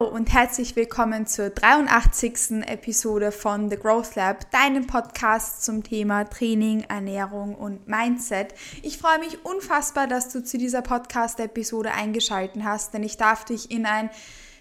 [0.00, 2.62] und herzlich willkommen zur 83.
[2.66, 8.54] Episode von The Growth Lab, deinem Podcast zum Thema Training, Ernährung und Mindset.
[8.82, 13.70] Ich freue mich unfassbar, dass du zu dieser Podcast-Episode eingeschaltet hast, denn ich darf dich
[13.70, 14.08] in ein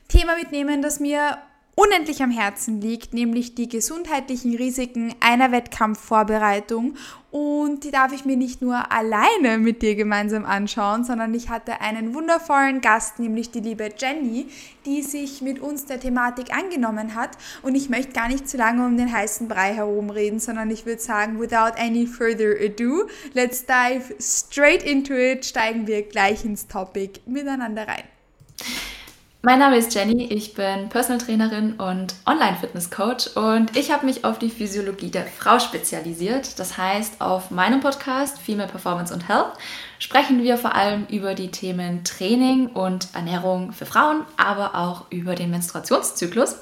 [0.09, 1.37] Thema mitnehmen, das mir
[1.79, 6.95] unendlich am Herzen liegt, nämlich die gesundheitlichen Risiken einer Wettkampfvorbereitung.
[7.31, 11.79] Und die darf ich mir nicht nur alleine mit dir gemeinsam anschauen, sondern ich hatte
[11.79, 14.47] einen wundervollen Gast, nämlich die liebe Jenny,
[14.85, 17.37] die sich mit uns der Thematik angenommen hat.
[17.61, 21.01] Und ich möchte gar nicht zu lange um den heißen Brei herumreden, sondern ich würde
[21.01, 27.21] sagen, without any further ado, let's dive straight into it, steigen wir gleich ins Topic
[27.25, 28.03] miteinander rein.
[29.41, 34.37] Mein Name ist Jenny, ich bin Personal Trainerin und Online-Fitness-Coach und ich habe mich auf
[34.37, 36.59] die Physiologie der Frau spezialisiert.
[36.59, 39.53] Das heißt, auf meinem Podcast Female Performance und Health
[39.97, 45.35] sprechen wir vor allem über die Themen Training und Ernährung für Frauen, aber auch über
[45.35, 46.57] den Menstruationszyklus.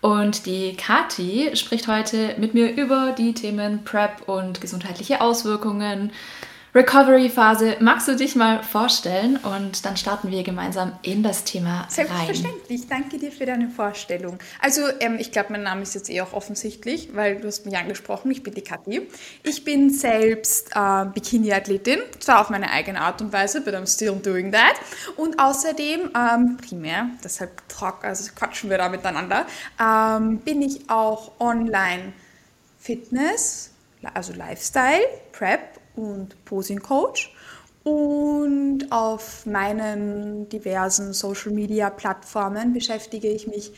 [0.00, 6.10] Und die Kati spricht heute mit mir über die Themen PrEP und gesundheitliche Auswirkungen,
[6.76, 7.78] Recovery-Phase.
[7.80, 12.82] Magst du dich mal vorstellen und dann starten wir gemeinsam in das Thema Selbstverständlich.
[12.82, 12.88] rein.
[12.90, 14.38] Danke dir für deine Vorstellung.
[14.60, 17.78] Also ähm, ich glaube, mein Name ist jetzt eh auch offensichtlich, weil du hast mich
[17.78, 18.30] angesprochen.
[18.30, 19.08] Ich bin die Kathi.
[19.42, 24.16] Ich bin selbst äh, Bikini-Athletin, zwar auf meine eigene Art und Weise, but I'm still
[24.22, 24.74] doing that.
[25.16, 29.46] Und außerdem ähm, primär, deshalb trock, also quatschen wir da miteinander,
[29.80, 32.12] ähm, bin ich auch online
[32.78, 33.70] Fitness,
[34.12, 37.34] also Lifestyle, Prep und Posing Coach.
[37.84, 43.72] Und auf meinen diversen Social Media Plattformen beschäftige ich mich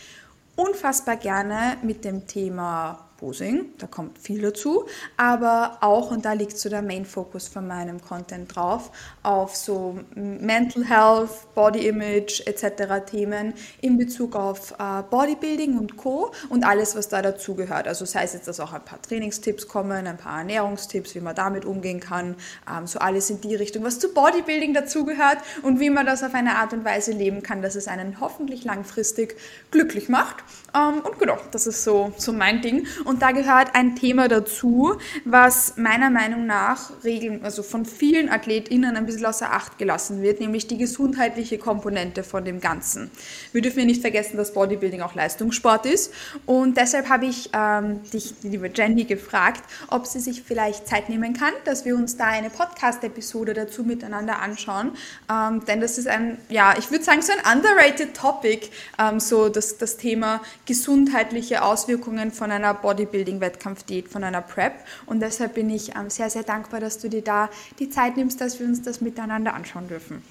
[0.56, 6.56] unfassbar gerne mit dem Thema Posing, da kommt viel dazu, aber auch, und da liegt
[6.56, 8.92] so der Main Focus von meinem Content drauf,
[9.28, 13.04] auf so Mental Health, Body Image etc.
[13.04, 13.52] Themen
[13.82, 16.32] in Bezug auf äh, Bodybuilding und Co.
[16.48, 17.86] und alles, was da dazugehört.
[17.86, 21.34] Also sei es jetzt, dass auch ein paar Trainingstipps kommen, ein paar Ernährungstipps, wie man
[21.34, 22.36] damit umgehen kann,
[22.74, 26.32] ähm, so alles in die Richtung, was zu Bodybuilding dazugehört und wie man das auf
[26.32, 29.36] eine Art und Weise leben kann, dass es einen hoffentlich langfristig
[29.70, 30.36] glücklich macht.
[30.74, 32.86] Ähm, und genau, das ist so, so mein Ding.
[33.04, 34.96] Und da gehört ein Thema dazu,
[35.26, 40.40] was meiner Meinung nach regeln, also von vielen AthletInnen ein bisschen außer Acht gelassen wird,
[40.40, 43.10] nämlich die gesundheitliche Komponente von dem Ganzen.
[43.52, 46.12] Wir dürfen ja nicht vergessen, dass Bodybuilding auch Leistungssport ist.
[46.46, 51.32] Und deshalb habe ich ähm, dich, liebe Jenny, gefragt, ob sie sich vielleicht Zeit nehmen
[51.32, 54.92] kann, dass wir uns da eine Podcast-Episode dazu miteinander anschauen.
[55.30, 58.68] Ähm, denn das ist ein, ja, ich würde sagen, so ein underrated Topic,
[58.98, 64.74] ähm, so das, das Thema gesundheitliche Auswirkungen von einer Bodybuilding Bodybuilding-Wettkampfdiät, von einer Prep.
[65.06, 68.40] Und deshalb bin ich ähm, sehr, sehr dankbar, dass du dir da die Zeit nimmst,
[68.40, 70.22] dass wir uns das miteinander anschauen dürfen.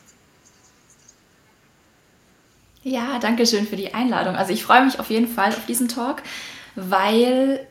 [2.84, 4.36] Ja, danke schön für die Einladung.
[4.36, 6.22] Also ich freue mich auf jeden Fall auf diesen Talk,
[6.76, 7.66] weil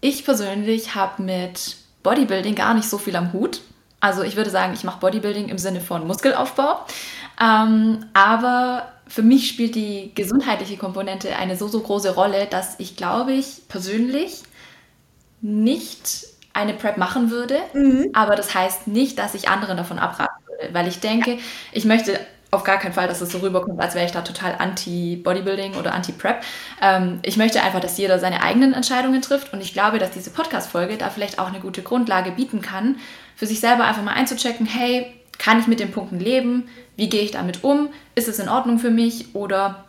[0.00, 3.62] ich persönlich habe mit Bodybuilding gar nicht so viel am Hut.
[4.00, 6.84] Also ich würde sagen, ich mache Bodybuilding im Sinne von Muskelaufbau.
[7.40, 12.96] Ähm, aber für mich spielt die gesundheitliche Komponente eine so, so große Rolle, dass ich
[12.96, 14.42] glaube ich persönlich
[15.40, 18.10] nicht eine Prep machen würde, mhm.
[18.12, 20.41] aber das heißt nicht, dass ich anderen davon abraten
[20.72, 21.38] weil ich denke,
[21.72, 22.18] ich möchte
[22.52, 25.94] auf gar keinen Fall, dass es so rüberkommt, als wäre ich da total anti-Bodybuilding oder
[25.94, 26.42] anti-Prep.
[26.82, 30.30] Ähm, ich möchte einfach, dass jeder seine eigenen Entscheidungen trifft und ich glaube, dass diese
[30.30, 32.98] Podcast-Folge da vielleicht auch eine gute Grundlage bieten kann,
[33.36, 35.06] für sich selber einfach mal einzuchecken, hey,
[35.38, 36.68] kann ich mit den Punkten leben?
[36.94, 37.88] Wie gehe ich damit um?
[38.14, 39.84] Ist es in Ordnung für mich oder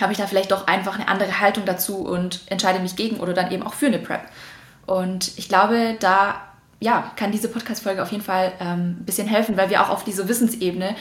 [0.00, 3.34] habe ich da vielleicht doch einfach eine andere Haltung dazu und entscheide mich gegen oder
[3.34, 4.22] dann eben auch für eine Prep?
[4.86, 6.47] Und ich glaube, da
[6.80, 10.04] ja, kann diese Podcast-Folge auf jeden Fall ähm, ein bisschen helfen, weil wir auch auf
[10.04, 10.94] dieser Wissensebene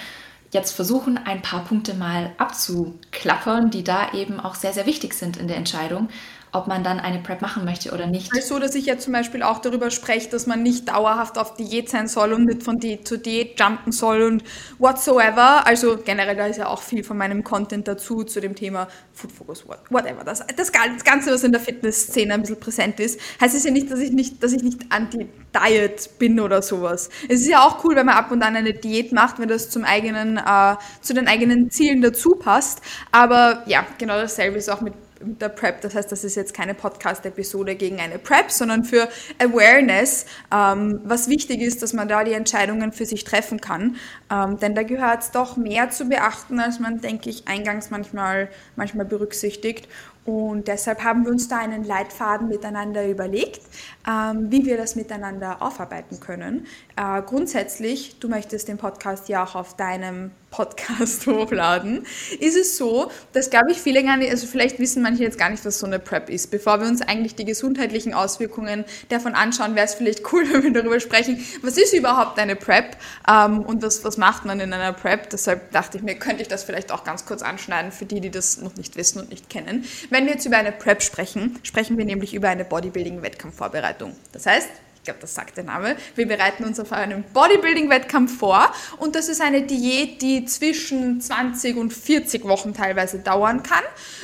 [0.51, 5.38] jetzt versuchen, ein paar Punkte mal abzuklappern, die da eben auch sehr, sehr wichtig sind
[5.38, 6.09] in der Entscheidung
[6.57, 8.31] ob man dann eine Prep machen möchte oder nicht.
[8.36, 11.89] Also, dass ich ja zum Beispiel auch darüber spreche, dass man nicht dauerhaft auf Diät
[11.89, 14.44] sein soll und nicht von Diät zu Diät jumpen soll und
[14.80, 15.65] whatsoever.
[15.65, 19.31] Also generell, da ist ja auch viel von meinem Content dazu, zu dem Thema Food
[19.31, 20.24] Focus, whatever.
[20.24, 23.92] Das, das, Ganze, was in der Fitnessszene ein bisschen präsent ist, heißt es ja nicht,
[23.92, 27.10] dass ich nicht, dass ich nicht anti-Diet bin oder sowas.
[27.30, 29.69] Es ist ja auch cool, wenn man ab und an eine Diät macht, wenn das
[29.69, 32.81] zum eigenen, äh, zu den eigenen Zielen dazu passt.
[33.12, 35.81] Aber ja, genau dasselbe ist auch mit der Prep.
[35.81, 39.08] Das heißt, das ist jetzt keine Podcast-Episode gegen eine Prep, sondern für
[39.40, 43.96] Awareness, ähm, was wichtig ist, dass man da die Entscheidungen für sich treffen kann.
[44.31, 48.50] Ähm, denn da gehört es doch mehr zu beachten, als man, denke ich, eingangs manchmal,
[48.75, 49.88] manchmal berücksichtigt.
[50.28, 53.62] Und deshalb haben wir uns da einen Leitfaden miteinander überlegt,
[54.07, 56.65] ähm, wie wir das miteinander aufarbeiten können.
[56.95, 62.06] Äh, grundsätzlich, du möchtest den Podcast ja auch auf deinem Podcast hochladen,
[62.39, 65.50] ist es so, dass, glaube ich, viele gar nicht, also vielleicht wissen manche jetzt gar
[65.50, 66.51] nicht, was so eine PrEP ist.
[66.51, 70.74] Bevor wir uns eigentlich die gesundheitlichen Auswirkungen davon anschauen, wäre es vielleicht cool, wenn wir
[70.74, 72.95] darüber sprechen, was ist überhaupt eine PrEP
[73.30, 75.30] ähm, und was, was macht man in einer PrEP.
[75.30, 78.31] Deshalb dachte ich mir, könnte ich das vielleicht auch ganz kurz anschneiden für die, die
[78.31, 79.83] das noch nicht wissen und nicht kennen.
[80.10, 83.97] Wenn wir jetzt über eine PrEP sprechen, sprechen wir nämlich über eine Bodybuilding-Wettkampfvorbereitung.
[84.32, 84.70] Das heißt,
[85.08, 85.96] glaube, das sagt der Name.
[86.16, 91.78] Wir bereiten uns auf einen Bodybuilding-Wettkampf vor und das ist eine Diät, die zwischen 20
[91.78, 93.84] und 40 Wochen teilweise dauern kann,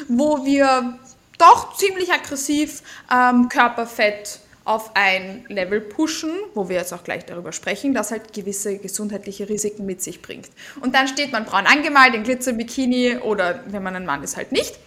[0.10, 1.00] wo wir
[1.38, 7.54] doch ziemlich aggressiv ähm, Körperfett auf ein Level pushen, wo wir jetzt auch gleich darüber
[7.54, 10.50] sprechen, das halt gewisse gesundheitliche Risiken mit sich bringt.
[10.82, 14.52] Und dann steht man braun angemalt in Glitzerbikini oder wenn man ein Mann ist, halt
[14.52, 14.80] nicht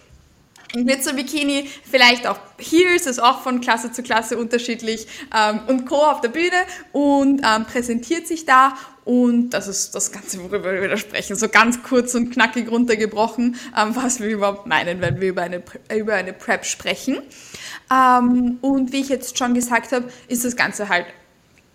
[0.85, 5.95] Glitzer-Bikini, vielleicht auch Heels, ist auch von Klasse zu Klasse unterschiedlich ähm, und Co.
[5.95, 6.57] auf der Bühne
[6.91, 8.75] und ähm, präsentiert sich da
[9.07, 11.37] und das ist das Ganze, worüber wir da sprechen.
[11.37, 15.63] So ganz kurz und knackig runtergebrochen, ähm, was wir überhaupt meinen, wenn wir über eine,
[15.95, 17.19] über eine Prep sprechen.
[17.89, 21.05] Ähm, und wie ich jetzt schon gesagt habe, ist das Ganze halt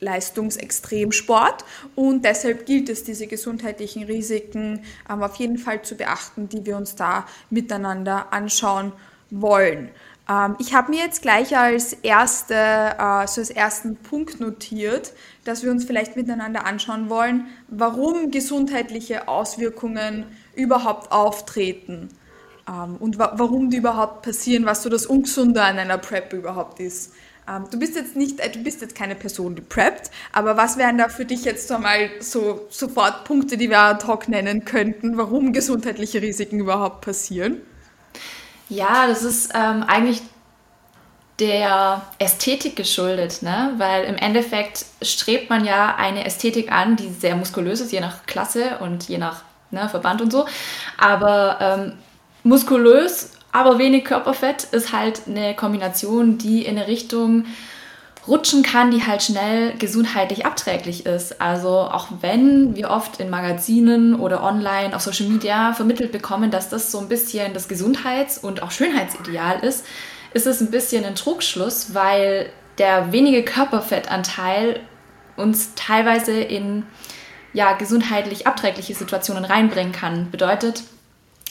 [0.02, 1.64] Leistungsextremsport
[1.94, 6.76] und deshalb gilt es, diese gesundheitlichen Risiken ähm, auf jeden Fall zu beachten, die wir
[6.76, 8.93] uns da miteinander anschauen
[9.31, 9.88] wollen.
[10.28, 15.12] Ähm, ich habe mir jetzt gleich als, erste, äh, als ersten Punkt notiert,
[15.44, 22.08] dass wir uns vielleicht miteinander anschauen wollen, warum gesundheitliche Auswirkungen überhaupt auftreten
[22.69, 26.81] ähm, und wa warum die überhaupt passieren, was so das Ungesunde an einer PrEP überhaupt
[26.81, 27.12] ist.
[27.48, 30.76] Ähm, du bist jetzt nicht, äh, du bist jetzt keine Person, die preppt, aber was
[30.76, 34.64] wären da für dich jetzt so mal so sofort Punkte, die wir ad hoc nennen
[34.64, 37.60] könnten, warum gesundheitliche Risiken überhaupt passieren?
[38.68, 40.22] Ja, das ist ähm, eigentlich
[41.40, 43.74] der Ästhetik geschuldet, ne?
[43.76, 48.24] weil im Endeffekt strebt man ja eine Ästhetik an, die sehr muskulös ist, je nach
[48.26, 50.46] Klasse und je nach ne, Verband und so.
[50.98, 51.92] Aber ähm,
[52.44, 57.44] muskulös aber wenig Körperfett ist halt eine Kombination, die in eine Richtung
[58.26, 61.40] rutschen kann, die halt schnell gesundheitlich abträglich ist.
[61.40, 66.69] Also auch wenn wir oft in Magazinen oder online auf Social Media vermittelt bekommen, dass
[66.69, 69.84] das so ein bisschen das Gesundheits- und auch Schönheitsideal ist,
[70.34, 74.81] ist es ein bisschen ein Trugschluss, weil der wenige Körperfettanteil
[75.37, 76.84] uns teilweise in
[77.52, 80.31] ja, gesundheitlich abträgliche Situationen reinbringen kann.
[80.31, 80.84] Bedeutet,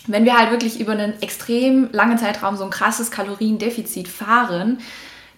[0.08, 4.80] wenn wir halt wirklich über einen extrem langen Zeitraum so ein krasses Kaloriendefizit fahren,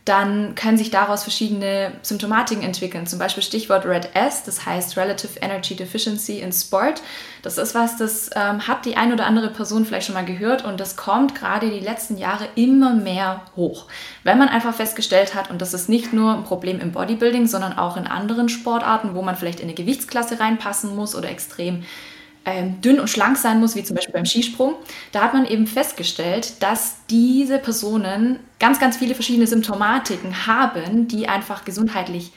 [0.05, 3.07] dann können sich daraus verschiedene Symptomatiken entwickeln.
[3.07, 7.01] Zum Beispiel Stichwort Red S, das heißt Relative Energy Deficiency in Sport.
[7.41, 10.65] Das ist was, das ähm, hat die ein oder andere Person vielleicht schon mal gehört
[10.65, 13.87] und das kommt gerade die letzten Jahre immer mehr hoch.
[14.23, 17.77] Wenn man einfach festgestellt hat, und das ist nicht nur ein Problem im Bodybuilding, sondern
[17.77, 21.85] auch in anderen Sportarten, wo man vielleicht in eine Gewichtsklasse reinpassen muss oder extrem
[22.45, 24.75] ähm, dünn und schlank sein muss, wie zum Beispiel beim Skisprung,
[25.11, 31.27] da hat man eben festgestellt, dass diese Personen ganz, ganz viele verschiedene Symptomatiken haben, die
[31.27, 32.31] einfach gesundheitlich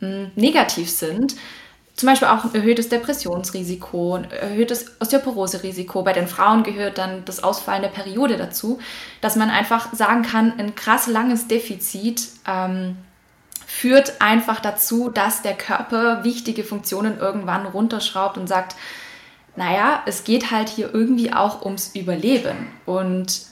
[0.00, 1.36] mh, hm, negativ sind.
[1.94, 6.02] Zum Beispiel auch ein erhöhtes Depressionsrisiko, ein erhöhtes Osteoporose-Risiko.
[6.02, 8.80] Bei den Frauen gehört dann das Ausfallen der Periode dazu,
[9.20, 12.96] dass man einfach sagen kann, ein krass langes Defizit ähm,
[13.66, 18.74] führt einfach dazu, dass der Körper wichtige Funktionen irgendwann runterschraubt und sagt,
[19.56, 22.68] naja, es geht halt hier irgendwie auch ums Überleben.
[22.86, 23.42] Und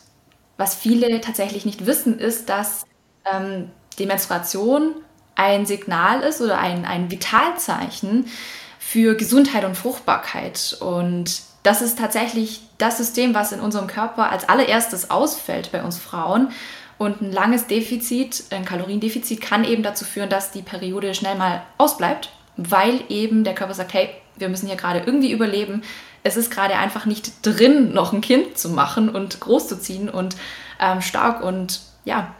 [0.57, 2.85] was viele tatsächlich nicht wissen, ist, dass
[3.25, 4.95] ähm, die Menstruation
[5.35, 8.27] ein Signal ist oder ein, ein Vitalzeichen
[8.79, 10.77] für Gesundheit und Fruchtbarkeit.
[10.81, 15.99] Und das ist tatsächlich das System, was in unserem Körper als allererstes ausfällt bei uns
[15.99, 16.51] Frauen.
[16.99, 21.63] Und ein langes Defizit, ein Kaloriendefizit, kann eben dazu führen, dass die Periode schnell mal
[21.79, 25.83] ausbleibt, weil eben der Körper sagt, hey, wir müssen hier gerade irgendwie überleben.
[26.23, 30.37] Es ist gerade einfach nicht drin, noch ein Kind zu machen und großzuziehen und
[30.81, 32.35] ähm, stark und ja,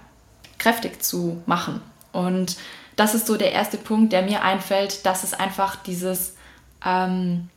[0.59, 1.81] kräftig zu machen.
[2.13, 2.57] Und
[2.97, 6.37] das ist so der erste Punkt, der mir einfällt, dass es einfach dieses,
[6.85, 7.49] ähm,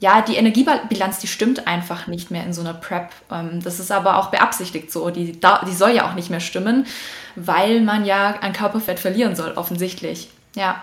[0.00, 3.10] ja, die Energiebilanz, die stimmt einfach nicht mehr in so einer Prep.
[3.30, 5.10] Ähm, das ist aber auch beabsichtigt so.
[5.10, 6.86] Die, die soll ja auch nicht mehr stimmen,
[7.34, 10.30] weil man ja an Körperfett verlieren soll, offensichtlich.
[10.54, 10.82] Ja.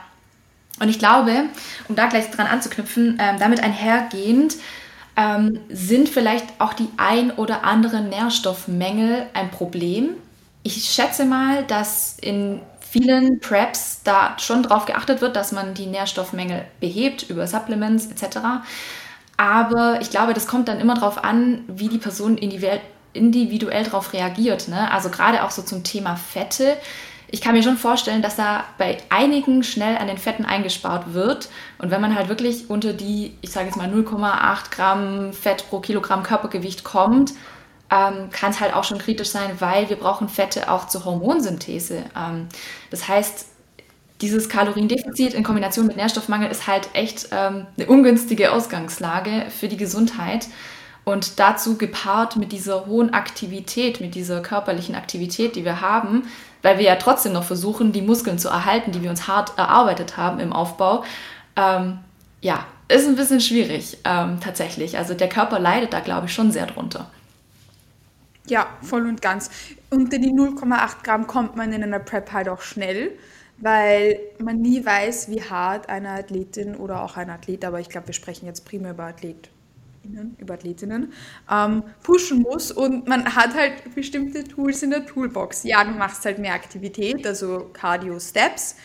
[0.79, 1.45] Und ich glaube,
[1.87, 4.55] um da gleich dran anzuknüpfen, ähm, damit einhergehend
[5.15, 10.09] ähm, sind vielleicht auch die ein oder anderen Nährstoffmängel ein Problem.
[10.63, 15.85] Ich schätze mal, dass in vielen Preps da schon darauf geachtet wird, dass man die
[15.85, 18.37] Nährstoffmängel behebt über Supplements etc.
[19.37, 22.81] Aber ich glaube, das kommt dann immer darauf an, wie die Person individuell,
[23.13, 24.67] individuell darauf reagiert.
[24.67, 24.91] Ne?
[24.91, 26.77] Also gerade auch so zum Thema Fette.
[27.35, 31.49] Ich kann mir schon vorstellen, dass da bei einigen schnell an den Fetten eingespart wird.
[31.79, 35.81] Und wenn man halt wirklich unter die, ich sage jetzt mal 0,8 Gramm Fett pro
[35.81, 37.33] Kilogramm Körpergewicht kommt,
[37.91, 42.03] ähm, kann es halt auch schon kritisch sein, weil wir brauchen Fette auch zur Hormonsynthese.
[42.15, 42.47] Ähm,
[42.89, 43.47] das heißt,
[44.21, 49.75] dieses Kaloriendefizit in Kombination mit Nährstoffmangel ist halt echt ähm, eine ungünstige Ausgangslage für die
[49.75, 50.47] Gesundheit.
[51.03, 56.23] Und dazu gepaart mit dieser hohen Aktivität, mit dieser körperlichen Aktivität, die wir haben,
[56.65, 60.17] weil wir ja trotzdem noch versuchen, die Muskeln zu erhalten, die wir uns hart erarbeitet
[60.17, 61.03] haben im Aufbau,
[61.55, 61.99] ähm,
[62.41, 64.97] ja, ist ein bisschen schwierig ähm, tatsächlich.
[64.97, 67.11] Also der Körper leidet da, glaube ich, schon sehr drunter.
[68.47, 69.51] Ja, voll und ganz.
[69.91, 73.11] Unter die 0,8 Gramm kommt man in einer Prep halt auch schnell,
[73.57, 78.07] weil man nie weiß, wie hart eine Athletin oder auch ein Athlet, aber ich glaube,
[78.07, 79.05] wir sprechen jetzt primär über
[80.05, 81.13] Athletinnen, über Athletinnen,
[81.51, 85.63] ähm, pushen muss und man hat halt bestimmte Tools in der Toolbox.
[85.63, 88.75] Ja, du machst halt mehr Aktivität, also Cardio-Steps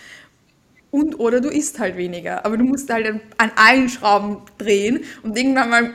[0.91, 5.37] und oder du isst halt weniger, aber du musst halt an allen Schrauben drehen und
[5.37, 5.95] irgendwann mal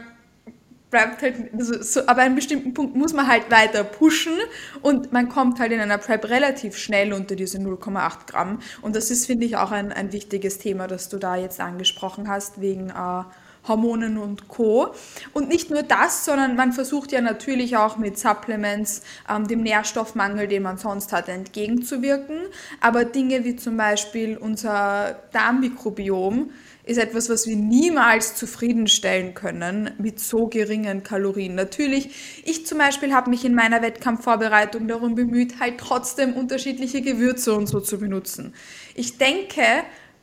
[0.92, 4.38] bleibt halt, also so, aber an einem bestimmten Punkt muss man halt weiter pushen
[4.82, 8.60] und man kommt halt in einer Prep relativ schnell unter diese 0,8 Gramm.
[8.82, 12.30] Und das ist, finde ich, auch ein, ein wichtiges Thema, das du da jetzt angesprochen
[12.30, 13.24] hast, wegen äh,
[13.68, 14.94] Hormonen und Co.
[15.34, 20.48] Und nicht nur das, sondern man versucht ja natürlich auch mit Supplements ähm, dem Nährstoffmangel,
[20.48, 22.38] den man sonst hat, entgegenzuwirken.
[22.82, 26.50] Aber Dinge wie zum Beispiel unser Darmmikrobiom,
[26.86, 31.56] ist etwas, was wir niemals zufriedenstellen können mit so geringen Kalorien.
[31.56, 37.54] Natürlich, ich zum Beispiel habe mich in meiner Wettkampfvorbereitung darum bemüht, halt trotzdem unterschiedliche Gewürze
[37.56, 38.54] und so zu benutzen.
[38.94, 39.62] Ich denke,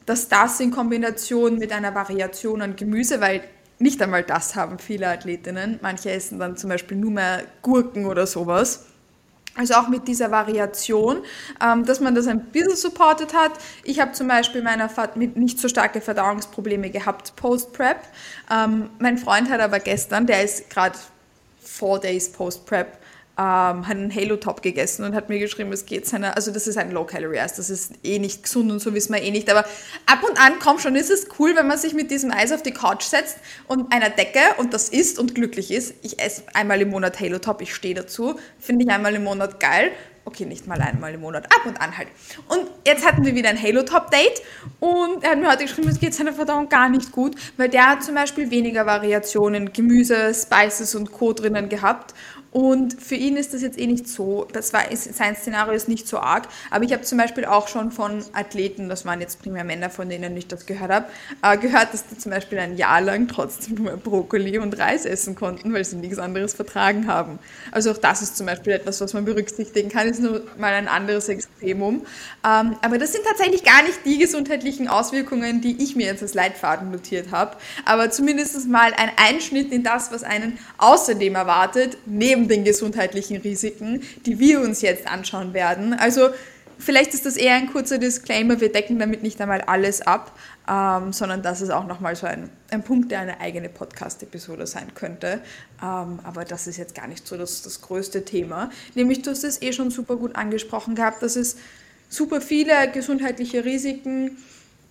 [0.06, 3.42] dass das in Kombination mit einer Variation an Gemüse, weil
[3.78, 8.26] nicht einmal das haben viele Athletinnen, manche essen dann zum Beispiel nur mehr Gurken oder
[8.26, 8.86] sowas,
[9.54, 11.22] also auch mit dieser Variation,
[11.62, 13.52] ähm, dass man das ein bisschen supportet hat.
[13.84, 17.98] Ich habe zum Beispiel meiner mit nicht so starke Verdauungsprobleme gehabt post-Prep.
[18.50, 20.96] Ähm, mein Freund hat aber gestern, der ist gerade
[21.60, 22.98] four days post-Prep,
[23.38, 26.76] ähm, hat einen Halo-Top gegessen und hat mir geschrieben, es geht seiner, also das ist
[26.76, 29.60] ein Low-Calorie-Eis, das ist eh nicht gesund und so wissen wir eh nicht, aber
[30.04, 32.62] ab und an, komm schon, ist es cool, wenn man sich mit diesem Eis auf
[32.62, 35.94] die Couch setzt und einer Decke und das isst und glücklich ist.
[36.02, 39.92] Ich esse einmal im Monat Halo-Top, ich stehe dazu, finde ich einmal im Monat geil.
[40.24, 42.06] Okay, nicht mal einmal im Monat, ab und an halt.
[42.48, 44.40] Und jetzt hatten wir wieder ein Halo-Top-Date
[44.78, 47.88] und er hat mir heute geschrieben, es geht seiner Verdauung gar nicht gut, weil der
[47.88, 51.32] hat zum Beispiel weniger Variationen, Gemüse, Spices und Co.
[51.32, 52.14] drinnen gehabt
[52.52, 56.06] und für ihn ist das jetzt eh nicht so, das war, sein Szenario ist nicht
[56.06, 59.64] so arg, aber ich habe zum Beispiel auch schon von Athleten, das waren jetzt primär
[59.64, 61.06] Männer, von denen ich das gehört habe,
[61.40, 65.34] äh, gehört, dass die zum Beispiel ein Jahr lang trotzdem nur Brokkoli und Reis essen
[65.34, 67.38] konnten, weil sie nichts anderes vertragen haben.
[67.70, 70.88] Also auch das ist zum Beispiel etwas, was man berücksichtigen kann, ist nur mal ein
[70.88, 72.04] anderes Extremum.
[72.44, 76.34] Ähm, aber das sind tatsächlich gar nicht die gesundheitlichen Auswirkungen, die ich mir jetzt als
[76.34, 77.56] Leitfaden notiert habe,
[77.86, 83.36] aber zumindest mal ein Einschnitt in das, was einen außerdem erwartet, neben neben den gesundheitlichen
[83.38, 85.94] Risiken, die wir uns jetzt anschauen werden.
[85.94, 86.30] Also
[86.78, 90.36] vielleicht ist das eher ein kurzer Disclaimer, wir decken damit nicht einmal alles ab,
[90.68, 94.92] ähm, sondern das ist auch nochmal so ein, ein Punkt, der eine eigene Podcast-Episode sein
[94.94, 95.40] könnte.
[95.80, 98.70] Ähm, aber das ist jetzt gar nicht so das, das größte Thema.
[98.94, 101.56] Nämlich, du hast es eh schon super gut angesprochen gehabt, dass es
[102.08, 104.36] super viele gesundheitliche Risiken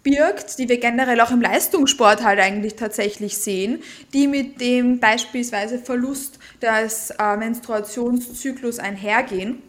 [0.03, 5.77] birgt, die wir generell auch im Leistungssport halt eigentlich tatsächlich sehen, die mit dem beispielsweise
[5.77, 9.63] Verlust des äh, Menstruationszyklus einhergehen.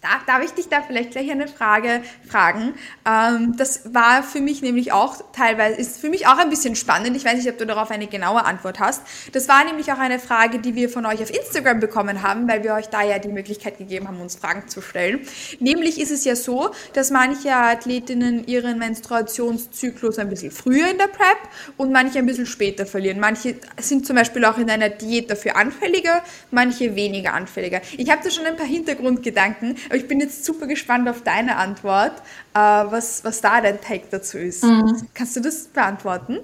[0.00, 2.72] Darf, darf ich dich da vielleicht gleich eine Frage fragen?
[3.06, 7.14] Ähm, das war für mich nämlich auch teilweise, ist für mich auch ein bisschen spannend.
[7.18, 9.02] Ich weiß nicht, ob du darauf eine genaue Antwort hast.
[9.32, 12.64] Das war nämlich auch eine Frage, die wir von euch auf Instagram bekommen haben, weil
[12.64, 15.20] wir euch da ja die Möglichkeit gegeben haben, uns Fragen zu stellen.
[15.58, 21.08] Nämlich ist es ja so, dass manche Athletinnen ihren Menstruationszyklus ein bisschen früher in der
[21.08, 21.38] Prep
[21.76, 23.20] und manche ein bisschen später verlieren.
[23.20, 27.82] Manche sind zum Beispiel auch in einer Diät dafür anfälliger, manche weniger anfälliger.
[27.98, 31.56] Ich habe da schon ein paar Hintergrundgedanken, aber ich bin jetzt super gespannt auf deine
[31.56, 32.12] Antwort,
[32.54, 34.62] äh, was, was da dein Take dazu ist.
[34.62, 35.08] Mhm.
[35.14, 36.38] Kannst du das beantworten?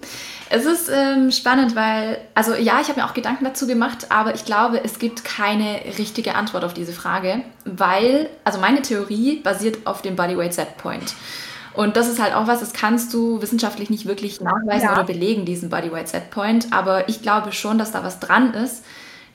[0.51, 4.35] Es ist ähm, spannend, weil, also ja, ich habe mir auch Gedanken dazu gemacht, aber
[4.35, 9.87] ich glaube, es gibt keine richtige Antwort auf diese Frage, weil, also meine Theorie basiert
[9.87, 11.15] auf dem Bodyweight Set Point.
[11.73, 14.93] Und das ist halt auch was, das kannst du wissenschaftlich nicht wirklich nachweisen ja.
[14.95, 16.73] oder belegen, diesen Bodyweight Set Point.
[16.73, 18.83] Aber ich glaube schon, dass da was dran ist,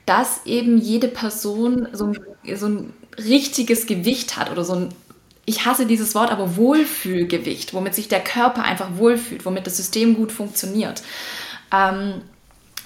[0.04, 2.12] dass eben jede Person so,
[2.54, 4.88] so ein richtiges Gewicht hat oder so ein,
[5.44, 10.14] ich hasse dieses Wort, aber Wohlfühlgewicht, womit sich der Körper einfach wohlfühlt, womit das System
[10.14, 11.02] gut funktioniert.
[11.72, 12.22] Ähm,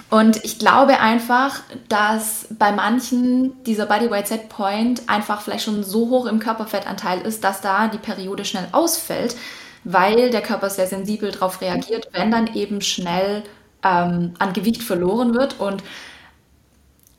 [0.09, 5.83] Und ich glaube einfach, dass bei manchen dieser Body Weight Set Point einfach vielleicht schon
[5.83, 9.35] so hoch im Körperfettanteil ist, dass da die Periode schnell ausfällt,
[9.83, 13.43] weil der Körper sehr sensibel darauf reagiert, wenn dann eben schnell
[13.83, 15.59] ähm, an Gewicht verloren wird.
[15.59, 15.83] Und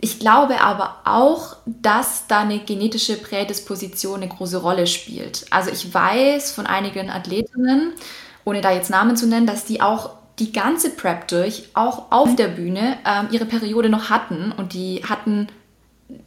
[0.00, 5.46] ich glaube aber auch, dass da eine genetische Prädisposition eine große Rolle spielt.
[5.50, 7.92] Also ich weiß von einigen Athletinnen,
[8.44, 12.36] ohne da jetzt Namen zu nennen, dass die auch die ganze Prep durch, auch auf
[12.36, 15.48] der Bühne, ähm, ihre Periode noch hatten und die hatten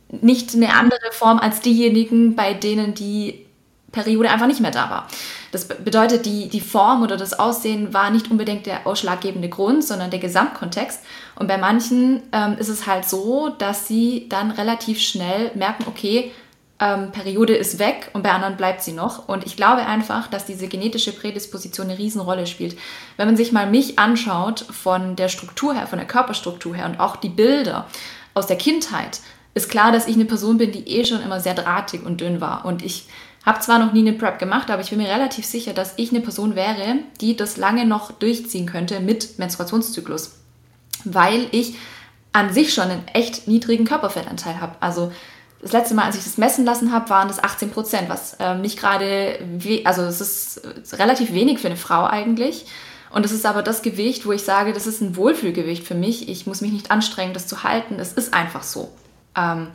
[0.09, 3.45] nicht eine andere Form als diejenigen, bei denen die
[3.93, 5.07] Periode einfach nicht mehr da war.
[5.51, 10.09] Das bedeutet, die, die Form oder das Aussehen war nicht unbedingt der ausschlaggebende Grund, sondern
[10.09, 11.01] der Gesamtkontext.
[11.35, 16.31] Und bei manchen ähm, ist es halt so, dass sie dann relativ schnell merken, okay,
[16.81, 19.27] ähm, Periode ist weg und bei anderen bleibt sie noch.
[19.27, 22.77] Und ich glaube einfach, dass diese genetische Prädisposition eine Riesenrolle spielt.
[23.17, 26.99] Wenn man sich mal mich anschaut von der Struktur her, von der Körperstruktur her und
[26.99, 27.87] auch die Bilder
[28.33, 29.19] aus der Kindheit,
[29.53, 32.41] ist klar, dass ich eine Person bin, die eh schon immer sehr drahtig und dünn
[32.41, 32.65] war.
[32.65, 33.05] Und ich
[33.45, 36.11] habe zwar noch nie eine Prep gemacht, aber ich bin mir relativ sicher, dass ich
[36.11, 40.35] eine Person wäre, die das lange noch durchziehen könnte mit Menstruationszyklus.
[41.05, 41.75] Weil ich
[42.33, 44.75] an sich schon einen echt niedrigen Körperfettanteil habe.
[44.79, 45.11] Also
[45.61, 48.61] das letzte Mal, als ich das messen lassen habe, waren das 18 Prozent, was ähm,
[48.61, 49.39] nicht gerade,
[49.83, 52.65] also es ist relativ wenig für eine Frau eigentlich.
[53.11, 56.29] Und es ist aber das Gewicht, wo ich sage, das ist ein Wohlfühlgewicht für mich.
[56.29, 57.99] Ich muss mich nicht anstrengen, das zu halten.
[57.99, 58.89] Es ist einfach so.
[59.35, 59.67] Ähm,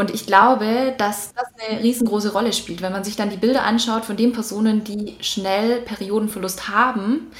[0.00, 3.64] und ich glaube, dass das eine riesengroße Rolle spielt, wenn man sich dann die Bilder
[3.64, 7.30] anschaut von den Personen, die schnell Periodenverlust haben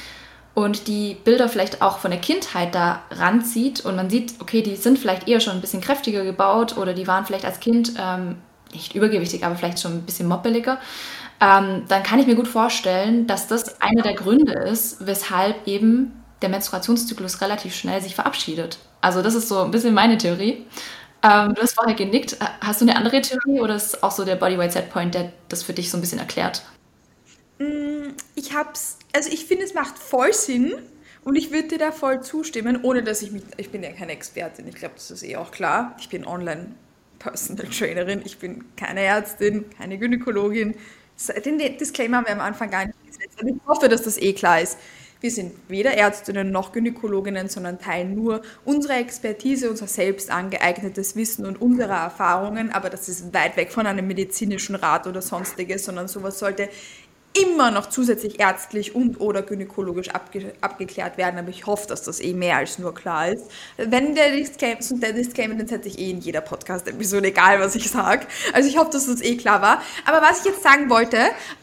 [0.52, 4.76] und die Bilder vielleicht auch von der Kindheit da ranzieht und man sieht, okay, die
[4.76, 8.37] sind vielleicht eher schon ein bisschen kräftiger gebaut oder die waren vielleicht als Kind ähm,
[8.75, 10.79] nicht übergewichtig, aber vielleicht schon ein bisschen moppeliger,
[11.40, 16.13] ähm, dann kann ich mir gut vorstellen, dass das einer der Gründe ist, weshalb eben
[16.43, 18.78] der Menstruationszyklus relativ schnell sich verabschiedet.
[19.00, 20.67] Also das ist so ein bisschen meine Theorie.
[21.23, 22.37] Ähm, du hast vorher genickt.
[22.61, 25.73] Hast du eine andere Theorie oder ist auch so der Bodyweight Setpoint, der das für
[25.73, 26.63] dich so ein bisschen erklärt?
[27.59, 30.75] Mm, ich hab's, also ich finde, es macht voll Sinn
[31.25, 34.13] und ich würde dir da voll zustimmen, ohne dass ich mich, ich bin ja keine
[34.13, 35.95] Expertin, ich glaube, das ist eh auch klar.
[36.00, 36.75] Ich bin Online
[37.19, 40.75] Personal Trainerin, ich bin keine Ärztin, keine Gynäkologin.
[41.45, 43.43] Den Disclaimer haben wir am Anfang gar nicht gesetzt.
[43.43, 44.78] Und ich hoffe, dass das eh klar ist.
[45.21, 51.45] Wir sind weder Ärztinnen noch Gynäkologinnen, sondern teilen nur unsere Expertise, unser selbst angeeignetes Wissen
[51.45, 52.73] und unsere Erfahrungen.
[52.73, 56.71] Aber das ist weit weg von einem medizinischen Rat oder sonstiges, sondern sowas sollte
[57.33, 62.21] immer noch zusätzlich ärztlich und oder gynäkologisch abge abgeklärt werden, aber ich hoffe, dass das
[62.21, 63.45] eh mehr als nur klar ist.
[63.76, 67.89] Wenn der Disclaimer, der Disclaimer den setze ich eh in jeder Podcast-Episode, egal was ich
[67.89, 68.26] sage.
[68.52, 69.80] Also ich hoffe, dass das eh klar war.
[70.06, 71.19] Aber was ich jetzt sagen wollte,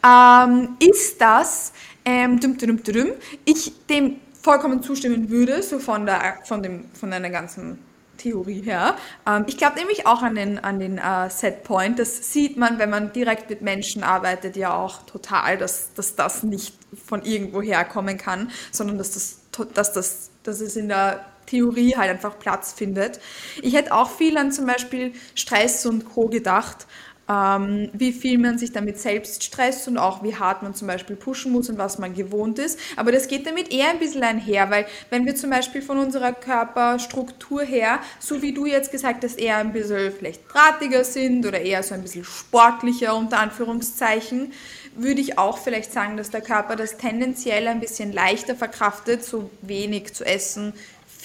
[0.06, 1.74] ähm, ist, dass
[2.08, 3.12] ähm, dum, dum, dum,
[3.44, 7.80] ich dem vollkommen zustimmen würde, so von, der, von, dem, von einer ganzen
[8.16, 8.96] Theorie her.
[9.28, 12.00] Ähm, ich glaube nämlich auch an den, an den uh, Setpoint.
[12.00, 16.44] Das sieht man, wenn man direkt mit Menschen arbeitet, ja auch total, dass, dass das
[16.44, 16.74] nicht
[17.06, 19.42] von irgendwo herkommen kann, sondern dass, das,
[19.74, 23.20] dass, das, dass es in der Theorie halt einfach Platz findet.
[23.62, 26.28] Ich hätte auch viel an zum Beispiel Stress und Co.
[26.28, 26.88] gedacht
[27.30, 31.16] ähm, wie viel man sich damit selbst stresst und auch wie hart man zum Beispiel
[31.16, 32.80] pushen muss und was man gewohnt ist.
[32.96, 36.34] Aber das geht damit eher ein bisschen einher, weil wenn wir zum Beispiel von unserer
[36.34, 41.60] Körperstruktur her, so wie du jetzt gesagt hast, eher ein bisschen vielleicht drahtiger sind oder
[41.60, 44.54] eher so ein bisschen sportlicher unter Anführungszeichen,
[44.96, 49.52] würde ich auch vielleicht sagen, dass der Körper das tendenziell ein bisschen leichter verkraftet, so
[49.62, 50.74] wenig zu essen,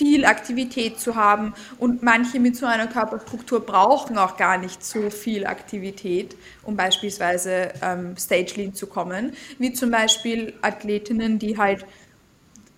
[0.03, 5.11] viel Aktivität zu haben und manche mit so einer Körperstruktur brauchen auch gar nicht so
[5.11, 6.35] viel Aktivität,
[6.65, 11.87] um beispielsweise ähm, Stage Lean zu kommen, wie zum Beispiel Athletinnen, die halt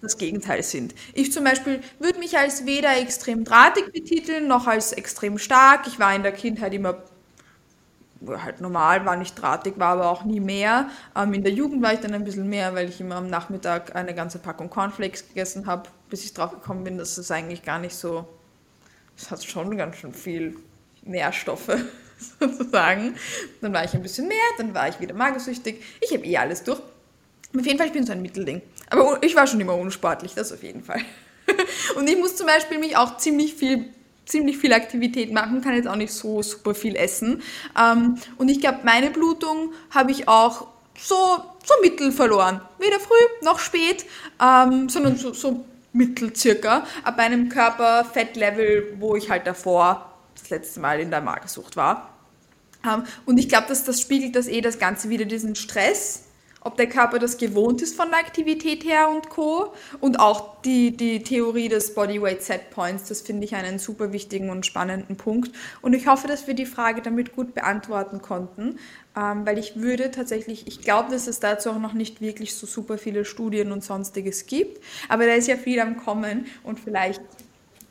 [0.02, 0.94] das Gegenteil sind.
[1.14, 5.86] Ich zum Beispiel würde mich als weder extrem drahtig betiteln, noch als extrem stark.
[5.86, 6.98] Ich war in der Kindheit immer
[8.28, 10.88] halt normal, war nicht drahtig, war aber auch nie mehr.
[11.16, 13.96] Ähm, in der Jugend war ich dann ein bisschen mehr, weil ich immer am Nachmittag
[13.96, 17.80] eine ganze Packung Cornflakes gegessen habe, bis ich drauf gekommen bin, dass es eigentlich gar
[17.80, 18.24] nicht so,
[19.16, 20.54] es hat schon ganz schön viel
[21.02, 21.76] Nährstoffe
[22.38, 23.16] sozusagen.
[23.60, 25.82] Dann war ich ein bisschen mehr, dann war ich wieder magersüchtig.
[26.00, 26.78] Ich habe eh alles durch.
[26.78, 28.62] Auf jeden Fall, ich bin so ein Mittelding.
[28.90, 31.00] Aber ich war schon immer unsportlich, das auf jeden Fall.
[31.96, 33.86] Und ich muss zum Beispiel mich auch ziemlich viel
[34.24, 37.42] ziemlich viel Aktivität machen, kann jetzt auch nicht so super viel essen.
[37.78, 41.16] Ähm, und ich glaube, meine Blutung habe ich auch so,
[41.62, 42.62] so mittel verloren.
[42.78, 44.06] Weder früh noch spät,
[44.40, 46.86] ähm, sondern so, so mittel circa.
[47.02, 52.10] Ab einem Körperfettlevel, wo ich halt davor das letzte Mal in der Magersucht war.
[52.84, 56.24] Ähm, und ich glaube, dass das spiegelt das eh das Ganze wieder, diesen Stress
[56.64, 59.74] ob der Körper das gewohnt ist von der Aktivität her und Co.
[60.00, 64.48] Und auch die, die Theorie des Bodyweight Set Points, das finde ich einen super wichtigen
[64.48, 65.54] und spannenden Punkt.
[65.82, 68.78] Und ich hoffe, dass wir die Frage damit gut beantworten konnten,
[69.14, 72.66] ähm, weil ich würde tatsächlich, ich glaube, dass es dazu auch noch nicht wirklich so
[72.66, 77.20] super viele Studien und sonstiges gibt, aber da ist ja viel am Kommen und vielleicht,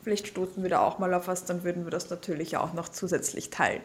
[0.02, 2.88] vielleicht stoßen wir da auch mal auf was, dann würden wir das natürlich auch noch
[2.88, 3.82] zusätzlich teilen.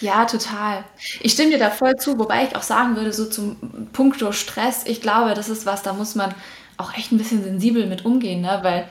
[0.00, 0.24] Ja.
[0.24, 0.84] Total.
[1.20, 3.56] Ich stimme dir da voll zu, wobei ich auch sagen würde, so zum
[3.92, 6.34] Punkto Stress, ich glaube, das ist was, da muss man
[6.76, 8.60] auch echt ein bisschen sensibel mit umgehen, ne?
[8.62, 8.88] weil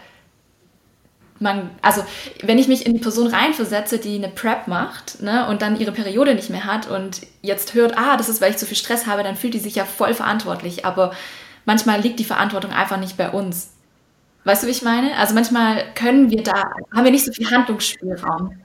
[1.39, 2.04] man, also
[2.43, 5.91] wenn ich mich in die Person reinversetze, die eine Prep macht ne, und dann ihre
[5.91, 9.08] Periode nicht mehr hat und jetzt hört, ah, das ist, weil ich zu viel Stress
[9.08, 10.86] habe, dann fühlt die sich ja voll verantwortlich.
[10.86, 11.12] Aber
[11.65, 13.71] manchmal liegt die Verantwortung einfach nicht bei uns.
[14.43, 15.15] Weißt du, wie ich meine?
[15.17, 18.60] Also manchmal können wir da, haben wir nicht so viel Handlungsspielraum.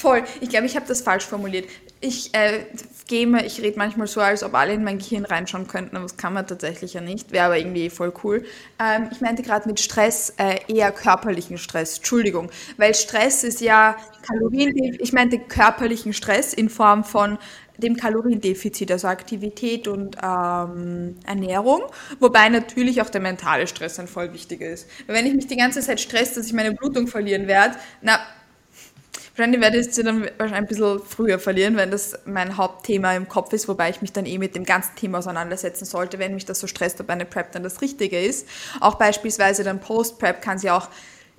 [0.00, 0.24] Voll.
[0.40, 1.68] Ich glaube, ich habe das falsch formuliert.
[2.00, 2.64] Ich äh,
[3.06, 6.16] game, ich rede manchmal so, als ob alle in mein Gehirn reinschauen könnten, aber das
[6.16, 7.32] kann man tatsächlich ja nicht.
[7.32, 8.46] Wäre aber irgendwie voll cool.
[8.78, 11.98] Ähm, ich meinte gerade mit Stress äh, eher körperlichen Stress.
[11.98, 12.50] Entschuldigung.
[12.78, 15.02] Weil Stress ist ja Kaloriendefizit.
[15.02, 17.36] Ich meinte körperlichen Stress in Form von
[17.76, 21.82] dem Kaloriendefizit, also Aktivität und ähm, Ernährung,
[22.20, 24.88] wobei natürlich auch der mentale Stress ein voll wichtiger ist.
[25.06, 28.18] Weil wenn ich mich die ganze Zeit stress, dass ich meine Blutung verlieren werde, na,
[29.40, 33.54] Wahrscheinlich werde ich sie dann ein bisschen früher verlieren, wenn das mein Hauptthema im Kopf
[33.54, 36.60] ist, wobei ich mich dann eh mit dem ganzen Thema auseinandersetzen sollte, wenn mich das
[36.60, 38.46] so stresst, ob eine Prep dann das Richtige ist.
[38.80, 40.90] Auch beispielsweise dann Post-Prep kann es ja auch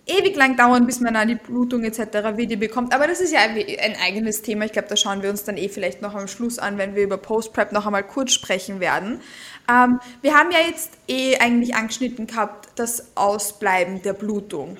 [0.07, 2.37] ewig lang dauern, bis man dann die Blutung etc.
[2.37, 2.91] wieder bekommt.
[2.91, 4.65] Aber das ist ja ein eigenes Thema.
[4.65, 7.03] Ich glaube, da schauen wir uns dann eh vielleicht noch am Schluss an, wenn wir
[7.03, 9.21] über Post-Prep noch einmal kurz sprechen werden.
[9.69, 14.77] Ähm, wir haben ja jetzt eh eigentlich angeschnitten gehabt, das Ausbleiben der Blutung.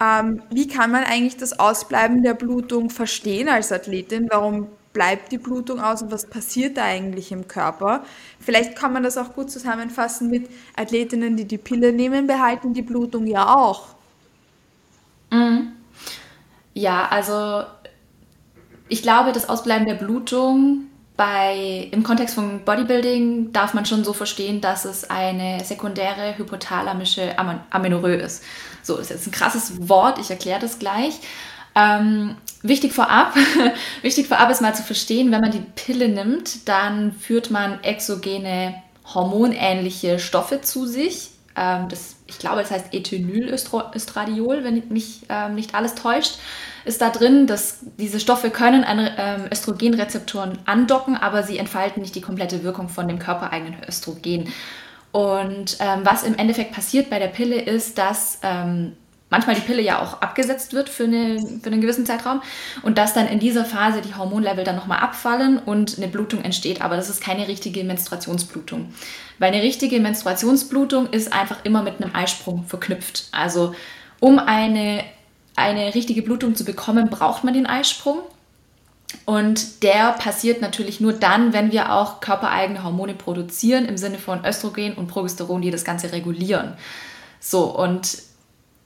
[0.00, 4.28] Ähm, wie kann man eigentlich das Ausbleiben der Blutung verstehen als Athletin?
[4.30, 8.04] Warum bleibt die Blutung aus und was passiert da eigentlich im Körper?
[8.40, 12.82] Vielleicht kann man das auch gut zusammenfassen mit Athletinnen, die die Pille nehmen, behalten die
[12.82, 13.88] Blutung ja auch.
[15.30, 15.72] Mhm.
[16.74, 17.64] Ja, also
[18.88, 24.12] ich glaube, das Ausbleiben der Blutung bei, im Kontext von Bodybuilding darf man schon so
[24.12, 28.42] verstehen, dass es eine sekundäre hypothalamische Amenorrhoe ist.
[28.82, 31.14] So, das ist jetzt ein krasses Wort, ich erkläre das gleich.
[31.74, 33.34] Ähm, wichtig vorab,
[34.02, 38.74] wichtig vorab ist mal zu verstehen, wenn man die Pille nimmt, dann führt man exogene
[39.14, 41.30] hormonähnliche Stoffe zu sich.
[41.56, 46.38] Ähm, das, ich glaube, das heißt Ethenylöstradiol, wenn mich ähm, nicht alles täuscht
[46.86, 52.14] ist da drin, dass diese Stoffe können an ähm, Östrogenrezeptoren andocken, aber sie entfalten nicht
[52.14, 54.52] die komplette Wirkung von dem körpereigenen Östrogen.
[55.12, 58.92] Und ähm, was im Endeffekt passiert bei der Pille ist, dass ähm,
[59.30, 62.42] manchmal die Pille ja auch abgesetzt wird für, eine, für einen gewissen Zeitraum
[62.82, 66.82] und dass dann in dieser Phase die Hormonlevel dann nochmal abfallen und eine Blutung entsteht.
[66.82, 68.92] Aber das ist keine richtige Menstruationsblutung.
[69.38, 73.24] Weil eine richtige Menstruationsblutung ist einfach immer mit einem Eisprung verknüpft.
[73.32, 73.74] Also
[74.20, 75.02] um eine
[75.56, 78.18] eine richtige Blutung zu bekommen, braucht man den Eisprung.
[79.24, 84.44] Und der passiert natürlich nur dann, wenn wir auch körpereigene Hormone produzieren, im Sinne von
[84.44, 86.74] Östrogen und Progesteron, die das Ganze regulieren.
[87.40, 88.18] So, und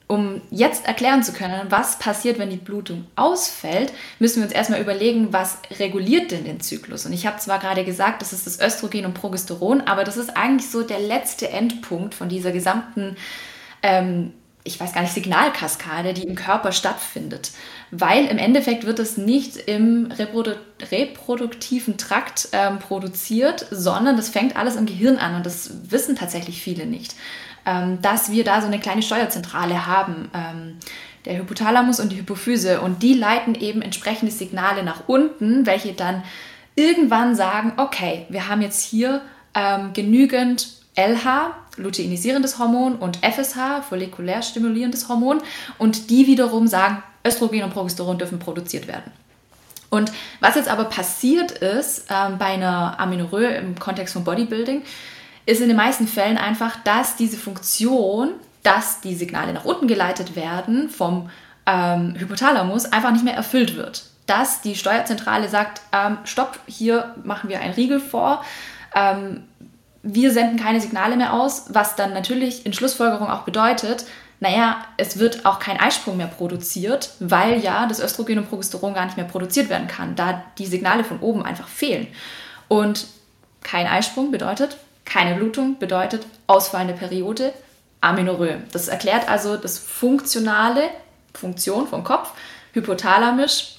[0.07, 4.81] um jetzt erklären zu können, was passiert, wenn die Blutung ausfällt, müssen wir uns erstmal
[4.81, 7.05] überlegen, was reguliert denn den Zyklus.
[7.05, 10.35] Und ich habe zwar gerade gesagt, das ist das Östrogen und Progesteron, aber das ist
[10.35, 13.15] eigentlich so der letzte Endpunkt von dieser gesamten
[13.83, 17.51] ähm, ich weiß gar nicht, Signalkaskade, die im Körper stattfindet.
[17.89, 20.51] Weil im Endeffekt wird es nicht im Reprodu
[20.91, 26.61] reproduktiven Trakt ähm, produziert, sondern das fängt alles im Gehirn an und das wissen tatsächlich
[26.61, 27.15] viele nicht.
[27.65, 30.77] Ähm, dass wir da so eine kleine Steuerzentrale haben, ähm,
[31.25, 36.23] der Hypothalamus und die Hypophyse und die leiten eben entsprechende Signale nach unten, welche dann
[36.75, 39.21] irgendwann sagen, okay, wir haben jetzt hier
[39.53, 45.41] ähm, genügend LH, luteinisierendes Hormon, und FSH, follikulär stimulierendes Hormon.
[45.77, 49.11] Und die wiederum sagen, Östrogen und Progesteron dürfen produziert werden.
[49.89, 54.83] Und was jetzt aber passiert ist ähm, bei einer Amenorrhoe im Kontext von Bodybuilding,
[55.45, 58.29] ist in den meisten Fällen einfach, dass diese Funktion,
[58.63, 61.29] dass die Signale nach unten geleitet werden vom
[61.65, 64.05] ähm, Hypothalamus, einfach nicht mehr erfüllt wird.
[64.27, 68.45] Dass die Steuerzentrale sagt, ähm, stopp, hier machen wir einen Riegel vor,
[68.95, 69.43] ähm,
[70.03, 74.05] wir senden keine Signale mehr aus, was dann natürlich in Schlussfolgerung auch bedeutet,
[74.39, 79.05] naja, es wird auch kein Eisprung mehr produziert, weil ja das Östrogen und Progesteron gar
[79.05, 82.07] nicht mehr produziert werden kann, da die Signale von oben einfach fehlen.
[82.67, 83.05] Und
[83.61, 87.53] kein Eisprung bedeutet keine Blutung, bedeutet ausfallende Periode,
[88.01, 88.63] Amenorrhoe.
[88.71, 90.83] Das erklärt also das funktionale
[91.33, 92.31] Funktion vom Kopf,
[92.73, 93.75] hypothalamisch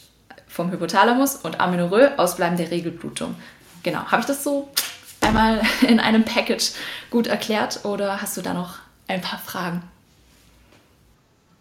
[0.47, 3.35] vom Hypothalamus und Amenorrhoe, ausbleibende Regelblutung.
[3.83, 4.69] genau, habe ich das so
[5.23, 6.73] einmal in einem Package
[7.11, 9.83] gut erklärt oder hast du da noch ein paar Fragen?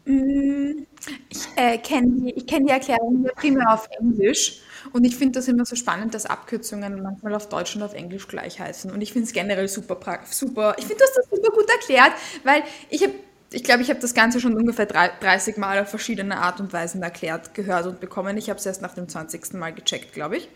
[0.05, 0.85] Mm,
[1.29, 4.61] ich äh, kenne die, kenn die Erklärung primär auf Englisch
[4.93, 8.27] und ich finde das immer so spannend, dass Abkürzungen manchmal auf Deutsch und auf Englisch
[8.27, 8.91] gleich heißen.
[8.91, 9.97] Und ich finde es generell super,
[10.29, 10.75] super.
[10.77, 12.11] Ich finde, du hast das super gut erklärt,
[12.43, 13.13] weil ich habe
[13.53, 17.03] ich glaube, ich habe das Ganze schon ungefähr 30 Mal auf verschiedene Art und Weisen
[17.03, 18.37] erklärt, gehört und bekommen.
[18.37, 19.53] Ich habe es erst nach dem 20.
[19.53, 20.49] Mal gecheckt, glaube ich.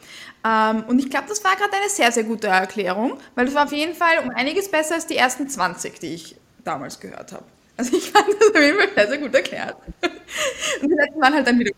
[0.46, 3.66] Ähm, und ich glaube, das war gerade eine sehr, sehr gute Erklärung, weil es war
[3.66, 7.44] auf jeden Fall um einiges besser als die ersten 20, die ich damals gehört habe.
[7.78, 9.76] Also ich fand das auf jeden Fall sehr, sehr gut erklärt.
[10.82, 11.72] Und die letzten waren halt dann wieder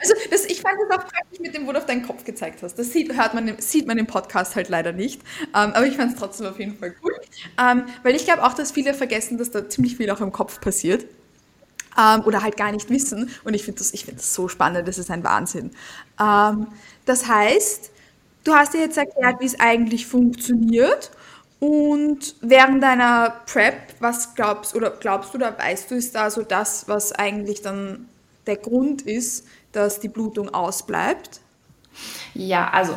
[0.00, 2.62] also das, ich fand das auch praktisch mit dem, wo du auf deinen Kopf gezeigt
[2.62, 2.78] hast.
[2.78, 5.20] Das sieht, hört man, sieht man im Podcast halt leider nicht.
[5.48, 7.12] Ähm, aber ich fand es trotzdem auf jeden Fall gut.
[7.60, 10.60] Ähm, weil ich glaube auch, dass viele vergessen, dass da ziemlich viel auch im Kopf
[10.60, 11.04] passiert.
[11.98, 13.30] Ähm, oder halt gar nicht wissen.
[13.44, 15.72] Und ich finde das, find das so spannend, das ist ein Wahnsinn.
[16.20, 16.68] Ähm,
[17.04, 17.90] das heißt,
[18.44, 21.10] du hast dir jetzt erklärt, wie es eigentlich funktioniert.
[21.58, 26.42] Und während deiner Prep, was glaubst oder glaubst du oder weißt du, ist da so
[26.42, 28.08] das, was eigentlich dann
[28.46, 31.40] der Grund ist, dass die Blutung ausbleibt?
[32.34, 32.94] Ja, also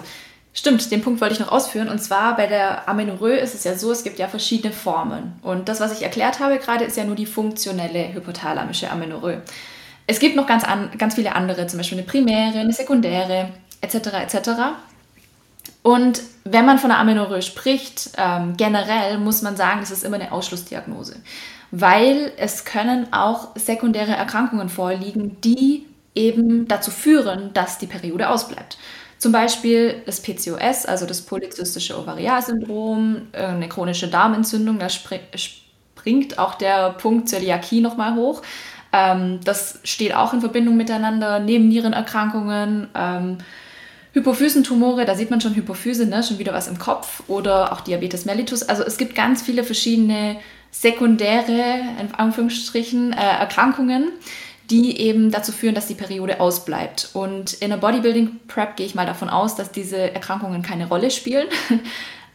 [0.53, 1.89] stimmt, den Punkt wollte ich noch ausführen.
[1.89, 5.33] Und zwar bei der Amenorrhoe ist es ja so, es gibt ja verschiedene Formen.
[5.41, 9.41] Und das, was ich erklärt habe gerade, ist ja nur die funktionelle hypothalamische Amenorrhoe.
[10.05, 13.49] Es gibt noch ganz, an, ganz viele andere, zum Beispiel eine primäre, eine sekundäre,
[13.81, 13.95] etc.
[14.23, 14.49] etc.
[15.81, 20.15] Und wenn man von einer Amenorrhoe spricht, ähm, generell muss man sagen, das ist immer
[20.15, 21.15] eine Ausschlussdiagnose,
[21.71, 28.77] weil es können auch sekundäre Erkrankungen vorliegen, die eben dazu führen, dass die Periode ausbleibt.
[29.17, 36.89] Zum Beispiel das PCOS, also das polyzystische Ovarialsyndrom, eine chronische Darmentzündung, da springt auch der
[36.91, 38.41] Punkt Zöliakie nochmal hoch.
[38.91, 43.37] Ähm, das steht auch in Verbindung miteinander, Nebennierenerkrankungen, ähm,
[44.13, 46.21] Hypophysentumore, da sieht man schon Hypophyse, ne?
[46.21, 48.61] schon wieder was im Kopf oder auch Diabetes mellitus.
[48.61, 50.37] Also es gibt ganz viele verschiedene
[50.69, 54.11] sekundäre, in Anführungsstrichen, äh, Erkrankungen,
[54.73, 57.11] die eben dazu führen, dass die Periode ausbleibt.
[57.13, 61.11] Und in der Bodybuilding Prep gehe ich mal davon aus, dass diese Erkrankungen keine Rolle
[61.11, 61.47] spielen.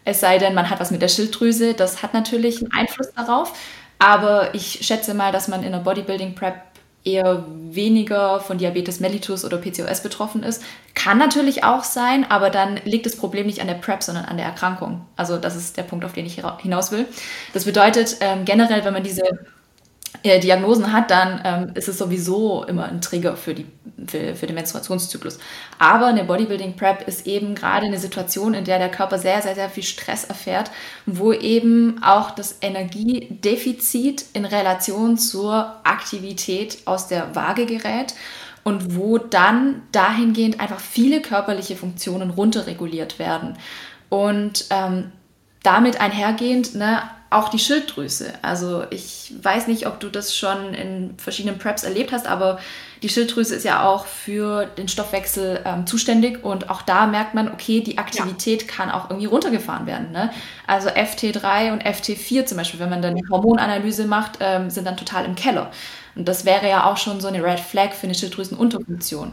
[0.05, 3.53] Es sei denn, man hat was mit der Schilddrüse, das hat natürlich einen Einfluss darauf.
[3.98, 6.55] Aber ich schätze mal, dass man in der Bodybuilding Prep
[7.05, 10.62] eher weniger von Diabetes mellitus oder PCOS betroffen ist.
[10.94, 14.38] Kann natürlich auch sein, aber dann liegt das Problem nicht an der PrEP, sondern an
[14.38, 15.05] der Erkrankung.
[15.14, 17.05] Also das ist der Punkt, auf den ich hinaus will.
[17.53, 19.24] Das bedeutet ähm, generell, wenn man diese
[20.22, 23.66] äh, Diagnosen hat, dann ähm, ist es sowieso immer ein Trigger für, die,
[24.06, 25.38] für, für den Menstruationszyklus.
[25.78, 29.54] Aber eine Bodybuilding Prep ist eben gerade eine Situation, in der der Körper sehr, sehr,
[29.54, 30.70] sehr viel Stress erfährt,
[31.06, 38.14] wo eben auch das Energiedefizit in Relation zur Aktivität aus der Waage gerät
[38.64, 43.56] und wo dann dahingehend einfach viele körperliche Funktionen runterreguliert werden.
[44.08, 45.12] Und ähm,
[45.62, 48.32] damit einhergehend, ne, auch die Schilddrüse.
[48.40, 52.58] Also ich weiß nicht, ob du das schon in verschiedenen Preps erlebt hast, aber
[53.02, 57.52] die Schilddrüse ist ja auch für den Stoffwechsel ähm, zuständig und auch da merkt man,
[57.52, 58.68] okay, die Aktivität ja.
[58.68, 60.10] kann auch irgendwie runtergefahren werden.
[60.10, 60.30] Ne?
[60.66, 64.96] Also FT3 und FT4 zum Beispiel, wenn man dann die Hormonanalyse macht, ähm, sind dann
[64.96, 65.70] total im Keller.
[66.16, 69.32] Und das wäre ja auch schon so eine Red Flag für eine Schilddrüsenunterfunktion.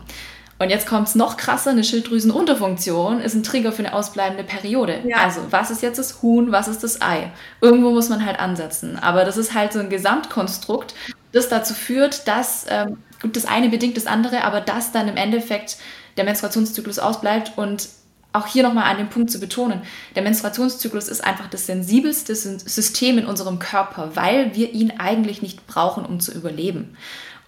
[0.58, 5.02] Und jetzt kommt es noch krasser, eine Schilddrüsenunterfunktion ist ein Trigger für eine ausbleibende Periode.
[5.06, 5.18] Ja.
[5.18, 7.32] Also was ist jetzt das Huhn, was ist das Ei?
[7.60, 8.98] Irgendwo muss man halt ansetzen.
[8.98, 10.96] Aber das ist halt so ein Gesamtkonstrukt,
[11.34, 15.18] das dazu führt, dass, ähm, gut, das eine bedingt das andere, aber dass dann im
[15.18, 15.78] Endeffekt
[16.16, 17.90] der Menstruationszyklus ausbleibt und
[18.32, 19.82] auch hier nochmal an den Punkt zu betonen,
[20.16, 25.68] der Menstruationszyklus ist einfach das sensibelste System in unserem Körper, weil wir ihn eigentlich nicht
[25.68, 26.98] brauchen, um zu überleben.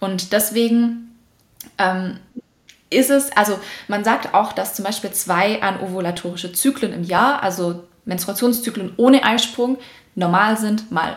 [0.00, 1.14] Und deswegen
[1.76, 2.18] ähm,
[2.90, 7.84] ist es, also man sagt auch, dass zum Beispiel zwei anovulatorische Zyklen im Jahr, also
[8.04, 9.78] Menstruationszyklen ohne Eisprung,
[10.14, 11.16] normal sind, mal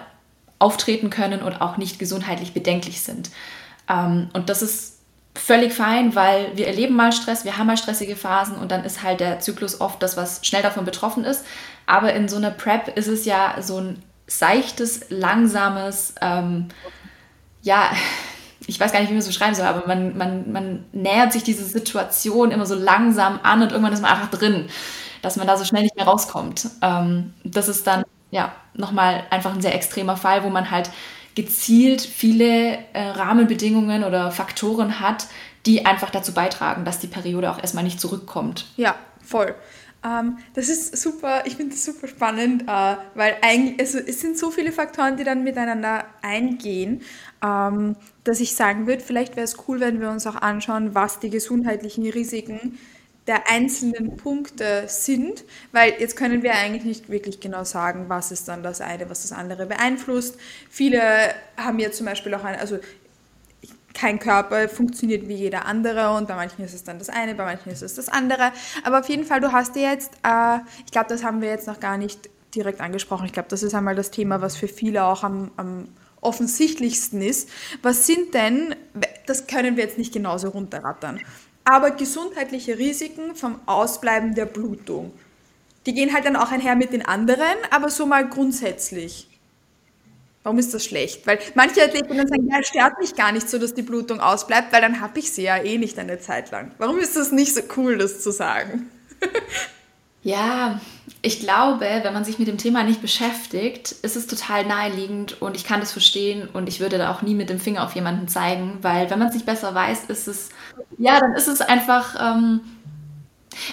[0.60, 3.32] auftreten können und auch nicht gesundheitlich bedenklich sind.
[3.90, 5.00] Ähm, und das ist
[5.34, 9.02] völlig fein, weil wir erleben mal Stress, wir haben mal stressige Phasen und dann ist
[9.02, 11.46] halt der Zyklus oft das, was schnell davon betroffen ist.
[11.86, 16.68] Aber in so einer Prep ist es ja so ein seichtes, langsames, ähm,
[17.62, 17.92] ja,
[18.68, 21.44] ich weiß gar nicht, wie man so schreiben soll, aber man, man, man nähert sich
[21.44, 24.68] diese Situation immer so langsam an und irgendwann ist man einfach drin,
[25.22, 26.70] dass man da so schnell nicht mehr rauskommt.
[26.82, 30.90] Ähm, das ist dann ja nochmal einfach ein sehr extremer Fall, wo man halt
[31.36, 35.28] gezielt viele äh, Rahmenbedingungen oder Faktoren hat,
[35.66, 38.66] die einfach dazu beitragen, dass die Periode auch erstmal nicht zurückkommt.
[38.78, 39.56] Ja, voll.
[40.04, 44.38] Ähm, das ist super, ich finde das super spannend, äh, weil eigentlich, also es sind
[44.38, 47.02] so viele Faktoren, die dann miteinander eingehen,
[47.44, 51.20] ähm, dass ich sagen würde, vielleicht wäre es cool, wenn wir uns auch anschauen, was
[51.20, 52.78] die gesundheitlichen Risiken
[53.28, 58.48] der einzelnen Punkte sind, weil jetzt können wir eigentlich nicht wirklich genau sagen, was ist
[58.48, 60.38] dann das eine, was das andere beeinflusst.
[60.70, 61.02] Viele
[61.56, 62.80] haben ja zum Beispiel auch ein, also
[63.94, 67.46] kein Körper funktioniert wie jeder andere und bei manchen ist es dann das eine, bei
[67.46, 68.52] manchen ist es das andere.
[68.84, 71.68] Aber auf jeden Fall, du hast dir jetzt, äh, ich glaube, das haben wir jetzt
[71.68, 73.26] noch gar nicht direkt angesprochen.
[73.26, 75.88] Ich glaube, das ist einmal das Thema, was für viele auch am, am
[76.22, 77.50] offensichtlichsten ist.
[77.82, 78.76] Was sind denn,
[79.26, 81.20] das können wir jetzt nicht genauso runterrattern,
[81.64, 85.12] aber gesundheitliche Risiken vom Ausbleiben der Blutung.
[85.86, 89.28] Die gehen halt dann auch einher mit den anderen, aber so mal grundsätzlich.
[90.44, 91.28] Warum ist das schlecht?
[91.28, 94.82] Weil manche Athletinnen sagen, ja, stört mich gar nicht so, dass die Blutung ausbleibt, weil
[94.82, 96.72] dann habe ich sie ja eh nicht eine Zeit lang.
[96.80, 98.90] Warum ist das nicht so cool, das zu sagen?
[100.24, 100.82] ja,
[101.24, 105.56] ich glaube, wenn man sich mit dem Thema nicht beschäftigt, ist es total naheliegend und
[105.56, 108.28] ich kann das verstehen und ich würde da auch nie mit dem Finger auf jemanden
[108.28, 110.50] zeigen, weil wenn man es nicht besser weiß, ist es,
[110.98, 112.16] ja, dann ist es einfach...
[112.20, 112.62] Ähm,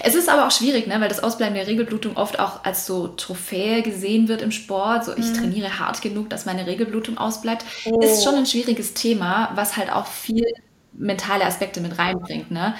[0.03, 1.01] es ist aber auch schwierig, ne?
[1.01, 5.05] weil das Ausbleiben der Regelblutung oft auch als so Trophäe gesehen wird im Sport.
[5.05, 5.35] So, ich mhm.
[5.35, 7.65] trainiere hart genug, dass meine Regelblutung ausbleibt.
[7.85, 8.01] Oh.
[8.01, 10.45] Ist schon ein schwieriges Thema, was halt auch viel
[10.93, 12.51] mentale Aspekte mit reinbringt.
[12.51, 12.75] Ne?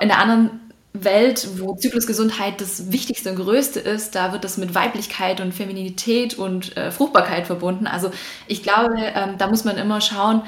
[0.00, 4.74] In der anderen Welt, wo Zyklusgesundheit das Wichtigste und Größte ist, da wird das mit
[4.74, 7.86] Weiblichkeit und Femininität und äh, Fruchtbarkeit verbunden.
[7.86, 8.10] Also
[8.46, 10.42] ich glaube, ähm, da muss man immer schauen,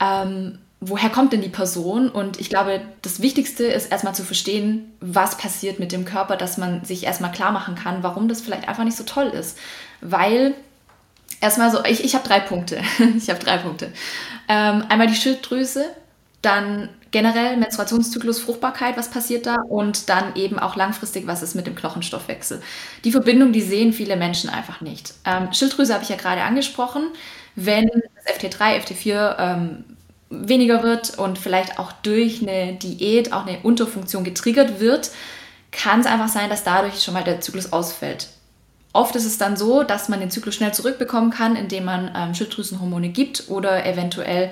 [0.00, 2.08] ähm, woher kommt denn die Person?
[2.08, 6.56] Und ich glaube, das Wichtigste ist erstmal zu verstehen, was passiert mit dem Körper, dass
[6.56, 9.58] man sich erstmal klar machen kann, warum das vielleicht einfach nicht so toll ist.
[10.00, 10.54] Weil
[11.40, 12.80] erstmal so, ich, ich habe drei Punkte.
[13.16, 13.92] ich habe drei Punkte.
[14.48, 15.84] Ähm, einmal die Schilddrüse,
[16.40, 21.66] dann generell Menstruationszyklus, Fruchtbarkeit, was passiert da und dann eben auch langfristig, was ist mit
[21.66, 22.62] dem Knochenstoffwechsel.
[23.04, 25.14] Die Verbindung, die sehen viele Menschen einfach nicht.
[25.24, 27.02] Ähm, Schilddrüse habe ich ja gerade angesprochen.
[27.56, 29.84] Wenn das FT3, FT4 ähm,
[30.30, 35.10] weniger wird und vielleicht auch durch eine Diät auch eine Unterfunktion getriggert wird,
[35.72, 38.28] kann es einfach sein, dass dadurch schon mal der Zyklus ausfällt.
[38.92, 42.34] Oft ist es dann so, dass man den Zyklus schnell zurückbekommen kann, indem man ähm,
[42.34, 44.50] Schilddrüsenhormone gibt oder eventuell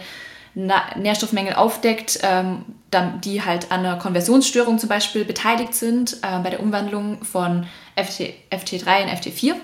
[0.54, 6.50] Nährstoffmängel aufdeckt, ähm, dann, die halt an einer Konversionsstörung zum Beispiel beteiligt sind, äh, bei
[6.50, 9.54] der Umwandlung von FT, FT3 in FT4.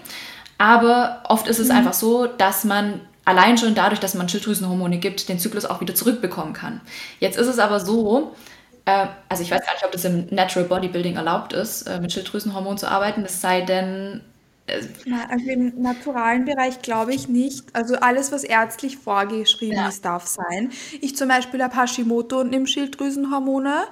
[0.59, 1.77] Aber oft ist es mhm.
[1.77, 5.95] einfach so, dass man allein schon dadurch, dass man Schilddrüsenhormone gibt, den Zyklus auch wieder
[5.95, 6.81] zurückbekommen kann.
[7.21, 8.35] Jetzt ist es aber so,
[8.85, 12.13] äh, also ich weiß gar nicht, ob das im Natural Bodybuilding erlaubt ist, äh, mit
[12.13, 14.21] Schilddrüsenhormonen zu arbeiten, es sei denn,
[14.67, 17.65] also im naturalen Bereich glaube ich nicht.
[17.75, 19.89] Also alles, was ärztlich vorgeschrieben ja.
[19.89, 20.71] ist, darf sein.
[21.01, 23.85] Ich zum Beispiel habe Hashimoto und nehme Schilddrüsenhormone.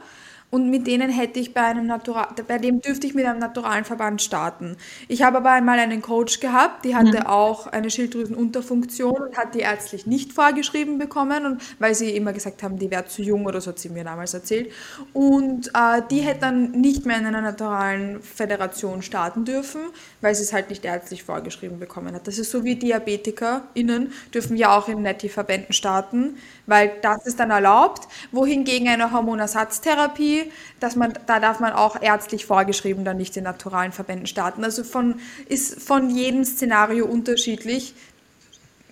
[0.55, 3.87] Und mit denen hätte ich bei einem Natural, bei dem dürfte ich mit einem naturalen
[3.87, 4.77] Verband starten.
[5.09, 7.27] Ich habe aber einmal einen Coach gehabt, die hatte mhm.
[7.27, 12.63] auch eine Schilddrüsenunterfunktion und hat die ärztlich nicht vorgeschrieben bekommen, und weil sie immer gesagt
[12.63, 14.71] haben, die wäre zu jung oder so hat sie mir damals erzählt.
[15.15, 19.81] Und äh, die hätte dann nicht mehr in einer naturalen Föderation starten dürfen,
[20.21, 22.27] weil sie es halt nicht ärztlich vorgeschrieben bekommen hat.
[22.27, 26.37] Das ist so wie DiabetikerInnen dürfen ja auch in Netti-Verbänden starten,
[26.67, 30.42] weil das ist dann erlaubt, wohingegen eine Hormonersatztherapie,
[30.81, 34.65] dass man, da darf man auch ärztlich vorgeschrieben dann nicht in naturalen Verbänden starten.
[34.65, 37.95] Also von, ist von jedem Szenario unterschiedlich.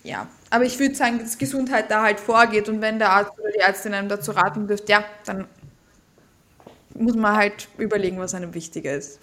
[0.02, 3.50] Ja, aber ich würde sagen, dass Gesundheit da halt vorgeht und wenn der Arzt oder
[3.52, 5.46] die Ärztin einem dazu raten dürfte, ja, dann
[6.94, 9.20] muss man halt überlegen, was einem wichtiger ist.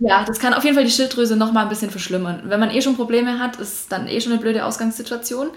[0.00, 2.42] Ja, das kann auf jeden Fall die Schilddrüse noch mal ein bisschen verschlimmern.
[2.44, 5.50] Wenn man eh schon Probleme hat, ist dann eh schon eine blöde Ausgangssituation.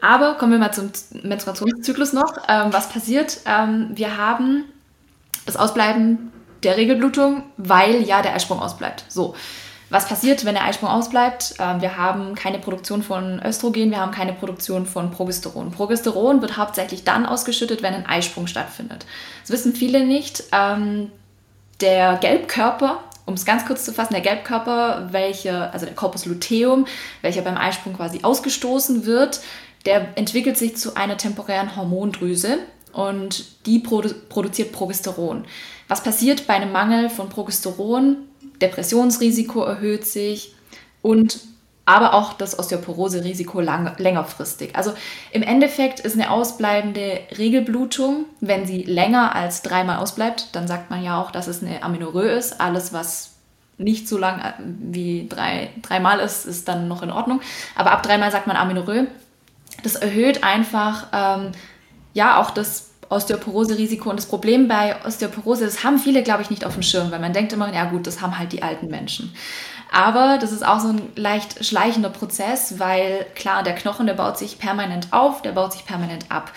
[0.00, 0.90] Aber kommen wir mal zum
[1.22, 2.36] Menstruationszyklus noch.
[2.48, 3.40] Ähm, was passiert?
[3.46, 4.64] Ähm, wir haben
[5.48, 6.32] das Ausbleiben
[6.62, 9.04] der Regelblutung, weil ja der Eisprung ausbleibt.
[9.08, 9.34] So.
[9.90, 11.54] Was passiert, wenn der Eisprung ausbleibt?
[11.58, 15.70] Ähm, wir haben keine Produktion von Östrogen, wir haben keine Produktion von Progesteron.
[15.70, 19.06] Progesteron wird hauptsächlich dann ausgeschüttet, wenn ein Eisprung stattfindet.
[19.40, 20.44] Das wissen viele nicht.
[20.52, 21.10] Ähm,
[21.80, 26.86] der Gelbkörper um es ganz kurz zu fassen, der Gelbkörper, welcher, also der Corpus luteum,
[27.20, 29.40] welcher beim Eisprung quasi ausgestoßen wird,
[29.84, 32.58] der entwickelt sich zu einer temporären Hormondrüse
[32.92, 35.44] und die produ produziert Progesteron.
[35.88, 38.16] Was passiert bei einem Mangel von Progesteron?
[38.60, 40.54] Depressionsrisiko erhöht sich
[41.02, 41.40] und
[41.88, 44.76] aber auch das Osteoporose-Risiko längerfristig.
[44.76, 44.92] Also
[45.32, 51.02] im Endeffekt ist eine ausbleibende Regelblutung, wenn sie länger als dreimal ausbleibt, dann sagt man
[51.02, 52.60] ja auch, dass es eine Amenorrhoe ist.
[52.60, 53.36] Alles, was
[53.78, 57.40] nicht so lang äh, wie drei, dreimal ist, ist dann noch in Ordnung.
[57.74, 59.06] Aber ab dreimal sagt man Amenorrhoe.
[59.82, 61.52] Das erhöht einfach ähm,
[62.18, 64.10] ja auch das Osteoporose-Risiko.
[64.10, 67.20] Und das Problem bei Osteoporose, das haben viele, glaube ich, nicht auf dem Schirm, weil
[67.20, 69.32] man denkt immer, ja gut, das haben halt die alten Menschen.
[69.90, 74.36] Aber das ist auch so ein leicht schleichender Prozess, weil klar, der Knochen, der baut
[74.36, 76.52] sich permanent auf, der baut sich permanent ab.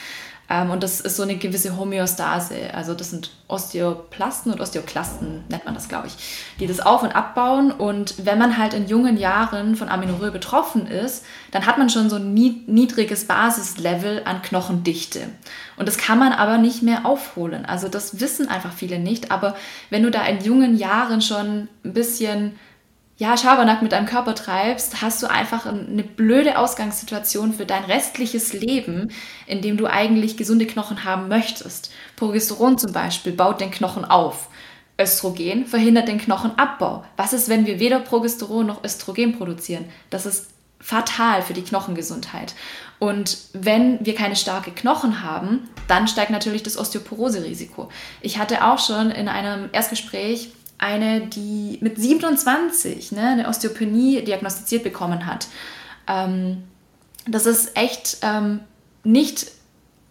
[0.51, 2.73] Ähm, und das ist so eine gewisse Homöostase.
[2.73, 6.13] Also das sind Osteoplasten und Osteoklasten, nennt man das, glaube ich,
[6.59, 7.71] die das auf- und abbauen.
[7.71, 12.09] Und wenn man halt in jungen Jahren von Amenorrhoe betroffen ist, dann hat man schon
[12.09, 15.21] so ein niedriges Basislevel an Knochendichte.
[15.77, 17.65] Und das kann man aber nicht mehr aufholen.
[17.65, 19.31] Also das wissen einfach viele nicht.
[19.31, 19.55] Aber
[19.89, 22.59] wenn du da in jungen Jahren schon ein bisschen
[23.21, 28.51] ja, Schabernack mit deinem Körper treibst, hast du einfach eine blöde Ausgangssituation für dein restliches
[28.51, 29.11] Leben,
[29.45, 31.91] in dem du eigentlich gesunde Knochen haben möchtest.
[32.15, 34.49] Progesteron zum Beispiel baut den Knochen auf.
[34.99, 37.05] Östrogen verhindert den Knochenabbau.
[37.15, 39.85] Was ist, wenn wir weder Progesteron noch Östrogen produzieren?
[40.09, 40.47] Das ist
[40.79, 42.55] fatal für die Knochengesundheit.
[42.97, 47.89] Und wenn wir keine starke Knochen haben, dann steigt natürlich das Osteoporose-Risiko.
[48.21, 54.83] Ich hatte auch schon in einem Erstgespräch eine, die mit 27 ne, eine Osteopenie diagnostiziert
[54.83, 55.47] bekommen hat.
[56.07, 56.63] Ähm,
[57.27, 58.61] das ist echt ähm,
[59.03, 59.51] nicht,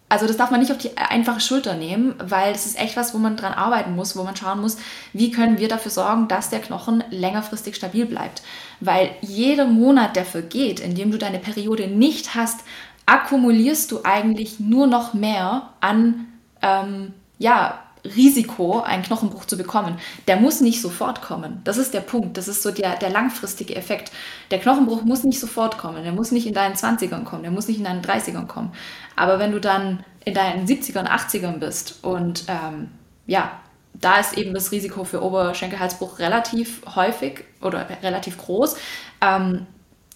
[0.07, 3.13] also das darf man nicht auf die einfache Schulter nehmen, weil das ist echt was,
[3.13, 4.77] wo man dran arbeiten muss, wo man schauen muss,
[5.11, 8.41] wie können wir dafür sorgen, dass der Knochen längerfristig stabil bleibt.
[8.79, 12.61] Weil jeder Monat, der vergeht, in dem du deine Periode nicht hast,
[13.05, 16.27] akkumulierst du eigentlich nur noch mehr an
[16.61, 19.97] ähm, ja, Risiko, einen Knochenbruch zu bekommen,
[20.27, 21.61] der muss nicht sofort kommen.
[21.63, 22.37] Das ist der Punkt.
[22.37, 24.11] Das ist so der, der langfristige Effekt.
[24.49, 26.03] Der Knochenbruch muss nicht sofort kommen.
[26.03, 27.43] Der muss nicht in deinen 20ern kommen.
[27.43, 28.71] Der muss nicht in deinen 30ern kommen.
[29.15, 32.89] Aber wenn du dann in deinen 70ern, 80ern bist und ähm,
[33.27, 33.51] ja,
[33.93, 38.77] da ist eben das Risiko für Oberschenkelhalsbruch relativ häufig oder relativ groß.
[39.21, 39.67] Ähm,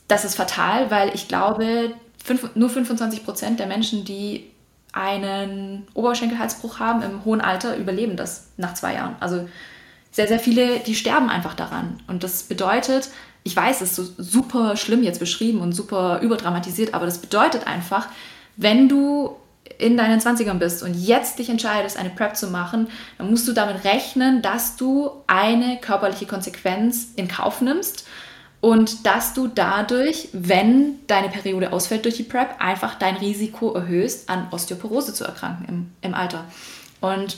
[0.07, 4.51] das ist fatal, weil ich glaube, fünf, nur 25 Prozent der Menschen, die
[4.95, 9.15] einen Oberschenkelhalsbruch haben im hohen Alter, überleben das nach zwei Jahren.
[9.19, 9.47] Also
[10.11, 12.01] sehr, sehr viele, die sterben einfach daran.
[12.07, 13.09] Und das bedeutet,
[13.43, 17.67] ich weiß, es ist so super schlimm jetzt beschrieben und super überdramatisiert, aber das bedeutet
[17.67, 18.07] einfach,
[18.55, 19.35] wenn du
[19.77, 22.87] in deinen 20ern bist und jetzt dich entscheidest, eine Prep zu machen,
[23.17, 28.07] dann musst du damit rechnen, dass du eine körperliche Konsequenz in Kauf nimmst
[28.65, 34.27] und dass du dadurch, wenn deine Periode ausfällt durch die PrEP, einfach dein Risiko erhöhst,
[34.27, 36.45] an Osteoporose zu erkranken im, im Alter.
[36.99, 37.37] Und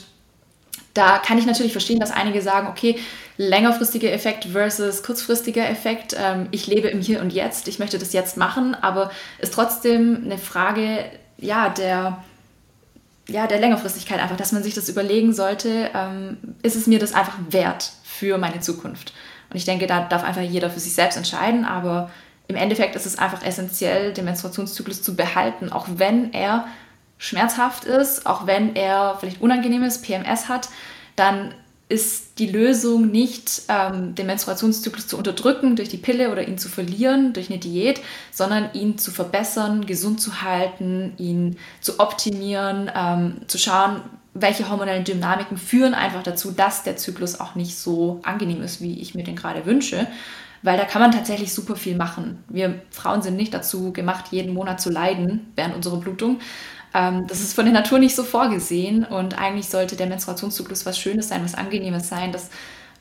[0.94, 2.98] da kann ich natürlich verstehen, dass einige sagen, okay,
[3.36, 6.16] längerfristiger Effekt versus kurzfristiger Effekt.
[6.18, 10.22] Ähm, ich lebe im Hier und Jetzt, ich möchte das jetzt machen, aber ist trotzdem
[10.24, 11.04] eine Frage,
[11.36, 12.24] ja, der,
[13.28, 17.12] ja, der Längerfristigkeit einfach, dass man sich das überlegen sollte, ähm, ist es mir das
[17.12, 19.12] einfach wert für meine Zukunft?
[19.50, 22.10] Und ich denke, da darf einfach jeder für sich selbst entscheiden, aber
[22.48, 26.66] im Endeffekt ist es einfach essentiell, den Menstruationszyklus zu behalten, auch wenn er
[27.18, 30.68] schmerzhaft ist, auch wenn er vielleicht unangenehmes PMS hat,
[31.16, 31.54] dann
[31.88, 36.68] ist die Lösung nicht, ähm, den Menstruationszyklus zu unterdrücken durch die Pille oder ihn zu
[36.68, 43.36] verlieren durch eine Diät, sondern ihn zu verbessern, gesund zu halten, ihn zu optimieren, ähm,
[43.46, 44.02] zu schauen,
[44.40, 49.00] welche hormonellen Dynamiken führen einfach dazu, dass der Zyklus auch nicht so angenehm ist, wie
[49.00, 50.06] ich mir den gerade wünsche.
[50.62, 52.42] Weil da kann man tatsächlich super viel machen.
[52.48, 56.40] Wir Frauen sind nicht dazu gemacht, jeden Monat zu leiden während unserer Blutung.
[56.94, 60.98] Ähm, das ist von der Natur nicht so vorgesehen und eigentlich sollte der Menstruationszyklus was
[60.98, 62.50] Schönes sein, was Angenehmes sein, das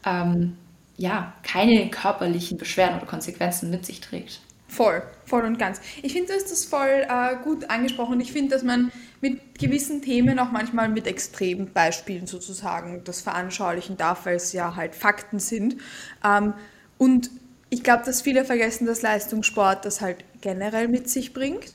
[0.05, 0.55] ähm,
[0.97, 4.41] ja keine körperlichen Beschwerden oder Konsequenzen mit sich trägt.
[4.67, 5.79] Voll, voll und ganz.
[6.03, 8.19] Ich finde, du hast das voll äh, gut angesprochen.
[8.19, 8.91] Ich finde, dass man
[9.22, 14.76] mit gewissen Themen auch manchmal mit extremen Beispielen sozusagen das veranschaulichen darf, weil es ja
[14.76, 15.78] halt Fakten sind.
[16.24, 16.53] Ähm,
[16.97, 17.32] und
[17.70, 21.74] ich glaube, dass viele vergessen, dass Leistungssport das halt generell mit sich bringt.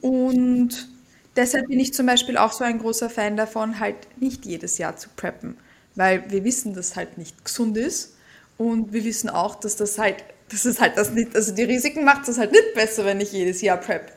[0.00, 0.88] Und
[1.36, 4.96] deshalb bin ich zum Beispiel auch so ein großer Fan davon, halt nicht jedes Jahr
[4.96, 5.56] zu preppen.
[5.94, 8.16] Weil wir wissen, dass halt nicht gesund ist.
[8.58, 12.04] Und wir wissen auch, dass das halt das ist halt das nicht, also die Risiken
[12.04, 14.12] macht es halt nicht besser, wenn ich jedes Jahr prep.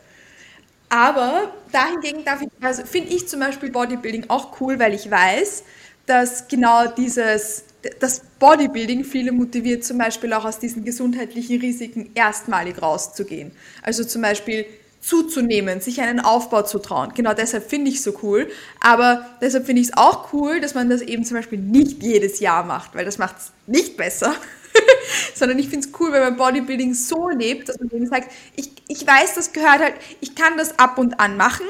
[0.90, 2.24] Aber dahingegen
[2.62, 5.64] also finde ich zum Beispiel Bodybuilding auch cool, weil ich weiß,
[6.06, 7.66] dass genau dieses,
[8.00, 13.52] das Bodybuilding viele motiviert, zum Beispiel auch aus diesen gesundheitlichen Risiken erstmalig rauszugehen.
[13.84, 14.66] Also zum Beispiel
[15.02, 17.14] zuzunehmen, sich einen Aufbau zu trauen.
[17.14, 18.50] Genau deshalb finde ich es so cool.
[18.80, 22.40] Aber deshalb finde ich es auch cool, dass man das eben zum Beispiel nicht jedes
[22.40, 24.36] Jahr macht, weil das macht es nicht besser.
[25.36, 28.72] sondern ich finde es cool, wenn man Bodybuilding so lebt, dass man eben sagt, ich,
[28.88, 31.66] ich weiß, das gehört halt, ich kann das ab und an machen,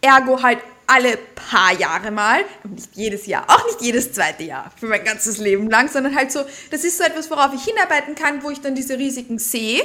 [0.00, 4.86] ergo halt alle paar Jahre mal, nicht jedes Jahr, auch nicht jedes zweite Jahr für
[4.86, 8.42] mein ganzes Leben lang, sondern halt so, das ist so etwas, worauf ich hinarbeiten kann,
[8.42, 9.82] wo ich dann diese Risiken sehe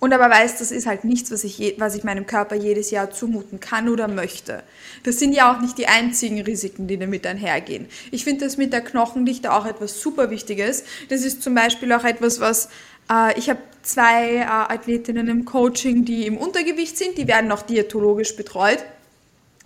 [0.00, 3.10] und aber weiß, das ist halt nichts, was ich, was ich meinem Körper jedes Jahr
[3.10, 4.62] zumuten kann oder möchte.
[5.04, 7.86] Das sind ja auch nicht die einzigen Risiken, die damit einhergehen.
[8.10, 10.84] Ich finde das mit der Knochendichte auch etwas super Wichtiges.
[11.10, 12.70] Das ist zum Beispiel auch etwas, was
[13.10, 17.62] äh, ich habe zwei äh, Athletinnen im Coaching, die im Untergewicht sind, die werden auch
[17.62, 18.78] diätologisch betreut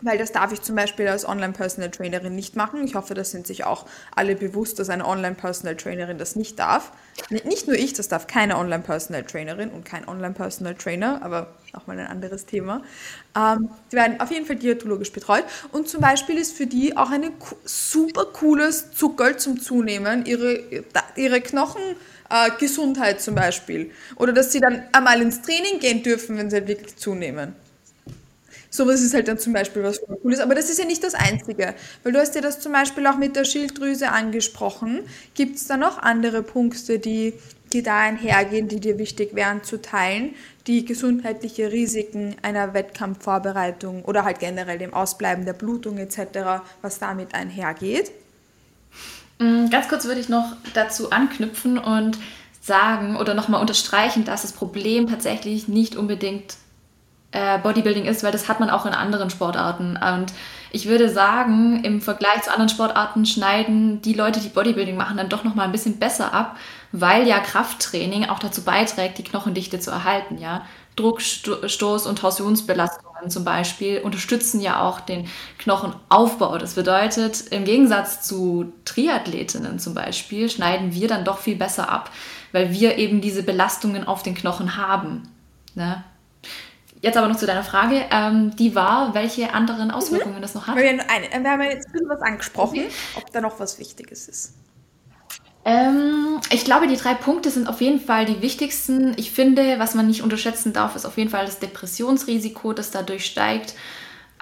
[0.04, 2.84] weil das darf ich zum Beispiel als Online-Personal Trainerin nicht machen.
[2.84, 6.92] Ich hoffe, das sind sich auch alle bewusst, dass eine Online-Personal Trainerin das nicht darf.
[7.30, 11.98] Nicht nur ich, das darf keine Online-Personal Trainerin und kein Online-Personal Trainer, aber auch mal
[11.98, 12.82] ein anderes Thema.
[13.36, 17.10] Ähm, die werden auf jeden Fall diätologisch betreut und zum Beispiel ist für die auch
[17.10, 17.32] ein
[17.64, 20.60] super cooles Zuckerl zum Zunehmen, ihre,
[21.16, 23.90] ihre Knochengesundheit äh, zum Beispiel.
[24.16, 27.63] Oder dass sie dann einmal ins Training gehen dürfen, wenn sie halt wirklich zunehmen.
[28.74, 30.40] Sowas ist halt dann zum Beispiel was Cooles.
[30.40, 31.76] Aber das ist ja nicht das Einzige.
[32.02, 35.02] Weil du hast ja das zum Beispiel auch mit der Schilddrüse angesprochen.
[35.34, 37.34] Gibt es da noch andere Punkte, die,
[37.72, 40.34] die da einhergehen, die dir wichtig wären zu teilen?
[40.66, 47.32] Die gesundheitliche Risiken einer Wettkampfvorbereitung oder halt generell dem Ausbleiben der Blutung etc., was damit
[47.32, 48.10] einhergeht?
[49.38, 52.18] Mm, ganz kurz würde ich noch dazu anknüpfen und
[52.60, 56.56] sagen oder nochmal unterstreichen, dass das Problem tatsächlich nicht unbedingt
[57.34, 59.96] äh, Bodybuilding ist, weil das hat man auch in anderen Sportarten.
[59.96, 60.32] Und
[60.70, 65.28] ich würde sagen, im Vergleich zu anderen Sportarten schneiden die Leute, die Bodybuilding machen, dann
[65.28, 66.56] doch noch mal ein bisschen besser ab,
[66.92, 70.38] weil ja Krafttraining auch dazu beiträgt, die Knochendichte zu erhalten.
[70.38, 70.62] Ja?
[70.94, 75.26] Druckstoß und Torsionsbelastungen zum Beispiel unterstützen ja auch den
[75.58, 76.56] Knochenaufbau.
[76.58, 82.12] Das bedeutet, im Gegensatz zu Triathletinnen zum Beispiel, schneiden wir dann doch viel besser ab,
[82.52, 85.22] weil wir eben diese Belastungen auf den Knochen haben.
[85.74, 86.04] Ne?
[87.04, 88.06] Jetzt aber noch zu deiner Frage.
[88.10, 89.94] Ähm, die war, welche anderen mhm.
[89.94, 90.40] Auswirkungen mhm.
[90.40, 90.76] das noch hat?
[90.76, 92.88] Wir, eine, wir haben jetzt ein bisschen was angesprochen, okay.
[93.16, 94.54] ob da noch was Wichtiges ist.
[95.66, 99.12] Ähm, ich glaube, die drei Punkte sind auf jeden Fall die wichtigsten.
[99.18, 103.26] Ich finde, was man nicht unterschätzen darf, ist auf jeden Fall das Depressionsrisiko, das dadurch
[103.26, 103.74] steigt.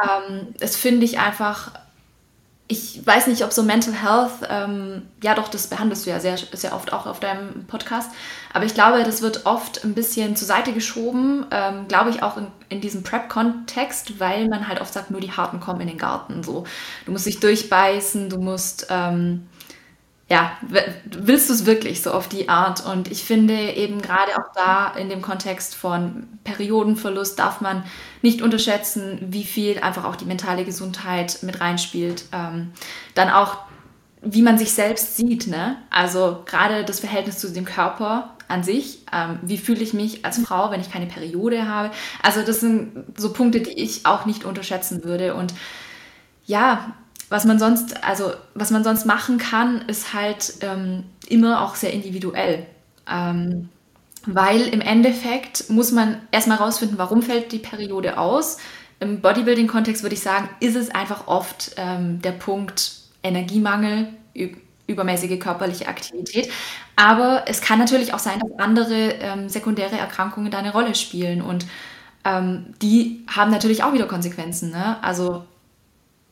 [0.01, 1.73] Ähm, das finde ich einfach
[2.69, 6.39] ich weiß nicht, ob so Mental Health, ähm, ja doch, das behandelst du ja sehr,
[6.39, 8.11] sehr oft auch auf deinem Podcast,
[8.53, 12.37] aber ich glaube, das wird oft ein bisschen zur Seite geschoben, ähm, glaube ich auch
[12.37, 15.99] in, in diesem Prep-Kontext, weil man halt oft sagt, nur die Harten kommen in den
[15.99, 16.43] Garten.
[16.43, 16.65] So,
[17.05, 19.49] du musst dich durchbeißen, du musst ähm,
[20.33, 20.57] ja,
[21.05, 22.87] willst du es wirklich so auf die Art?
[22.87, 27.85] Und ich finde eben gerade auch da in dem Kontext von Periodenverlust darf man
[28.23, 32.25] nicht unterschätzen, wie viel einfach auch die mentale Gesundheit mit reinspielt.
[32.33, 32.73] Ähm,
[33.15, 33.59] dann auch,
[34.23, 35.77] wie man sich selbst sieht, ne?
[35.91, 39.01] Also gerade das Verhältnis zu dem Körper an sich.
[39.13, 41.91] Ähm, wie fühle ich mich als Frau, wenn ich keine Periode habe?
[42.23, 45.35] Also das sind so Punkte, die ich auch nicht unterschätzen würde.
[45.35, 45.53] Und
[46.47, 46.95] ja,
[47.33, 51.93] was man sonst, also was man sonst machen kann, ist halt ähm, immer auch sehr
[51.93, 52.67] individuell.
[53.11, 53.71] Ähm,
[54.27, 58.59] weil im Endeffekt muss man erstmal rausfinden, warum fällt die Periode aus.
[59.01, 64.09] Im Bodybuilding-Kontext würde ich sagen, ist es einfach oft ähm, der Punkt Energiemangel,
[64.87, 66.51] übermäßige körperliche Aktivität.
[66.97, 71.41] Aber es kann natürlich auch sein, dass andere ähm, sekundäre Erkrankungen da eine Rolle spielen
[71.41, 71.67] und
[72.25, 74.71] ähm, die haben natürlich auch wieder Konsequenzen.
[74.71, 75.03] Ne?
[75.03, 75.45] Also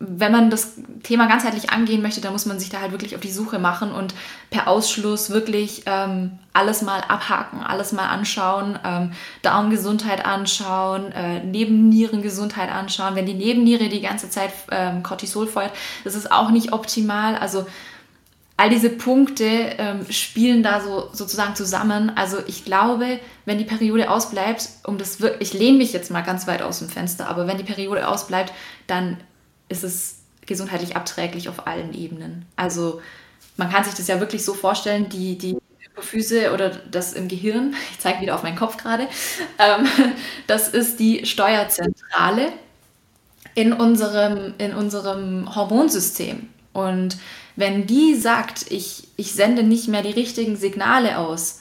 [0.02, 3.20] wenn man das Thema ganzheitlich angehen möchte, dann muss man sich da halt wirklich auf
[3.20, 4.14] die Suche machen und
[4.48, 12.70] per Ausschluss wirklich ähm, alles mal abhaken, alles mal anschauen, ähm, Darmgesundheit anschauen, äh, Nebennierengesundheit
[12.72, 13.14] anschauen.
[13.14, 15.72] Wenn die Nebenniere die ganze Zeit ähm, Cortisol feuert,
[16.04, 17.36] das ist auch nicht optimal.
[17.36, 17.66] Also
[18.56, 22.10] all diese Punkte ähm, spielen da so sozusagen zusammen.
[22.16, 26.22] Also ich glaube, wenn die Periode ausbleibt, um das wirklich, ich lehne mich jetzt mal
[26.22, 28.54] ganz weit aus dem Fenster, aber wenn die Periode ausbleibt,
[28.86, 29.18] dann
[29.70, 32.44] ist es gesundheitlich abträglich auf allen Ebenen.
[32.56, 33.00] Also
[33.56, 37.74] man kann sich das ja wirklich so vorstellen, die, die Hypophyse oder das im Gehirn,
[37.92, 39.08] ich zeige wieder auf meinen Kopf gerade,
[39.58, 39.86] ähm,
[40.46, 42.52] das ist die Steuerzentrale
[43.54, 46.48] in unserem, in unserem Hormonsystem.
[46.72, 47.16] Und
[47.56, 51.60] wenn die sagt, ich, ich sende nicht mehr die richtigen Signale aus,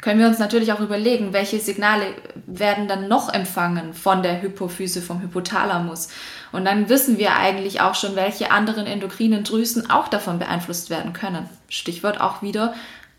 [0.00, 2.14] können wir uns natürlich auch überlegen, welche Signale
[2.46, 6.08] werden dann noch empfangen von der Hypophyse, vom Hypothalamus.
[6.52, 11.12] Und dann wissen wir eigentlich auch schon, welche anderen endokrinen Drüsen auch davon beeinflusst werden
[11.12, 11.48] können.
[11.68, 12.74] Stichwort auch wieder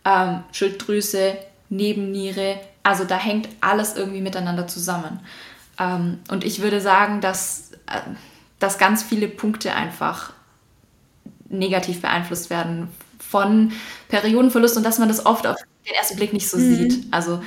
[0.05, 1.37] ähm, Schilddrüse,
[1.69, 2.59] Nebenniere.
[2.81, 5.19] Also da hängt alles irgendwie miteinander zusammen.
[5.79, 7.99] Ähm, und ich würde sagen, dass, äh,
[8.59, 10.33] dass ganz viele Punkte einfach
[11.47, 13.71] negativ beeinflusst werden von
[14.07, 15.57] Periodenverlust und dass man das oft auf
[15.87, 16.75] den ersten Blick nicht so mhm.
[16.75, 17.05] sieht.
[17.11, 17.43] Also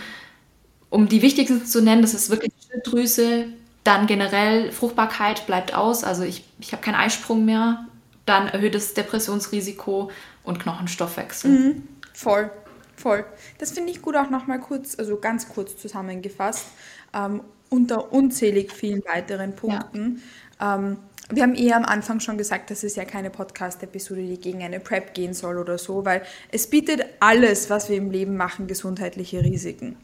[0.91, 3.47] um die wichtigsten zu nennen, das ist wirklich Schilddrüse,
[3.85, 7.87] dann generell Fruchtbarkeit bleibt aus, also ich, ich habe keinen Eisprung mehr,
[8.27, 10.11] dann erhöhtes Depressionsrisiko
[10.45, 11.51] und Knochenstoffwechsel.
[11.51, 11.89] Mhm.
[12.13, 12.51] Voll,
[12.97, 13.25] voll.
[13.59, 16.67] Das finde ich gut auch nochmal kurz, also ganz kurz zusammengefasst,
[17.15, 20.23] ähm, unter unzählig vielen weiteren Punkten.
[20.61, 20.77] Ja.
[20.77, 20.99] Ähm,
[21.31, 24.81] wir haben eher am Anfang schon gesagt, das ist ja keine Podcast-Episode, die gegen eine
[24.81, 29.43] Prep gehen soll oder so, weil es bietet alles, was wir im Leben machen, gesundheitliche
[29.43, 29.97] Risiken.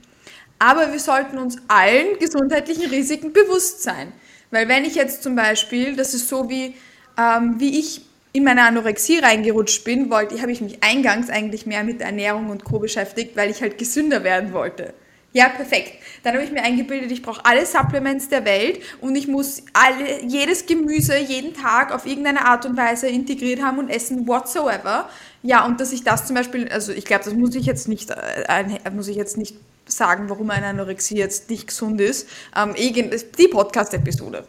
[0.59, 4.13] Aber wir sollten uns allen gesundheitlichen Risiken bewusst sein.
[4.51, 6.75] Weil wenn ich jetzt zum Beispiel, das ist so wie,
[7.19, 8.03] ähm, wie ich
[8.33, 12.65] in meine Anorexie reingerutscht bin, wollte, habe ich mich eingangs eigentlich mehr mit Ernährung und
[12.65, 12.79] Co.
[12.79, 14.95] beschäftigt, weil ich halt gesünder werden wollte.
[15.33, 15.93] Ja, perfekt.
[16.23, 20.23] Dann habe ich mir eingebildet, ich brauche alle Supplements der Welt und ich muss alle,
[20.25, 25.09] jedes Gemüse jeden Tag auf irgendeine Art und Weise integriert haben und essen whatsoever.
[25.43, 28.11] Ja, und dass ich das zum Beispiel, also ich glaube, das muss ich jetzt nicht,
[28.11, 29.57] äh, muss ich jetzt nicht
[29.89, 32.29] sagen, warum eine Anorexie jetzt nicht gesund ist.
[32.57, 34.47] Ähm, die Podcast-Episode.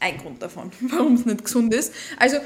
[0.00, 1.92] Ein Grund davon, warum es nicht gesund ist.
[2.18, 2.38] Also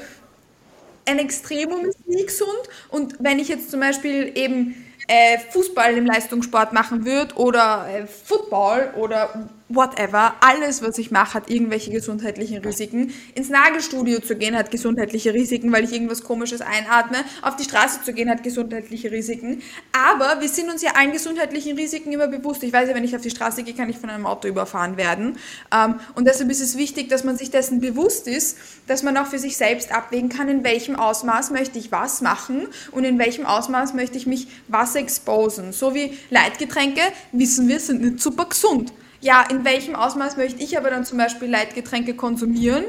[1.05, 4.75] ein Extremum ist nie gesund und wenn ich jetzt zum Beispiel eben
[5.07, 11.35] äh, Fußball im Leistungssport machen würde oder äh, Football oder whatever, alles, was ich mache,
[11.35, 13.13] hat irgendwelche gesundheitlichen Risiken.
[13.35, 17.17] Ins Nagelstudio zu gehen hat gesundheitliche Risiken, weil ich irgendwas Komisches einatme.
[17.41, 19.61] Auf die Straße zu gehen hat gesundheitliche Risiken.
[19.91, 22.63] Aber wir sind uns ja allen gesundheitlichen Risiken immer bewusst.
[22.63, 24.97] Ich weiß ja, wenn ich auf die Straße gehe, kann ich von einem Auto überfahren
[24.97, 25.37] werden.
[25.73, 28.57] Ähm, und deshalb ist es wichtig, dass man sich dessen bewusst ist,
[28.87, 32.67] dass man auch für sich selbst abwägen kann, in welchem Ausmaß möchte ich was machen
[32.91, 35.73] und in welchem Ausmaß möchte ich mich was exposen.
[35.73, 37.01] So wie Leitgetränke,
[37.31, 38.91] wissen wir, sind nicht super gesund
[39.21, 42.83] ja, in welchem Ausmaß möchte ich aber dann zum Beispiel Leitgetränke konsumieren,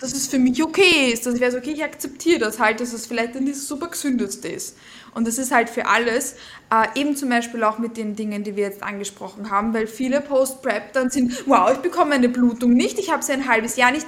[0.00, 2.92] dass es für mich okay ist, dass ich weiß, okay, ich akzeptiere das halt, dass
[2.92, 4.76] es vielleicht nicht das super gesündeste ist.
[5.14, 6.36] Und das ist halt für alles,
[6.70, 10.20] äh, eben zum Beispiel auch mit den Dingen, die wir jetzt angesprochen haben, weil viele
[10.20, 13.90] Post-Prep dann sind, wow, ich bekomme eine Blutung nicht, ich habe sie ein halbes Jahr
[13.90, 14.06] nicht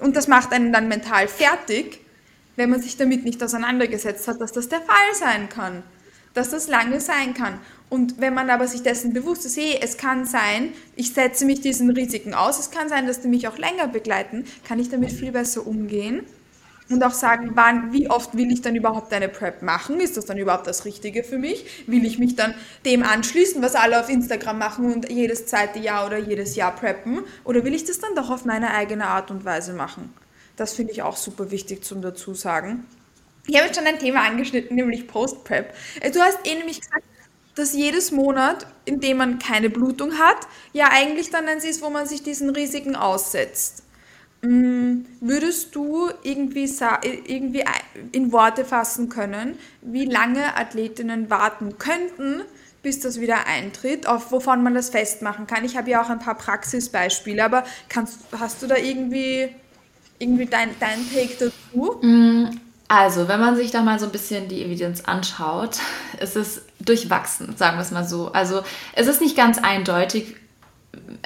[0.00, 2.00] und das macht einen dann mental fertig,
[2.56, 5.82] wenn man sich damit nicht auseinandergesetzt hat, dass das der Fall sein kann,
[6.34, 7.60] dass das lange sein kann.
[7.90, 11.60] Und wenn man aber sich dessen bewusst ist, hey, es kann sein, ich setze mich
[11.60, 15.10] diesen Risiken aus, es kann sein, dass die mich auch länger begleiten, kann ich damit
[15.10, 16.24] viel besser umgehen
[16.90, 20.00] und auch sagen, wann, wie oft will ich dann überhaupt eine Prep machen?
[20.00, 21.64] Ist das dann überhaupt das Richtige für mich?
[21.86, 26.06] Will ich mich dann dem anschließen, was alle auf Instagram machen und jedes zweite Jahr
[26.06, 27.24] oder jedes Jahr preppen?
[27.44, 30.12] Oder will ich das dann doch auf meine eigene Art und Weise machen?
[30.56, 32.86] Das finde ich auch super wichtig zum dazu sagen.
[33.46, 35.72] Ich habe jetzt schon ein Thema angeschnitten, nämlich Post-Prep.
[36.00, 37.04] Äh, du hast eh nämlich gesagt,
[37.60, 41.90] dass jedes Monat, in dem man keine Blutung hat, ja eigentlich dann eins ist, wo
[41.90, 43.84] man sich diesen Risiken aussetzt.
[44.42, 46.68] Mm, würdest du irgendwie,
[47.26, 47.64] irgendwie
[48.12, 52.42] in Worte fassen können, wie lange Athletinnen warten könnten,
[52.82, 55.64] bis das wieder eintritt, auf wovon man das festmachen kann?
[55.66, 59.48] Ich habe ja auch ein paar Praxisbeispiele, aber kannst, hast du da irgendwie,
[60.18, 62.00] irgendwie dein, dein Take dazu?
[62.92, 65.78] Also, wenn man sich da mal so ein bisschen die Evidenz anschaut,
[66.20, 68.32] ist es durchwachsen, sagen wir es mal so.
[68.32, 68.62] Also,
[68.94, 70.34] es ist nicht ganz eindeutig,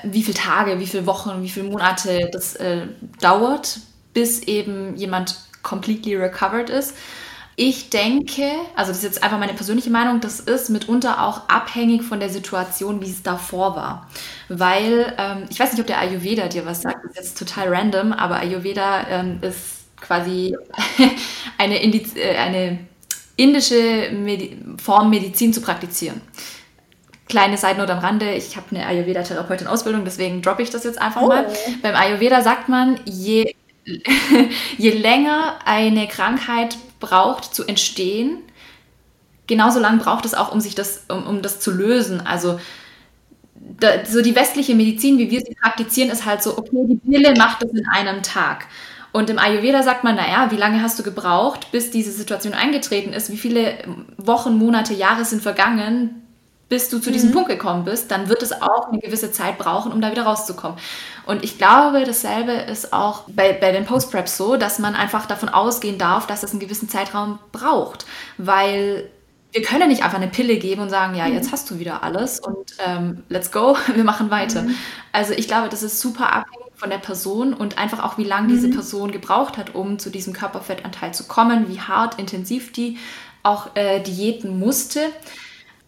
[0.02, 2.88] wie viele Tage, wie viele Wochen, wie viele Monate das äh,
[3.18, 3.78] dauert,
[4.12, 6.94] bis eben jemand completely recovered ist.
[7.56, 8.42] Ich denke,
[8.76, 12.28] also das ist jetzt einfach meine persönliche Meinung, das ist mitunter auch abhängig von der
[12.28, 14.10] Situation, wie es davor war.
[14.50, 17.74] Weil, ähm, ich weiß nicht, ob der Ayurveda dir was sagt, das ist jetzt total
[17.74, 20.56] random, aber Ayurveda ähm, ist quasi
[21.58, 22.78] eine, Indiz äh, eine
[23.36, 26.20] indische Medi Form Medizin zu praktizieren.
[27.28, 31.22] Kleine Seitennote am Rande, ich habe eine Ayurveda-Therapeutin Ausbildung, deswegen droppe ich das jetzt einfach
[31.22, 31.28] oh.
[31.28, 31.46] mal.
[31.82, 33.54] Beim Ayurveda sagt man, je,
[34.78, 38.38] je länger eine Krankheit braucht zu entstehen,
[39.46, 42.20] genauso lang braucht es auch, um sich das, um, um das zu lösen.
[42.20, 42.60] Also
[43.54, 47.34] da, so die westliche Medizin, wie wir sie praktizieren, ist halt so, okay, die Pille
[47.36, 48.66] macht das in einem Tag.
[49.14, 53.12] Und im Ayurveda sagt man, naja, wie lange hast du gebraucht, bis diese Situation eingetreten
[53.12, 53.30] ist?
[53.30, 53.78] Wie viele
[54.16, 56.26] Wochen, Monate, Jahre sind vergangen,
[56.68, 57.34] bis du zu diesem mhm.
[57.34, 58.10] Punkt gekommen bist?
[58.10, 60.76] Dann wird es auch eine gewisse Zeit brauchen, um da wieder rauszukommen.
[61.26, 65.48] Und ich glaube, dasselbe ist auch bei, bei den Post-Preps so, dass man einfach davon
[65.48, 68.06] ausgehen darf, dass es einen gewissen Zeitraum braucht.
[68.36, 69.08] Weil
[69.54, 71.52] wir können nicht einfach eine Pille geben und sagen, ja, jetzt mhm.
[71.52, 74.62] hast du wieder alles und ähm, let's go, wir machen weiter.
[74.62, 74.74] Mhm.
[75.12, 78.48] Also ich glaube, das ist super abhängig von der Person und einfach auch, wie lange
[78.48, 78.52] mhm.
[78.52, 82.98] diese Person gebraucht hat, um zu diesem Körperfettanteil zu kommen, wie hart, intensiv die
[83.44, 85.00] auch äh, diäten musste.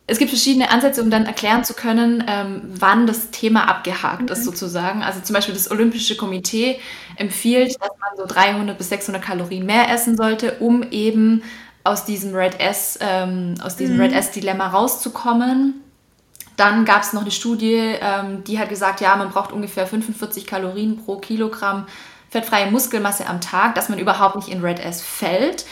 [0.07, 4.29] Es gibt verschiedene Ansätze, um dann erklären zu können, ähm, wann das Thema abgehakt mhm.
[4.29, 5.03] ist, sozusagen.
[5.03, 6.79] Also zum Beispiel das Olympische Komitee
[7.17, 11.43] empfiehlt, dass man so 300 bis 600 Kalorien mehr essen sollte, um eben
[11.87, 14.03] aus diesem Red S, ähm, aus diesem mhm.
[14.03, 15.83] Red S Dilemma rauszukommen.
[16.57, 20.47] Dann gab es noch eine Studie, ähm, die hat gesagt, ja, man braucht ungefähr 45
[20.47, 21.87] Kalorien pro Kilogramm
[22.31, 25.65] fettfreie Muskelmasse am Tag, dass man überhaupt nicht in Red S fällt.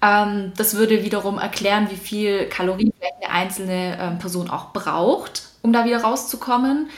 [0.00, 2.92] Ähm, das würde wiederum erklären, wie viel Kalorien
[3.22, 6.88] eine einzelne ähm, Person auch braucht, um da wieder rauszukommen.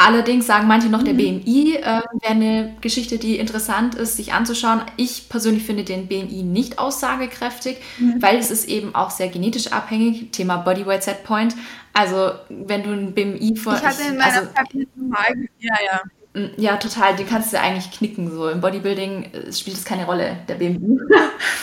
[0.00, 1.42] Allerdings sagen manche noch, der mhm.
[1.42, 4.82] BMI äh, wäre eine Geschichte, die interessant ist, sich anzuschauen.
[4.96, 8.22] Ich persönlich finde den BMI nicht aussagekräftig, mhm.
[8.22, 10.30] weil es ist eben auch sehr genetisch abhängig.
[10.30, 11.56] Thema Bodyweight Setpoint.
[11.94, 13.74] Also wenn du ein BMI von...
[13.74, 15.48] Ich hatte in meiner also, normal...
[15.58, 16.00] Ja, ja.
[16.40, 17.16] Mm, ja, total.
[17.16, 18.30] Den kannst du eigentlich knicken.
[18.30, 21.00] So im Bodybuilding äh, spielt es keine Rolle, der BMI.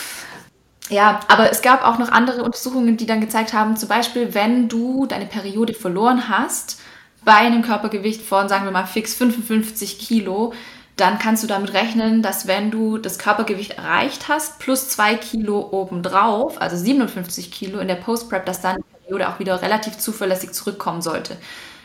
[0.90, 4.68] ja, aber es gab auch noch andere Untersuchungen, die dann gezeigt haben, zum Beispiel, wenn
[4.68, 6.82] du deine Periode verloren hast,
[7.26, 10.54] bei einem Körpergewicht von, sagen wir mal, fix 55 Kilo,
[10.94, 15.68] dann kannst du damit rechnen, dass wenn du das Körpergewicht erreicht hast, plus zwei Kilo
[15.72, 20.52] obendrauf, also 57 Kilo in der Post-Prep, dass dann die Periode auch wieder relativ zuverlässig
[20.52, 21.36] zurückkommen sollte.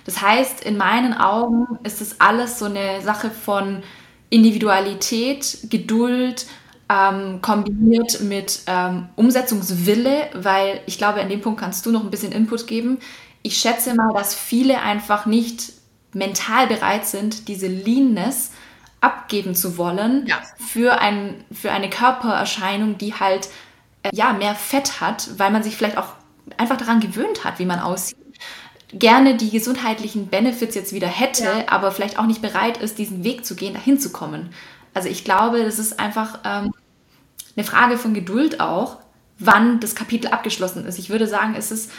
[0.05, 3.81] Das heißt, in meinen Augen ist es alles so eine Sache von
[4.29, 6.45] Individualität, Geduld,
[6.87, 12.11] ähm, kombiniert mit ähm, Umsetzungswille, weil ich glaube, an dem Punkt kannst du noch ein
[12.11, 12.99] bisschen Input geben.
[13.43, 15.73] Ich schätze mal, dass viele einfach nicht
[16.13, 18.51] mental bereit sind, diese Leanness
[18.99, 20.39] abgeben zu wollen ja.
[20.57, 23.49] für, ein, für eine Körpererscheinung, die halt
[24.03, 26.13] äh, ja, mehr Fett hat, weil man sich vielleicht auch
[26.57, 28.17] einfach daran gewöhnt hat, wie man aussieht
[28.93, 31.63] gerne die gesundheitlichen Benefits jetzt wieder hätte, ja.
[31.67, 34.49] aber vielleicht auch nicht bereit ist, diesen Weg zu gehen, dahin zu kommen.
[34.93, 36.73] Also ich glaube, das ist einfach ähm,
[37.55, 38.97] eine Frage von Geduld auch,
[39.39, 40.99] wann das Kapitel abgeschlossen ist.
[40.99, 41.91] Ich würde sagen, es ist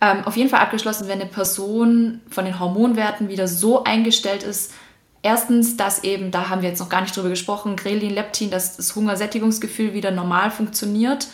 [0.00, 4.72] ähm, auf jeden Fall abgeschlossen, wenn eine Person von den Hormonwerten wieder so eingestellt ist,
[5.20, 8.76] Erstens, dass eben, da haben wir jetzt noch gar nicht drüber gesprochen, Grelin, Leptin, dass
[8.76, 11.26] das Hungersättigungsgefühl wieder normal funktioniert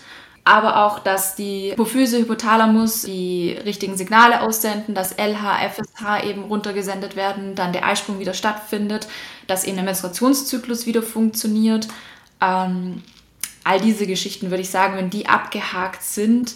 [0.44, 7.16] aber auch, dass die Hypophyse, Hypothalamus die richtigen Signale aussenden, dass LH, FSH eben runtergesendet
[7.16, 9.08] werden, dann der Eisprung wieder stattfindet,
[9.46, 11.88] dass eben der Menstruationszyklus wieder funktioniert.
[12.42, 13.02] Ähm,
[13.64, 16.54] all diese Geschichten würde ich sagen, wenn die abgehakt sind,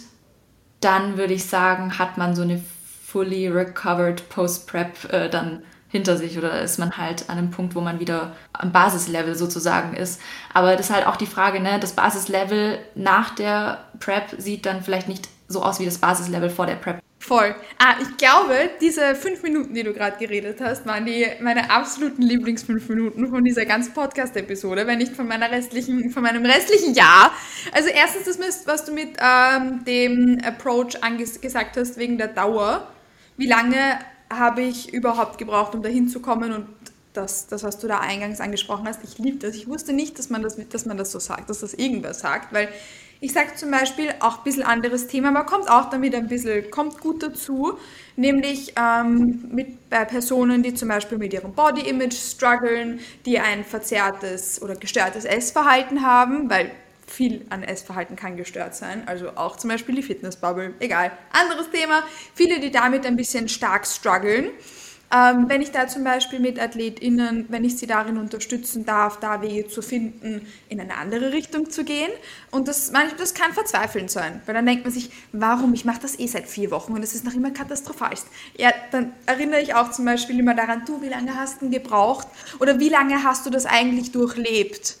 [0.79, 2.61] dann würde ich sagen, hat man so eine
[3.05, 7.81] fully recovered Post-Prep äh, dann hinter sich oder ist man halt an einem Punkt, wo
[7.81, 10.21] man wieder am Basislevel sozusagen ist.
[10.53, 11.79] Aber das ist halt auch die Frage, ne?
[11.79, 16.67] das Basislevel nach der Prep sieht dann vielleicht nicht so aus wie das Basislevel vor
[16.67, 17.01] der Prep.
[17.19, 17.53] Voll.
[17.77, 22.21] Ah, ich glaube, diese fünf Minuten, die du gerade geredet hast, waren die meine absoluten
[22.21, 27.31] Lieblingsfünf Minuten von dieser ganzen Podcast-Episode, wenn nicht von meiner restlichen, von meinem restlichen Jahr.
[27.73, 30.97] Also erstens das, was du mit ähm, dem Approach
[31.41, 32.87] gesagt hast wegen der Dauer.
[33.35, 33.99] Wie lange
[34.31, 36.67] habe ich überhaupt gebraucht, um dahin zu kommen und
[37.13, 39.55] das, das, was du da eingangs angesprochen hast, ich liebe das.
[39.55, 42.53] Ich wusste nicht, dass man das, dass man das so sagt, dass das irgendwer sagt,
[42.53, 42.69] weil
[43.21, 46.71] ich sage zum Beispiel auch ein bisschen anderes Thema, aber kommt auch damit ein bisschen,
[46.71, 47.77] kommt gut dazu,
[48.15, 53.65] nämlich ähm, mit, bei Personen, die zum Beispiel mit ihrem Body Image strugglen, die ein
[53.65, 56.71] verzerrtes oder gestörtes Essverhalten haben, weil
[57.07, 61.11] viel an Essverhalten kann gestört sein, also auch zum Beispiel die Fitnessbubble, egal.
[61.31, 62.03] Anderes Thema,
[62.35, 64.49] viele, die damit ein bisschen stark strugglen.
[65.11, 69.41] Ähm, wenn ich da zum Beispiel mit AthletInnen, wenn ich sie darin unterstützen darf, da
[69.41, 72.11] Wege zu finden, in eine andere Richtung zu gehen.
[72.51, 76.19] Und das, das kann verzweifeln sein, weil dann denkt man sich, warum, ich mache das
[76.19, 78.27] eh seit vier Wochen und es ist noch immer katastrophalst.
[78.57, 82.27] Ja, dann erinnere ich auch zum Beispiel immer daran, du, wie lange hast du gebraucht
[82.59, 84.97] oder wie lange hast du das eigentlich durchlebt?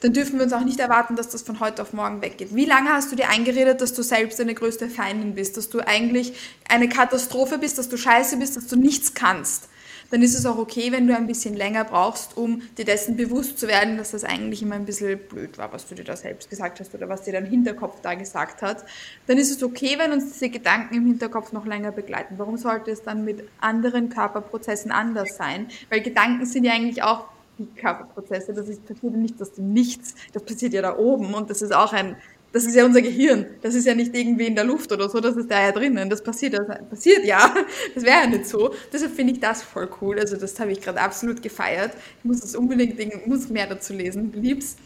[0.00, 2.54] Dann dürfen wir uns auch nicht erwarten, dass das von heute auf morgen weggeht.
[2.54, 5.80] Wie lange hast du dir eingeredet, dass du selbst deine größte Feindin bist, dass du
[5.80, 6.34] eigentlich
[6.68, 9.68] eine Katastrophe bist, dass du scheiße bist, dass du nichts kannst?
[10.10, 13.58] Dann ist es auch okay, wenn du ein bisschen länger brauchst, um dir dessen bewusst
[13.58, 16.48] zu werden, dass das eigentlich immer ein bisschen blöd war, was du dir da selbst
[16.48, 18.84] gesagt hast oder was dir dein Hinterkopf da gesagt hat.
[19.26, 22.34] Dann ist es okay, wenn uns diese Gedanken im Hinterkopf noch länger begleiten.
[22.38, 25.68] Warum sollte es dann mit anderen Körperprozessen anders sein?
[25.90, 27.24] Weil Gedanken sind ja eigentlich auch
[27.58, 28.52] die Körperprozesse.
[28.52, 30.14] Das ist, passiert nicht aus dem Nichts.
[30.32, 32.16] Das passiert ja da oben und das ist auch ein,
[32.52, 33.46] das ist ja unser Gehirn.
[33.62, 36.08] Das ist ja nicht irgendwie in der Luft oder so, das ist da ja drinnen.
[36.08, 37.54] Das passiert, das passiert ja.
[37.94, 38.74] Das wäre ja nicht so.
[38.92, 40.18] Deshalb finde ich das voll cool.
[40.18, 41.92] Also das habe ich gerade absolut gefeiert.
[42.18, 44.76] Ich muss das unbedingt, muss mehr dazu lesen, lieb's.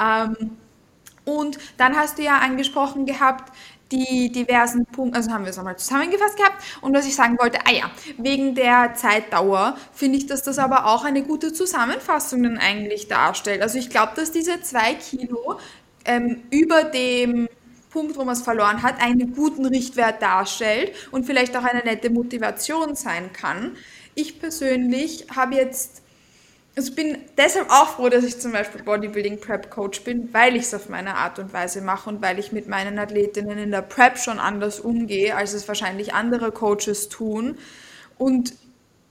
[0.00, 0.56] Ähm,
[1.24, 3.52] und dann hast du ja angesprochen gehabt,
[3.92, 6.62] die diversen Punkte, also haben wir es nochmal zusammengefasst gehabt.
[6.80, 10.86] Und was ich sagen wollte, ah ja, wegen der Zeitdauer finde ich, dass das aber
[10.86, 13.62] auch eine gute Zusammenfassung dann eigentlich darstellt.
[13.62, 15.58] Also ich glaube, dass diese zwei Kilo
[16.04, 17.48] ähm, über dem
[17.90, 22.10] Punkt, wo man es verloren hat, einen guten Richtwert darstellt und vielleicht auch eine nette
[22.10, 23.76] Motivation sein kann.
[24.14, 26.01] Ich persönlich habe jetzt
[26.74, 30.62] ich bin deshalb auch froh, dass ich zum Beispiel Bodybuilding Prep Coach bin, weil ich
[30.62, 33.82] es auf meine Art und Weise mache und weil ich mit meinen Athletinnen in der
[33.82, 37.58] Prep schon anders umgehe, als es wahrscheinlich andere Coaches tun.
[38.16, 38.54] Und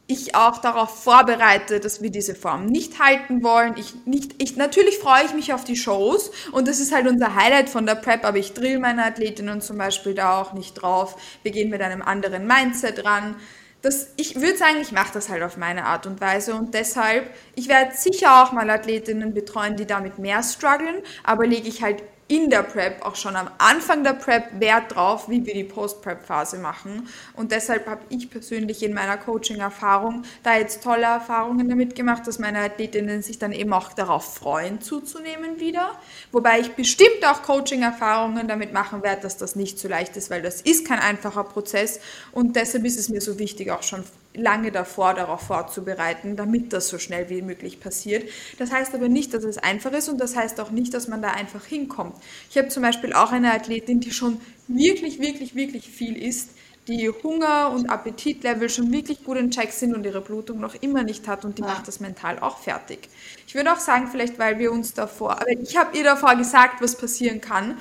[0.07, 3.76] ich auch darauf vorbereite, dass wir diese Form nicht halten wollen.
[3.78, 7.36] Ich nicht, ich, natürlich freue ich mich auf die Shows und das ist halt unser
[7.36, 11.16] Highlight von der Prep, aber ich drill meine Athletinnen zum Beispiel da auch nicht drauf.
[11.43, 13.36] Wir gehen mit einem anderen Mindset ran
[13.82, 17.29] das, ich würde sagen, ich mache das halt auf meine Art und Weise und deshalb,
[17.55, 22.03] ich werde sicher auch mal Athletinnen betreuen, die damit mehr strugglen, aber lege ich halt
[22.32, 26.59] in der Prep, auch schon am Anfang der Prep Wert drauf, wie wir die Post-Prep-Phase
[26.59, 27.09] machen.
[27.36, 32.39] Und deshalb habe ich persönlich in meiner Coaching-Erfahrung da jetzt tolle Erfahrungen damit gemacht, dass
[32.39, 35.91] meine Athletinnen sich dann eben auch darauf freuen, zuzunehmen wieder.
[36.32, 40.41] Wobei ich bestimmt auch Coaching-Erfahrungen damit machen werde, dass das nicht so leicht ist, weil
[40.41, 41.99] das ist kein einfacher Prozess.
[42.32, 46.88] Und deshalb ist es mir so wichtig, auch schon lange davor darauf vorzubereiten, damit das
[46.88, 48.29] so schnell wie möglich passiert.
[48.57, 51.21] Das heißt aber nicht, dass es einfach ist und das heißt auch nicht, dass man
[51.21, 52.15] da einfach hinkommt.
[52.49, 56.51] Ich habe zum Beispiel auch eine Athletin, die schon wirklich, wirklich, wirklich viel isst,
[56.88, 61.03] die Hunger- und Appetitlevel schon wirklich gut in Check sind und ihre Blutung noch immer
[61.03, 61.67] nicht hat und die ja.
[61.67, 63.09] macht das mental auch fertig.
[63.45, 66.82] Ich würde auch sagen, vielleicht weil wir uns davor, aber ich habe ihr davor gesagt,
[66.82, 67.77] was passieren kann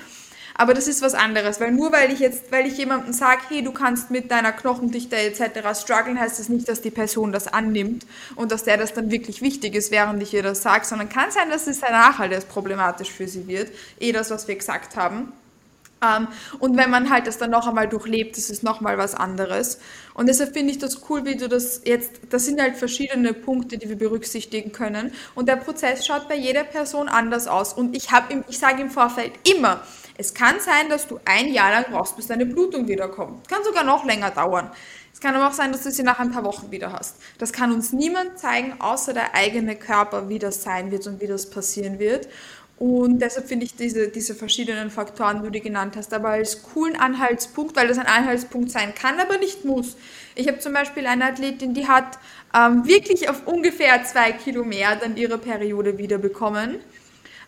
[0.55, 3.63] aber das ist was anderes, weil nur weil ich jetzt, weil ich jemandem sage, hey,
[3.63, 5.79] du kannst mit deiner Knochendichte etc.
[5.79, 9.41] strugglen, heißt das nicht, dass die Person das annimmt und dass der das dann wirklich
[9.41, 12.49] wichtig ist, während ich ihr das sage, sondern kann sein, dass es danach halt erst
[12.49, 15.31] problematisch für sie wird, eh das, was wir gesagt haben.
[16.03, 16.27] Um, ähm,
[16.57, 19.79] und wenn man halt das dann noch einmal durchlebt, das ist nochmal was anderes.
[20.15, 23.77] Und deshalb finde ich das cool, wie du das jetzt, das sind halt verschiedene Punkte,
[23.77, 25.11] die wir berücksichtigen können.
[25.35, 27.73] Und der Prozess schaut bei jeder Person anders aus.
[27.73, 29.81] Und ich habe, ich sage im Vorfeld immer,
[30.17, 33.47] es kann sein, dass du ein Jahr lang brauchst, bis deine Blutung wiederkommt.
[33.47, 34.71] Kann sogar noch länger dauern.
[35.13, 37.15] Es kann aber auch sein, dass du sie nach ein paar Wochen wieder hast.
[37.37, 41.27] Das kann uns niemand zeigen, außer der eigene Körper, wie das sein wird und wie
[41.27, 42.27] das passieren wird.
[42.81, 46.95] Und deshalb finde ich diese, diese verschiedenen Faktoren, die du genannt hast, aber als coolen
[46.95, 49.95] Anhaltspunkt, weil das ein Anhaltspunkt sein kann, aber nicht muss.
[50.33, 52.17] Ich habe zum Beispiel eine Athletin, die hat
[52.55, 56.79] ähm, wirklich auf ungefähr zwei Kilo mehr dann ihre Periode wieder bekommen.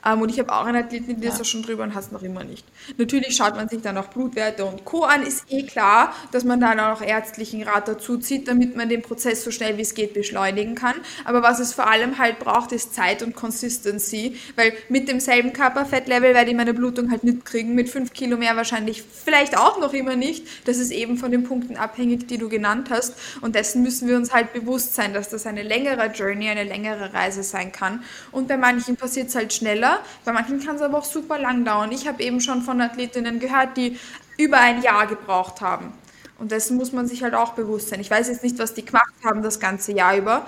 [0.06, 2.24] Ähm, und ich habe auch eine Athletin, die ist ja schon drüber und hast noch
[2.24, 2.66] immer nicht.
[2.98, 5.04] Natürlich schaut man sich dann auch Blutwerte und Co.
[5.04, 5.24] an.
[5.24, 9.44] Ist eh klar, dass man dann auch ärztlichen Rat dazu zieht, damit man den Prozess
[9.44, 10.96] so schnell wie es geht beschleunigen kann.
[11.26, 14.38] Aber was es vor allem halt braucht, ist Zeit und Consistency.
[14.56, 17.76] Weil mit demselben Körperfettlevel werde ich meine Blutung halt nicht kriegen.
[17.76, 20.48] Mit 5 Kilo mehr wahrscheinlich vielleicht auch noch immer nicht.
[20.66, 23.16] Das ist eben von den Punkten abhängig, die du genannt hast.
[23.42, 27.14] Und dessen müssen wir uns halt bewusst sein, dass das eine längere Journey, eine längere
[27.14, 28.04] Reise sein kann.
[28.32, 29.93] Und bei manchen passiert es halt schneller
[30.26, 31.92] bei manchen kann es aber auch super lang dauern.
[31.92, 34.00] Ich habe eben schon von Athletinnen gehört, die
[34.38, 35.94] über ein Jahr gebraucht haben.
[36.40, 38.00] Und dessen muss man sich halt auch bewusst sein.
[38.00, 40.46] Ich weiß jetzt nicht, was die gemacht haben das ganze Jahr über.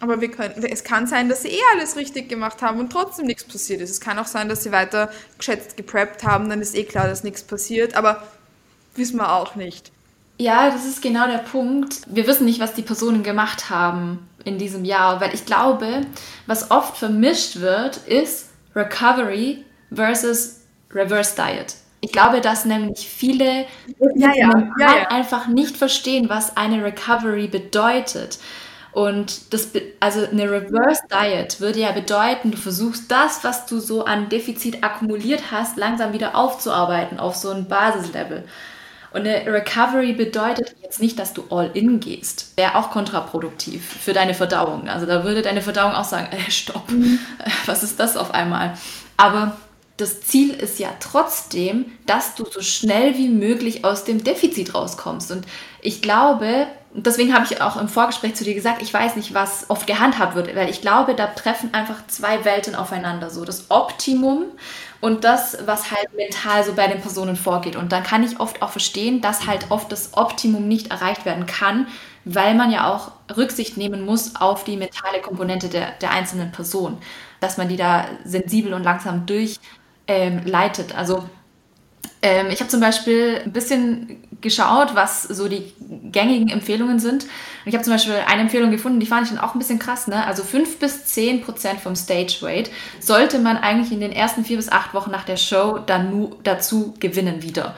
[0.00, 3.44] Aber können, es kann sein, dass sie eh alles richtig gemacht haben und trotzdem nichts
[3.44, 3.90] passiert ist.
[3.90, 7.22] Es kann auch sein, dass sie weiter geschätzt gepreppt haben, dann ist eh klar, dass
[7.22, 7.94] nichts passiert.
[7.96, 8.22] Aber
[8.96, 9.92] wissen wir auch nicht.
[10.38, 12.00] Ja, das ist genau der Punkt.
[12.06, 16.06] Wir wissen nicht, was die Personen gemacht haben in diesem Jahr, weil ich glaube,
[16.46, 20.60] was oft vermischt wird, ist, Recovery versus
[20.92, 21.74] Reverse Diet.
[22.00, 23.66] Ich glaube, dass nämlich viele
[24.14, 28.38] ja, ja, ja, einfach nicht verstehen, was eine Recovery bedeutet.
[28.92, 29.68] Und das,
[30.00, 34.82] also eine Reverse Diet würde ja bedeuten, du versuchst das, was du so an Defizit
[34.82, 38.44] akkumuliert hast, langsam wieder aufzuarbeiten auf so ein Basislevel.
[39.12, 42.52] Und eine Recovery bedeutet jetzt nicht, dass du all in gehst.
[42.56, 44.88] Wäre auch kontraproduktiv für deine Verdauung.
[44.88, 47.18] Also da würde deine Verdauung auch sagen, äh, stopp, mhm.
[47.66, 48.74] was ist das auf einmal?
[49.16, 49.56] Aber
[49.96, 55.30] das Ziel ist ja trotzdem, dass du so schnell wie möglich aus dem Defizit rauskommst.
[55.30, 55.46] Und
[55.82, 59.68] ich glaube, deswegen habe ich auch im Vorgespräch zu dir gesagt, ich weiß nicht, was
[59.68, 63.30] oft gehandhabt wird, weil ich glaube, da treffen einfach zwei Welten aufeinander.
[63.30, 64.44] So das Optimum
[65.00, 67.76] und das, was halt mental so bei den Personen vorgeht.
[67.76, 71.46] Und dann kann ich oft auch verstehen, dass halt oft das Optimum nicht erreicht werden
[71.46, 71.86] kann,
[72.24, 76.98] weil man ja auch Rücksicht nehmen muss auf die mentale Komponente der, der einzelnen Person,
[77.40, 80.90] dass man die da sensibel und langsam durchleitet.
[80.90, 81.24] Ähm, also
[82.22, 85.72] ähm, ich habe zum Beispiel ein bisschen geschaut, was so die
[86.12, 87.26] gängigen Empfehlungen sind.
[87.64, 90.06] Ich habe zum Beispiel eine Empfehlung gefunden, die fand ich dann auch ein bisschen krass.
[90.06, 90.26] Ne?
[90.26, 94.56] Also 5 bis 10 Prozent vom Stage Weight sollte man eigentlich in den ersten vier
[94.56, 97.74] bis acht Wochen nach der Show dann nur dazu gewinnen wieder.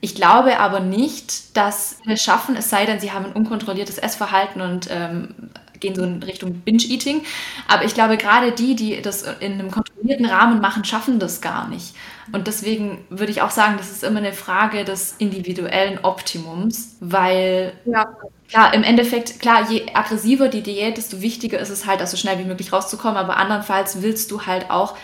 [0.00, 3.98] Ich glaube aber nicht, dass wir es schaffen, es sei denn, sie haben ein unkontrolliertes
[3.98, 5.34] Essverhalten und ähm,
[5.82, 7.22] gehen so in Richtung Binge-Eating.
[7.68, 11.68] Aber ich glaube, gerade die, die das in einem kontrollierten Rahmen machen, schaffen das gar
[11.68, 11.94] nicht.
[12.32, 17.74] Und deswegen würde ich auch sagen, das ist immer eine Frage des individuellen Optimums, weil
[17.84, 18.16] ja.
[18.48, 22.16] klar, im Endeffekt, klar, je aggressiver die Diät, desto wichtiger ist es halt, dass so
[22.16, 23.18] schnell wie möglich rauszukommen.
[23.18, 24.96] Aber andernfalls willst du halt auch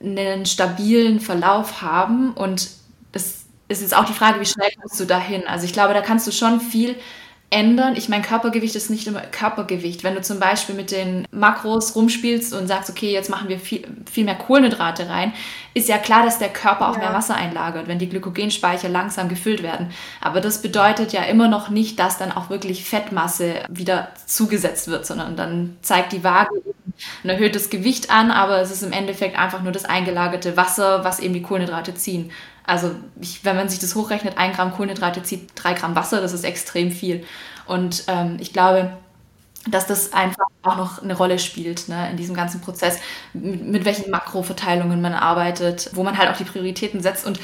[0.00, 2.68] einen stabilen Verlauf haben und
[3.12, 5.46] es ist jetzt auch die Frage, wie schnell kommst du dahin?
[5.46, 6.96] Also ich glaube, da kannst du schon viel
[7.50, 7.96] ändern.
[7.96, 10.04] Ich meine, Körpergewicht ist nicht immer Körpergewicht.
[10.04, 13.86] Wenn du zum Beispiel mit den Makros rumspielst und sagst, okay, jetzt machen wir viel,
[14.10, 15.32] viel mehr Kohlenhydrate rein,
[15.72, 17.00] ist ja klar, dass der Körper auch ja.
[17.00, 19.90] mehr Wasser einlagert, wenn die Glykogenspeicher langsam gefüllt werden.
[20.20, 25.06] Aber das bedeutet ja immer noch nicht, dass dann auch wirklich Fettmasse wieder zugesetzt wird,
[25.06, 26.62] sondern dann zeigt die Waage
[27.24, 31.20] ein erhöhtes Gewicht an, aber es ist im Endeffekt einfach nur das eingelagerte Wasser, was
[31.20, 32.30] eben die Kohlenhydrate ziehen.
[32.68, 36.32] Also ich, wenn man sich das hochrechnet, ein Gramm Kohlenhydrate zieht drei Gramm Wasser, das
[36.32, 37.24] ist extrem viel.
[37.66, 38.92] Und ähm, ich glaube,
[39.66, 42.98] dass das einfach auch noch eine Rolle spielt ne, in diesem ganzen Prozess,
[43.32, 47.26] mit, mit welchen Makroverteilungen man arbeitet, wo man halt auch die Prioritäten setzt.
[47.26, 47.40] Und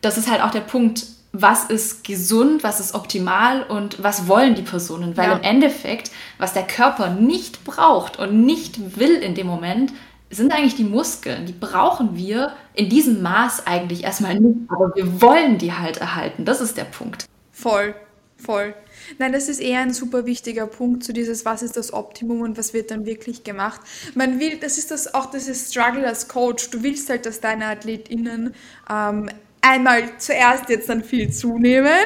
[0.00, 4.54] das ist halt auch der Punkt, was ist gesund, was ist optimal und was wollen
[4.54, 5.16] die Personen.
[5.16, 5.36] Weil ja.
[5.36, 9.92] im Endeffekt, was der Körper nicht braucht und nicht will in dem Moment,
[10.30, 11.46] sind eigentlich die Muskeln.
[11.46, 16.44] Die brauchen wir in diesem Maß eigentlich erstmal nicht, aber wir wollen die halt erhalten.
[16.44, 17.26] Das ist der Punkt.
[17.50, 17.94] Voll,
[18.36, 18.74] voll.
[19.18, 22.58] Nein, das ist eher ein super wichtiger Punkt, zu dieses, was ist das Optimum und
[22.58, 23.80] was wird dann wirklich gemacht.
[24.14, 26.70] Man will, das ist das auch dieses Struggle als Coach.
[26.70, 28.54] Du willst halt, dass deine AthletInnen
[28.90, 29.30] ähm,
[29.62, 32.04] einmal zuerst jetzt dann viel zunehmen.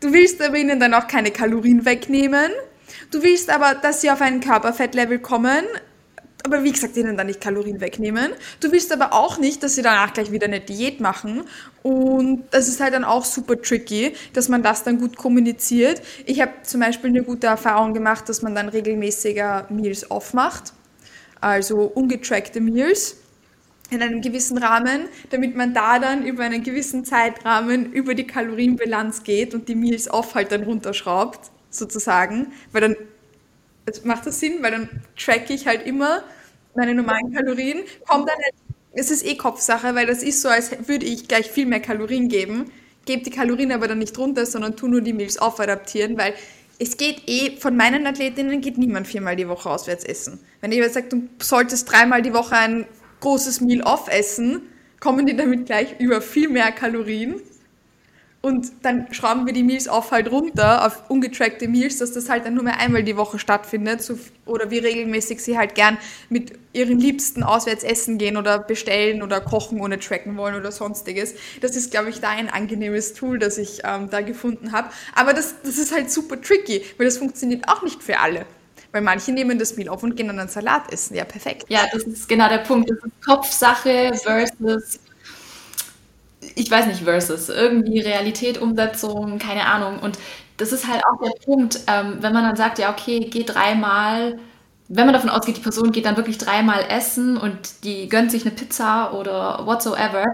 [0.00, 2.50] Du willst aber ihnen dann auch keine Kalorien wegnehmen.
[3.10, 5.64] Du willst aber, dass sie auf ein Körperfettlevel kommen,
[6.44, 8.32] aber wie gesagt, denen dann nicht Kalorien wegnehmen.
[8.60, 11.44] Du willst aber auch nicht, dass sie danach gleich wieder eine Diät machen.
[11.82, 16.02] Und das ist halt dann auch super tricky, dass man das dann gut kommuniziert.
[16.26, 20.74] Ich habe zum Beispiel eine gute Erfahrung gemacht, dass man dann regelmäßiger Meals aufmacht.
[21.40, 23.16] Also ungetrackte Meals
[23.90, 29.22] in einem gewissen Rahmen, damit man da dann über einen gewissen Zeitrahmen über die Kalorienbilanz
[29.22, 32.52] geht und die Meals off halt dann runterschraubt, sozusagen.
[32.72, 32.96] Weil dann
[34.04, 36.22] macht das Sinn, weil dann tracke ich halt immer
[36.76, 38.54] meine normalen Kalorien, kommt dann halt,
[38.92, 42.28] es ist eh Kopfsache, weil das ist so, als würde ich gleich viel mehr Kalorien
[42.28, 42.70] geben,
[43.04, 46.34] gebe die Kalorien aber dann nicht runter, sondern tu nur die Meals aufadaptieren, weil
[46.78, 50.40] es geht eh, von meinen Athletinnen geht niemand viermal die Woche auswärts essen.
[50.60, 52.86] Wenn jemand sagt, du solltest dreimal die Woche ein
[53.20, 54.62] großes Meal off essen,
[55.00, 57.40] kommen die damit gleich über viel mehr Kalorien
[58.44, 62.44] und dann schrauben wir die Meals auf halt runter, auf ungetrackte Meals, dass das halt
[62.44, 64.02] dann nur mehr einmal die Woche stattfindet.
[64.02, 65.96] So, oder wie regelmäßig sie halt gern
[66.28, 71.34] mit ihren Liebsten auswärts essen gehen oder bestellen oder kochen ohne tracken wollen oder sonstiges.
[71.62, 74.90] Das ist, glaube ich, da ein angenehmes Tool, das ich ähm, da gefunden habe.
[75.14, 78.44] Aber das, das ist halt super tricky, weil das funktioniert auch nicht für alle.
[78.92, 81.16] Weil manche nehmen das Meal auf und gehen dann einen Salat essen.
[81.16, 81.64] Ja, perfekt.
[81.68, 82.90] Ja, das ist genau der Punkt.
[82.90, 85.00] Das ist Kopfsache versus
[86.54, 89.98] ich weiß nicht, versus irgendwie Realität, Umsetzung, keine Ahnung.
[89.98, 90.18] Und
[90.56, 94.38] das ist halt auch der Punkt, ähm, wenn man dann sagt, ja, okay, geh dreimal,
[94.88, 98.44] wenn man davon ausgeht, die Person geht dann wirklich dreimal essen und die gönnt sich
[98.44, 100.24] eine Pizza oder whatsoever,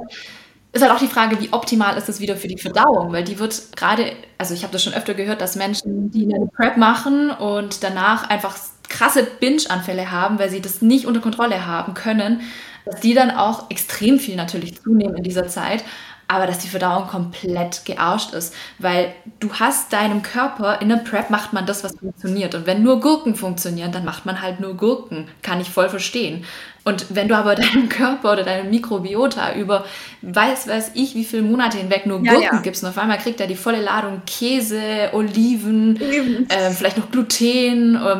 [0.73, 3.39] ist halt auch die Frage, wie optimal ist das wieder für die Verdauung, weil die
[3.39, 7.31] wird gerade, also ich habe das schon öfter gehört, dass Menschen, die eine Prep machen
[7.31, 8.57] und danach einfach
[8.89, 12.43] krasse Binge-Anfälle haben, weil sie das nicht unter Kontrolle haben können,
[12.85, 15.85] dass die dann auch extrem viel natürlich zunehmen in dieser Zeit,
[16.31, 21.29] aber dass die Verdauung komplett gearscht ist, weil du hast deinem Körper, in der Prep
[21.29, 22.55] macht man das, was funktioniert.
[22.55, 25.27] Und wenn nur Gurken funktionieren, dann macht man halt nur Gurken.
[25.43, 26.45] Kann ich voll verstehen.
[26.85, 29.85] Und wenn du aber deinem Körper oder deinem Mikrobiota über
[30.23, 32.61] weiß, weiß ich, wie viele Monate hinweg nur Gurken ja, ja.
[32.61, 36.01] gibst und auf einmal kriegt er die volle Ladung Käse, Oliven,
[36.49, 38.17] äh, vielleicht noch Gluten, äh,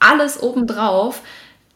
[0.00, 1.22] alles obendrauf,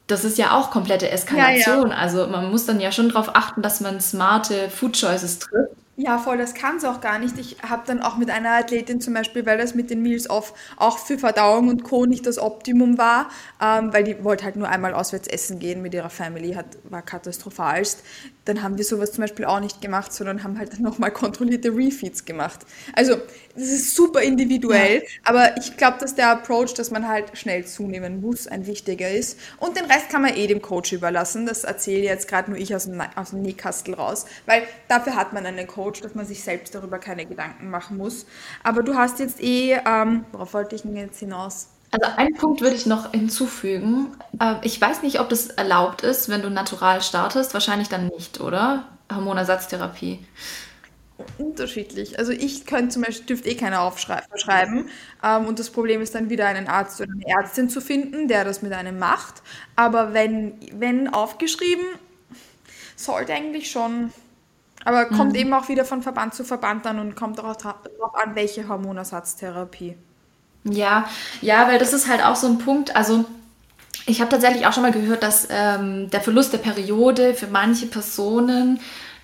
[0.07, 1.89] das ist ja auch komplette Eskalation.
[1.89, 2.01] Ja, ja.
[2.01, 5.73] Also man muss dann ja schon darauf achten, dass man smarte Food Choices trifft.
[5.99, 7.39] Ja, voll, das kann es auch gar nicht.
[7.39, 10.53] Ich habe dann auch mit einer Athletin zum Beispiel, weil das mit den Meals off
[10.77, 12.05] auch für Verdauung und Co.
[12.05, 13.31] nicht das Optimum war,
[13.63, 17.01] ähm, weil die wollte halt nur einmal auswärts essen gehen mit ihrer Family, hat, war
[17.01, 18.03] katastrophalst
[18.47, 22.25] dann haben wir sowas zum Beispiel auch nicht gemacht, sondern haben halt nochmal kontrollierte Refeeds
[22.25, 22.61] gemacht.
[22.95, 23.17] Also
[23.55, 25.09] das ist super individuell, ja.
[25.25, 29.39] aber ich glaube, dass der Approach, dass man halt schnell zunehmen muss, ein wichtiger ist.
[29.59, 31.47] Und den Rest kann man eh dem Coach überlassen.
[31.47, 35.33] Das erzähle jetzt gerade nur ich aus dem, aus dem Nähkastel raus, weil dafür hat
[35.33, 38.27] man einen Coach, dass man sich selbst darüber keine Gedanken machen muss.
[38.63, 41.69] Aber du hast jetzt eh, ähm, worauf wollte ich denn jetzt hinaus?
[41.91, 44.17] Also einen Punkt würde ich noch hinzufügen.
[44.41, 47.55] Ähm, ich weiß nicht, ob das erlaubt ist, wenn du natural startest.
[47.55, 48.85] Wahrscheinlich dann nicht, oder?
[49.13, 50.25] Hormonersatztherapie.
[51.39, 52.19] Unterschiedlich.
[52.19, 54.91] Also ich könnte zum Beispiel, dürfte eh keiner verschreiben.
[55.23, 58.45] Ähm, und das Problem ist dann wieder einen Arzt oder eine Ärztin zu finden, der
[58.45, 59.43] das mit einem macht.
[59.77, 61.87] Aber wenn, wenn aufgeschrieben,
[62.97, 64.13] sollte eigentlich schon.
[64.85, 65.39] Aber kommt mhm.
[65.39, 69.97] eben auch wieder von Verband zu Verband an und kommt auch darauf an, welche Hormonersatztherapie.
[70.69, 71.09] Ja,
[71.41, 72.97] ja, weil das ist halt auch so ein Punkt.
[72.97, 73.25] Also
[74.07, 77.87] ich habe tatsächlich auch schon mal gehört, dass ähm, der Verlust der Periode für manche
[77.87, 78.81] Personen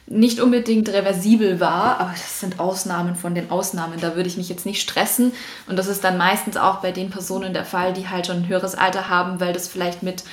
[0.06, 4.00] nicht unbedingt reversibel war, aber das sind Ausnahmen von den Ausnahmen.
[4.00, 5.32] Da würde ich mich jetzt nicht stressen.
[5.68, 8.48] Und das ist dann meistens auch bei den Personen der Fall, die halt schon ein
[8.48, 10.24] höheres Alter haben, weil das vielleicht mit,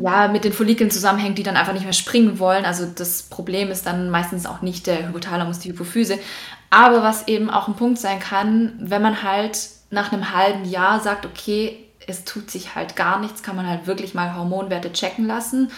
[0.00, 2.64] ja, mit den Follikeln zusammenhängt, die dann einfach nicht mehr springen wollen.
[2.64, 6.18] Also das Problem ist dann meistens auch nicht der Hypothalamus, die Hypophyse.
[6.70, 9.58] Aber was eben auch ein Punkt sein kann, wenn man halt
[9.90, 13.86] nach einem halben Jahr sagt, okay, es tut sich halt gar nichts, kann man halt
[13.86, 15.70] wirklich mal Hormonwerte checken lassen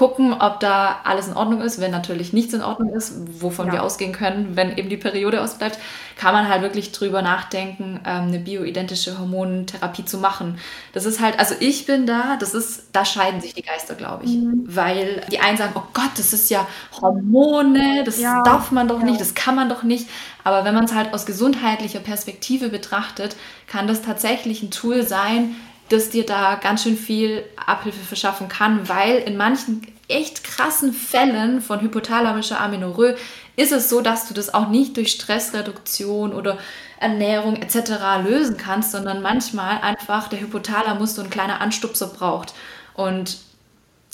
[0.00, 1.78] gucken, ob da alles in Ordnung ist.
[1.78, 3.74] Wenn natürlich nichts in Ordnung ist, wovon ja.
[3.74, 5.78] wir ausgehen können, wenn eben die Periode ausbleibt,
[6.16, 10.58] kann man halt wirklich drüber nachdenken, ähm, eine bioidentische Hormontherapie zu machen.
[10.94, 14.24] Das ist halt, also ich bin da, das ist, da scheiden sich die Geister, glaube
[14.24, 14.30] ich.
[14.30, 14.62] Mhm.
[14.64, 16.66] Weil die einen sagen, oh Gott, das ist ja
[16.98, 18.42] Hormone, das ja.
[18.42, 19.04] darf man doch ja.
[19.04, 20.08] nicht, das kann man doch nicht.
[20.44, 23.36] Aber wenn man es halt aus gesundheitlicher Perspektive betrachtet,
[23.66, 25.56] kann das tatsächlich ein Tool sein,
[25.90, 31.60] das dir da ganz schön viel Abhilfe verschaffen kann, weil in manchen echt krassen Fällen
[31.60, 33.16] von hypothalamischer Amenorrhoe
[33.56, 36.58] ist es so, dass du das auch nicht durch Stressreduktion oder
[36.98, 37.92] Ernährung etc.
[38.24, 42.54] lösen kannst, sondern manchmal einfach der Hypothalamus so ein kleiner Anstupser braucht.
[42.94, 43.38] Und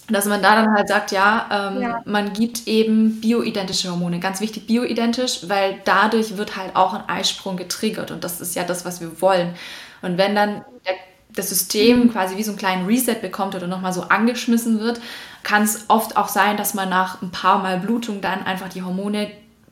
[0.08, 4.20] dass man da dann halt sagt, ja, ähm, ja, man gibt eben bioidentische Hormone.
[4.20, 8.64] Ganz wichtig, bioidentisch, weil dadurch wird halt auch ein Eisprung getriggert und das ist ja
[8.64, 9.54] das, was wir wollen.
[10.02, 10.94] Und wenn dann der
[11.36, 15.00] das System quasi wie so einen kleinen Reset bekommt oder nochmal so angeschmissen wird,
[15.44, 18.82] kann es oft auch sein, dass man nach ein paar Mal Blutung dann einfach die
[18.82, 19.30] Hormone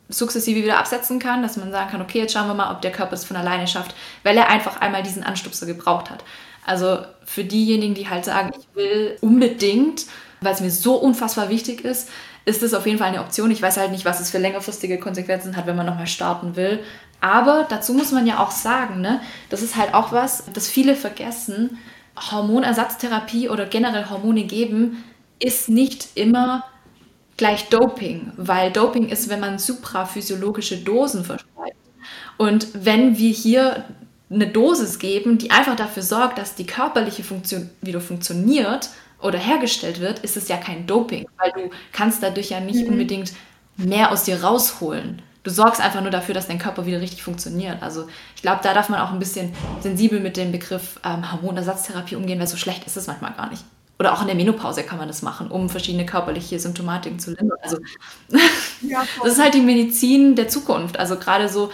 [0.08, 2.92] sukzessive wieder absetzen kann, dass man sagen kann, okay, jetzt schauen wir mal, ob der
[2.92, 6.22] Körper es von alleine schafft, weil er einfach einmal diesen Anstupser gebraucht hat.
[6.66, 10.06] Also für diejenigen, die halt sagen, ich will unbedingt,
[10.40, 12.08] weil es mir so unfassbar wichtig ist,
[12.46, 13.50] ist das auf jeden Fall eine Option.
[13.50, 16.80] Ich weiß halt nicht, was es für längerfristige Konsequenzen hat, wenn man nochmal starten will.
[17.20, 20.94] Aber dazu muss man ja auch sagen, ne, das ist halt auch was, das viele
[20.94, 21.78] vergessen.
[22.30, 25.02] Hormonersatztherapie oder generell Hormone geben
[25.38, 26.64] ist nicht immer
[27.36, 31.76] gleich Doping, weil Doping ist, wenn man supraphysiologische Dosen verschreibt.
[32.36, 33.84] Und wenn wir hier
[34.30, 38.90] eine Dosis geben, die einfach dafür sorgt, dass die körperliche Funktion wieder funktioniert
[39.20, 42.92] oder hergestellt wird, ist es ja kein Doping, weil du kannst dadurch ja nicht mhm.
[42.92, 43.32] unbedingt
[43.76, 47.82] mehr aus dir rausholen du sorgst einfach nur dafür, dass dein Körper wieder richtig funktioniert.
[47.82, 52.16] Also ich glaube, da darf man auch ein bisschen sensibel mit dem Begriff ähm, Hormonersatztherapie
[52.16, 53.64] umgehen, weil so schlecht ist es manchmal gar nicht.
[53.98, 57.58] Oder auch in der Menopause kann man das machen, um verschiedene körperliche Symptomatiken zu lindern.
[57.62, 57.76] Also
[58.80, 60.98] ja, das ist halt die Medizin der Zukunft.
[60.98, 61.70] Also gerade so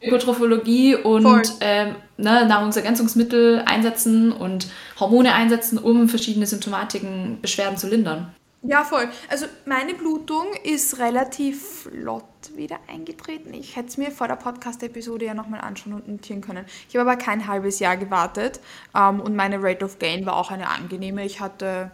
[0.00, 4.68] Ökotrophologie und ähm, ne, Nahrungsergänzungsmittel einsetzen und
[5.00, 8.32] Hormone einsetzen, um verschiedene Symptomatiken, Beschwerden zu lindern.
[8.68, 9.08] Ja, voll.
[9.28, 12.24] Also meine Blutung ist relativ flott
[12.56, 13.54] wieder eingetreten.
[13.54, 16.64] Ich hätte es mir vor der Podcast-Episode ja nochmal anschauen und notieren können.
[16.88, 18.60] Ich habe aber kein halbes Jahr gewartet
[18.94, 21.24] ähm, und meine Rate of Gain war auch eine angenehme.
[21.24, 21.92] Ich hatte,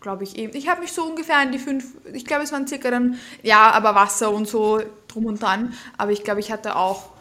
[0.00, 2.68] glaube ich, eben, ich habe mich so ungefähr an die fünf, ich glaube, es waren
[2.68, 5.74] circa dann, ja, aber Wasser und so drum und dran.
[5.98, 7.11] Aber ich glaube, ich hatte auch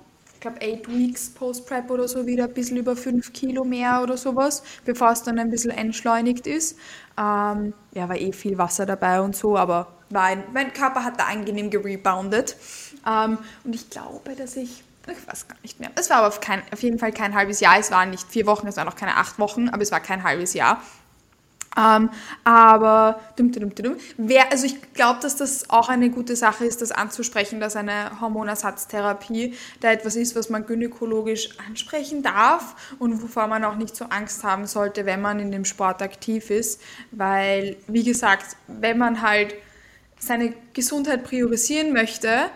[0.42, 4.64] glaube, 8 Weeks Post-Prep oder so wieder ein bisschen über 5 Kilo mehr oder sowas,
[4.84, 6.78] bevor es dann ein bisschen entschleunigt ist.
[7.18, 11.26] Ähm, ja, war eh viel Wasser dabei und so, aber mein, mein Körper hat da
[11.26, 12.58] angenehm gereboundet.
[13.08, 16.42] Ähm, und ich glaube, dass ich, ich weiß gar nicht mehr, es war aber auf,
[16.42, 18.96] kein, auf jeden Fall kein halbes Jahr, es waren nicht vier Wochen, es waren auch
[18.96, 20.82] keine acht Wochen, aber es war kein halbes Jahr.
[21.78, 22.10] Ähm,
[22.44, 26.82] aber dum, dum, dum, wer, also ich glaube, dass das auch eine gute Sache ist,
[26.82, 33.48] das anzusprechen, dass eine Hormonersatztherapie da etwas ist, was man gynäkologisch ansprechen darf und wovor
[33.48, 36.82] man auch nicht so Angst haben sollte, wenn man in dem Sport aktiv ist.
[37.12, 39.56] Weil, wie gesagt, wenn man halt
[40.20, 42.50] seine Gesundheit priorisieren möchte,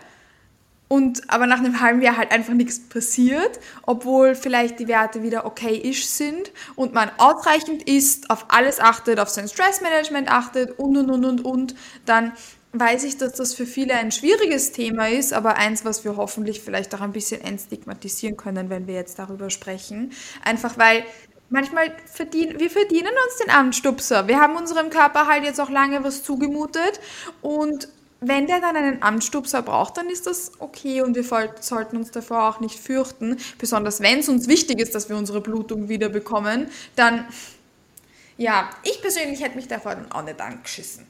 [0.88, 5.44] und aber nach einem halben Jahr halt einfach nichts passiert, obwohl vielleicht die Werte wieder
[5.44, 11.10] okay-ish sind und man ausreichend isst, auf alles achtet, auf sein Stressmanagement achtet und und
[11.10, 11.74] und und und,
[12.04, 12.32] dann
[12.72, 16.60] weiß ich, dass das für viele ein schwieriges Thema ist, aber eins, was wir hoffentlich
[16.60, 20.12] vielleicht auch ein bisschen entstigmatisieren können, wenn wir jetzt darüber sprechen.
[20.44, 21.04] Einfach weil
[21.48, 24.28] manchmal verdienen, wir verdienen uns den Anstupser.
[24.28, 27.00] Wir haben unserem Körper halt jetzt auch lange was zugemutet
[27.40, 27.88] und
[28.20, 31.24] wenn der dann einen Anstupser braucht, dann ist das okay und wir
[31.60, 33.36] sollten uns davor auch nicht fürchten.
[33.58, 37.26] Besonders wenn es uns wichtig ist, dass wir unsere Blutung wieder bekommen, dann,
[38.38, 41.06] ja, ich persönlich hätte mich davor dann auch nicht angeschissen.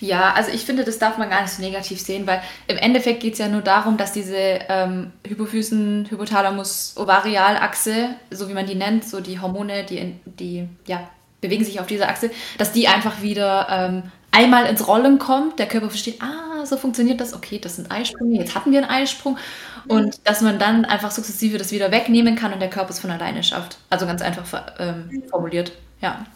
[0.00, 3.20] Ja, also ich finde, das darf man gar nicht so negativ sehen, weil im Endeffekt
[3.20, 8.76] geht es ja nur darum, dass diese ähm, Hypophysen, Hypothalamus, Ovarialachse, so wie man die
[8.76, 11.10] nennt, so die Hormone, die, die ja,
[11.40, 15.66] bewegen sich auf dieser Achse, dass die einfach wieder ähm, einmal ins Rollen kommt, der
[15.66, 19.38] Körper versteht, ah, so funktioniert das, okay, das sind Eisprünge, jetzt hatten wir einen Eisprung
[19.86, 23.10] und dass man dann einfach sukzessive das wieder wegnehmen kann und der Körper es von
[23.10, 23.78] alleine schafft.
[23.90, 24.44] Also ganz einfach
[24.78, 26.26] ähm, formuliert, ja.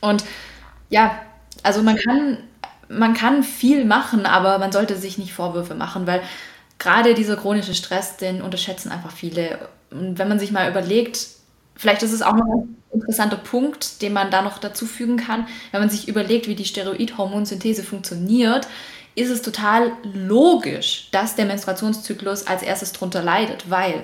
[0.00, 0.24] Und
[0.90, 1.18] ja,
[1.62, 2.38] also man kann
[2.88, 6.22] man kann viel machen, aber man sollte sich nicht Vorwürfe machen, weil
[6.78, 9.68] gerade dieser chronische Stress, den unterschätzen einfach viele.
[9.90, 11.26] Und wenn man sich mal überlegt,
[11.74, 15.46] vielleicht ist es auch noch ein interessanter Punkt, den man da noch dazu fügen kann,
[15.72, 18.66] wenn man sich überlegt, wie die Steroidhormonsynthese funktioniert,
[19.16, 24.02] ist es total logisch, dass der Menstruationszyklus als erstes drunter leidet, weil,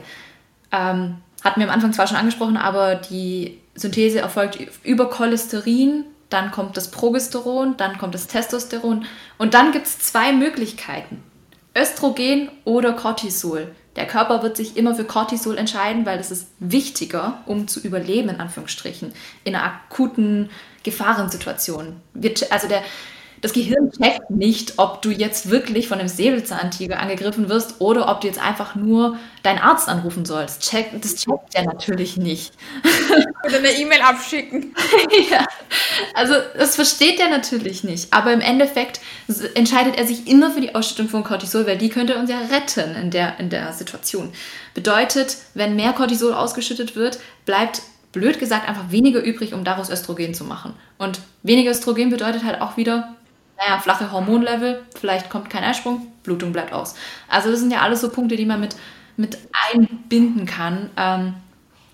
[0.73, 6.53] ähm, hatten wir am Anfang zwar schon angesprochen, aber die Synthese erfolgt über Cholesterin, dann
[6.53, 9.05] kommt das Progesteron, dann kommt das Testosteron
[9.39, 11.23] und dann gibt es zwei Möglichkeiten.
[11.77, 13.69] Östrogen oder Cortisol.
[13.97, 18.29] Der Körper wird sich immer für Cortisol entscheiden, weil das ist wichtiger, um zu überleben,
[18.29, 19.12] in Anführungsstrichen,
[19.45, 20.51] in einer akuten
[20.85, 22.01] Gefahrensituation.
[22.51, 22.83] also der,
[23.41, 28.21] das Gehirn checkt nicht, ob du jetzt wirklich von einem Säbelzahntiger angegriffen wirst oder ob
[28.21, 30.69] du jetzt einfach nur deinen Arzt anrufen sollst.
[30.69, 32.53] Check, das checkt er natürlich nicht.
[33.47, 34.75] Oder eine E-Mail abschicken.
[35.31, 35.47] ja.
[36.15, 38.12] Also das versteht er natürlich nicht.
[38.12, 39.01] Aber im Endeffekt
[39.55, 42.95] entscheidet er sich immer für die Ausschüttung von Cortisol, weil die könnte uns ja retten
[42.97, 44.33] in der, in der Situation.
[44.75, 47.81] Bedeutet, wenn mehr Cortisol ausgeschüttet wird, bleibt
[48.12, 50.75] blöd gesagt einfach weniger übrig, um daraus Östrogen zu machen.
[50.99, 53.15] Und weniger Östrogen bedeutet halt auch wieder
[53.61, 56.95] naja, flache Hormonlevel, vielleicht kommt kein Eisprung, Blutung bleibt aus.
[57.28, 58.74] Also das sind ja alles so Punkte, die man mit,
[59.16, 59.39] mit
[59.70, 60.91] einbinden kann.
[60.97, 61.35] Ähm,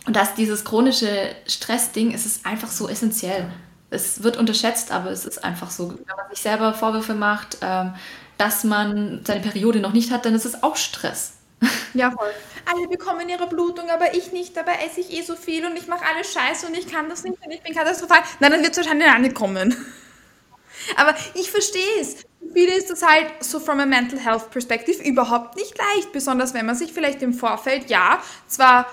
[0.07, 3.51] und dass dieses chronische Stressding, ist es einfach so essentiell.
[3.91, 5.91] Es wird unterschätzt, aber es ist einfach so.
[5.91, 7.95] Wenn man sich selber Vorwürfe macht, ähm,
[8.39, 11.33] dass man seine Periode noch nicht hat, dann ist es auch Stress.
[11.95, 12.29] Ja, voll.
[12.67, 14.55] Alle bekommen ihre Blutung, aber ich nicht.
[14.55, 17.25] Dabei esse ich eh so viel und ich mache alles scheiße und ich kann das
[17.25, 18.19] nicht und ich bin katastrophal.
[18.39, 19.75] Na, dann wird es wahrscheinlich auch nicht kommen.
[20.97, 22.17] Aber ich verstehe es.
[22.53, 26.67] Viele ist das halt so from a mental health perspective überhaupt nicht leicht, besonders wenn
[26.67, 28.87] man sich vielleicht im Vorfeld, ja, zwar,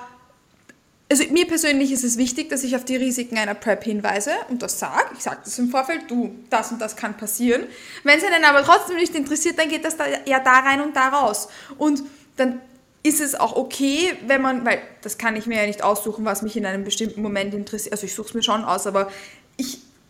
[1.09, 4.61] also mir persönlich ist es wichtig, dass ich auf die Risiken einer PrEP hinweise und
[4.63, 5.05] das sage.
[5.15, 7.63] Ich sage das im Vorfeld, du, das und das kann passieren.
[8.03, 10.95] Wenn es einen aber trotzdem nicht interessiert, dann geht das da, ja da rein und
[10.95, 11.47] da raus.
[11.77, 12.03] Und
[12.37, 12.59] dann
[13.03, 16.41] ist es auch okay, wenn man, weil das kann ich mir ja nicht aussuchen, was
[16.41, 17.91] mich in einem bestimmten Moment interessiert.
[17.91, 19.11] Also ich suche es mir schon aus, aber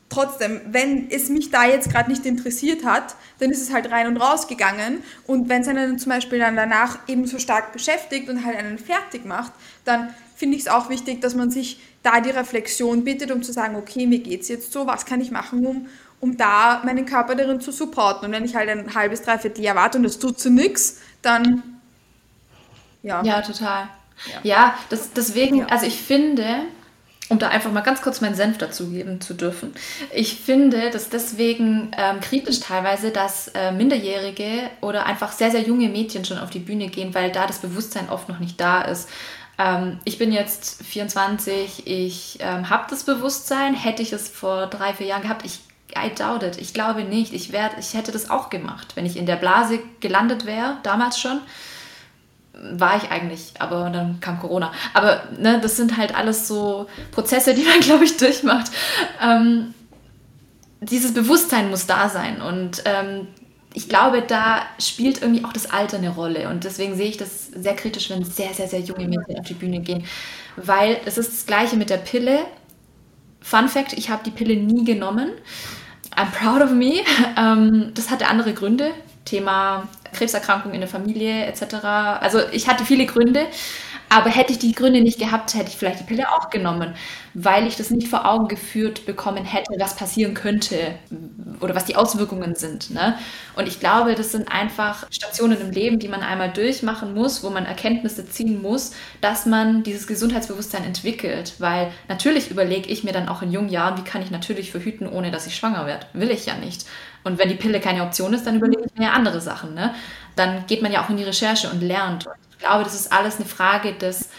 [0.10, 4.08] trotzdem, wenn es mich da jetzt gerade nicht interessiert hat, dann ist es halt rein
[4.08, 5.04] und raus gegangen.
[5.26, 8.78] Und wenn es einen zum Beispiel dann danach eben so stark beschäftigt und halt einen
[8.78, 9.54] fertig macht,
[9.86, 13.54] dann finde ich es auch wichtig, dass man sich da die Reflexion bittet, um zu
[13.54, 15.88] sagen, okay, mir geht es jetzt so, was kann ich machen, um,
[16.20, 18.28] um da meinen Körper darin zu supporten.
[18.28, 21.64] Und wenn ich halt ein halbes, dreiviertel Jahr warte und das tut zu nichts, dann
[23.04, 23.22] ja.
[23.24, 23.90] Ja, total.
[24.32, 25.66] Ja, ja das, deswegen, ja.
[25.68, 26.64] also ich finde,
[27.30, 29.74] um da einfach mal ganz kurz meinen Senf dazu geben zu dürfen.
[30.14, 35.90] Ich finde das deswegen ähm, kritisch teilweise, dass äh, Minderjährige oder einfach sehr, sehr junge
[35.90, 39.10] Mädchen schon auf die Bühne gehen, weil da das Bewusstsein oft noch nicht da ist.
[39.58, 43.74] Ähm, ich bin jetzt 24, ich ähm, habe das Bewusstsein.
[43.74, 45.60] Hätte ich es vor drei, vier Jahren gehabt, ich
[45.96, 46.58] I doubt it.
[46.58, 47.34] Ich glaube nicht.
[47.34, 51.20] Ich, werd, ich hätte das auch gemacht, wenn ich in der Blase gelandet wäre, damals
[51.20, 51.40] schon
[52.72, 54.72] war ich eigentlich, aber dann kam Corona.
[54.94, 58.72] Aber ne, das sind halt alles so Prozesse, die man, glaube ich, durchmacht.
[59.22, 59.74] Ähm,
[60.82, 63.28] dieses Bewusstsein muss da sein und ähm,
[63.74, 67.48] ich glaube, da spielt irgendwie auch das Alter eine Rolle und deswegen sehe ich das
[67.48, 70.06] sehr kritisch, wenn sehr, sehr, sehr junge Mädchen auf die Bühne gehen,
[70.58, 72.40] weil es ist das Gleiche mit der Pille.
[73.42, 75.32] Fun Fact, ich habe die Pille nie genommen.
[76.16, 77.02] I'm proud of me.
[77.36, 78.92] Ähm, das hatte andere Gründe.
[79.26, 81.76] Thema Krebserkrankung in der Familie etc.
[81.84, 83.48] Also ich hatte viele Gründe,
[84.14, 86.94] aber hätte ich die Gründe nicht gehabt, hätte ich vielleicht die Pille auch genommen,
[87.34, 90.94] weil ich das nicht vor Augen geführt bekommen hätte, was passieren könnte
[91.62, 92.92] oder was die Auswirkungen sind.
[92.92, 93.18] Ne?
[93.56, 97.50] Und ich glaube, das sind einfach Stationen im Leben, die man einmal durchmachen muss, wo
[97.50, 101.54] man Erkenntnisse ziehen muss, dass man dieses Gesundheitsbewusstsein entwickelt.
[101.58, 105.08] Weil natürlich überlege ich mir dann auch in jungen Jahren, wie kann ich natürlich verhüten,
[105.08, 106.06] ohne dass ich schwanger werde.
[106.14, 106.86] Will ich ja nicht.
[107.24, 109.74] Und wenn die Pille keine Option ist, dann überlege ich mir ja andere Sachen.
[109.74, 109.94] Ne?
[110.36, 112.28] Dann geht man ja auch in die Recherche und lernt.
[112.28, 114.30] Und ich glaube, das ist alles eine Frage des,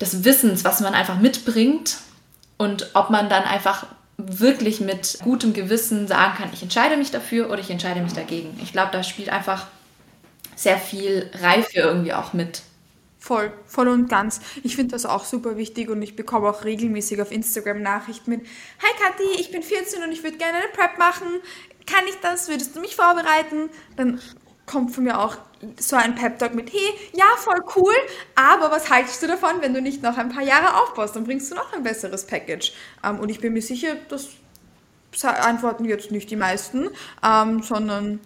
[0.00, 1.98] des Wissens, was man einfach mitbringt
[2.58, 3.86] und ob man dann einfach
[4.16, 8.58] wirklich mit gutem Gewissen sagen kann, ich entscheide mich dafür oder ich entscheide mich dagegen.
[8.62, 9.66] Ich glaube, da spielt einfach
[10.54, 12.62] sehr viel Reife irgendwie auch mit.
[13.24, 14.42] Voll, voll und ganz.
[14.64, 18.42] Ich finde das auch super wichtig und ich bekomme auch regelmäßig auf Instagram Nachrichten mit,
[18.42, 21.40] Hi Kathi, ich bin 14 und ich würde gerne eine Prep machen.
[21.86, 22.50] Kann ich das?
[22.50, 23.70] Würdest du mich vorbereiten?
[23.96, 24.20] Dann
[24.66, 25.38] kommt von mir auch
[25.80, 27.94] so ein Pep-Talk mit, hey, ja, voll cool,
[28.34, 31.16] aber was haltest du davon, wenn du nicht noch ein paar Jahre aufbaust?
[31.16, 32.74] Dann bringst du noch ein besseres Package.
[33.02, 34.28] Ähm, und ich bin mir sicher, das
[35.22, 36.90] antworten jetzt nicht die meisten,
[37.24, 38.20] ähm, sondern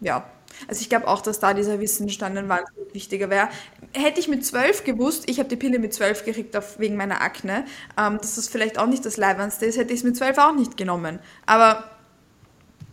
[0.00, 0.26] ja,
[0.68, 3.48] also ich glaube auch, dass da dieser Wissensstand ein wahnsinnig wichtiger wäre.
[3.94, 7.20] Hätte ich mit zwölf gewusst, ich habe die Pille mit zwölf gekriegt auf, wegen meiner
[7.22, 7.64] Akne,
[7.98, 10.54] ähm, dass das vielleicht auch nicht das Leibernste ist, hätte ich es mit zwölf auch
[10.54, 11.18] nicht genommen.
[11.46, 11.84] Aber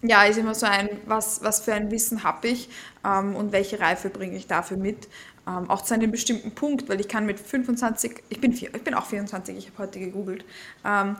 [0.01, 2.69] Ja, ist immer so ein, was, was für ein Wissen habe ich
[3.05, 5.09] ähm, und welche Reife bringe ich dafür mit.
[5.45, 8.93] Ähm, auch zu einem bestimmten Punkt, weil ich kann mit 25, ich bin, ich bin
[8.93, 10.45] auch 24, ich habe heute gegoogelt,
[10.85, 11.17] ähm,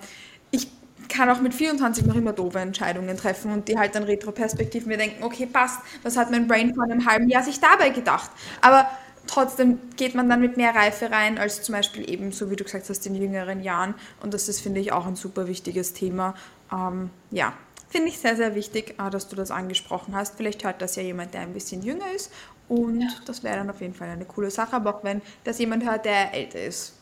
[0.51, 0.69] ich
[1.07, 4.97] kann auch mit 24 noch immer doofe Entscheidungen treffen und die halt dann retroperspektiv mir
[4.97, 8.31] denken, okay, passt, was hat mein Brain vor einem halben Jahr sich dabei gedacht?
[8.61, 8.89] Aber
[9.27, 12.63] trotzdem geht man dann mit mehr Reife rein, als zum Beispiel eben, so wie du
[12.63, 13.95] gesagt hast, in jüngeren Jahren.
[14.21, 16.35] Und das ist, finde ich, auch ein super wichtiges Thema.
[16.71, 17.53] Ähm, ja,
[17.89, 20.35] finde ich sehr, sehr wichtig, äh, dass du das angesprochen hast.
[20.35, 22.31] Vielleicht hört das ja jemand, der ein bisschen jünger ist.
[22.67, 23.07] Und ja.
[23.25, 24.75] das wäre dann auf jeden Fall eine coole Sache.
[24.75, 26.93] Aber auch wenn das jemand hört, der älter ist.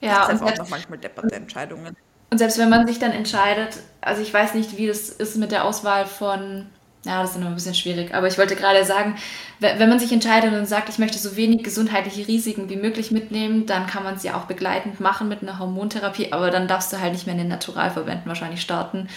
[0.00, 1.96] Ja, das auch noch manchmal depperte Entscheidungen.
[2.32, 5.52] Und selbst wenn man sich dann entscheidet, also ich weiß nicht, wie das ist mit
[5.52, 6.64] der Auswahl von,
[7.04, 9.16] ja, das ist immer ein bisschen schwierig, aber ich wollte gerade sagen,
[9.60, 13.66] wenn man sich entscheidet und sagt, ich möchte so wenig gesundheitliche Risiken wie möglich mitnehmen,
[13.66, 17.00] dann kann man es ja auch begleitend machen mit einer Hormontherapie, aber dann darfst du
[17.02, 19.08] halt nicht mehr in den Naturalverbänden wahrscheinlich starten.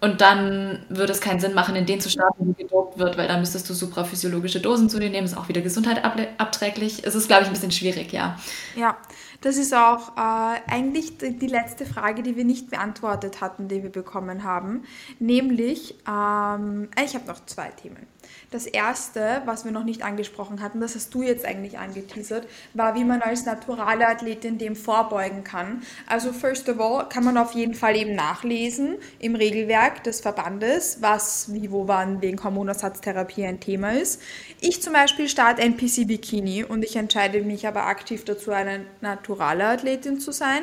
[0.00, 3.26] Und dann würde es keinen Sinn machen, in den zu starten, wo gedopt wird, weil
[3.26, 7.02] dann müsstest du supraphysiologische Dosen zu dir nehmen, ist auch wieder gesundheitsabträglich.
[7.02, 8.38] Es ist, glaube ich, ein bisschen schwierig, ja.
[8.76, 8.96] Ja,
[9.40, 13.90] das ist auch äh, eigentlich die letzte Frage, die wir nicht beantwortet hatten, die wir
[13.90, 14.84] bekommen haben.
[15.18, 18.06] Nämlich, ähm, ich habe noch zwei Themen.
[18.52, 22.94] Das erste, was wir noch nicht angesprochen hatten, das hast du jetzt eigentlich angeteasert, war,
[22.94, 25.82] wie man als naturale Athletin dem vorbeugen kann.
[26.06, 30.98] Also, first of all, kann man auf jeden Fall eben nachlesen im Regelwerk des Verbandes,
[31.00, 34.22] was, wie, wo, wann wegen Hormonersatztherapie ein Thema ist.
[34.60, 39.66] Ich zum Beispiel starte NPC Bikini und ich entscheide mich aber aktiv dazu, eine naturale
[39.66, 40.62] Athletin zu sein.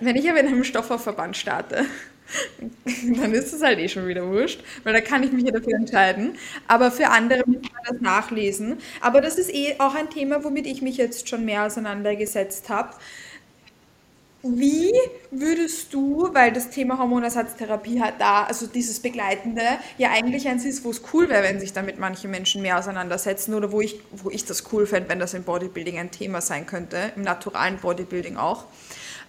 [0.00, 1.84] Wenn ich aber in einem Stoffverband starte,
[3.16, 5.74] dann ist es halt eh schon wieder wurscht, weil da kann ich mich ja dafür
[5.74, 6.36] entscheiden.
[6.68, 8.78] Aber für andere muss man das nachlesen.
[9.00, 12.90] Aber das ist eh auch ein Thema, womit ich mich jetzt schon mehr auseinandergesetzt habe.
[14.46, 14.92] Wie
[15.30, 19.62] würdest du, weil das Thema Hormonersatztherapie hat da, also dieses Begleitende,
[19.96, 23.54] ja eigentlich eins ist, wo es cool wäre, wenn sich damit manche Menschen mehr auseinandersetzen
[23.54, 26.66] oder wo ich, wo ich das cool fände, wenn das im Bodybuilding ein Thema sein
[26.66, 28.64] könnte, im naturalen Bodybuilding auch.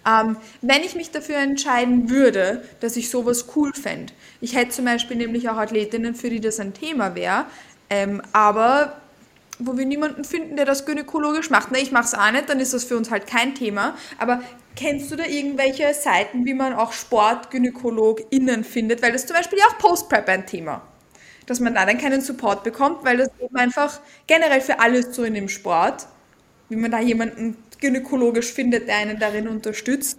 [0.06, 4.84] Ähm, wenn ich mich dafür entscheiden würde, dass ich sowas cool fände, ich hätte zum
[4.84, 7.46] Beispiel nämlich auch Athletinnen, für die das ein Thema wäre,
[7.90, 9.00] ähm, aber
[9.58, 11.72] wo wir niemanden finden, der das gynäkologisch macht.
[11.72, 13.96] Ne, ich mache es auch nicht, dann ist das für uns halt kein Thema.
[14.18, 14.42] Aber
[14.74, 19.02] kennst du da irgendwelche Seiten, wie man auch SportgynäkologInnen findet?
[19.02, 20.82] Weil das zum Beispiel ja auch Post-Prep ein Thema.
[21.46, 25.24] Dass man da dann keinen Support bekommt, weil das eben einfach generell für alles so
[25.24, 26.06] in dem Sport,
[26.68, 30.18] wie man da jemanden gynäkologisch findet, der einen darin unterstützt?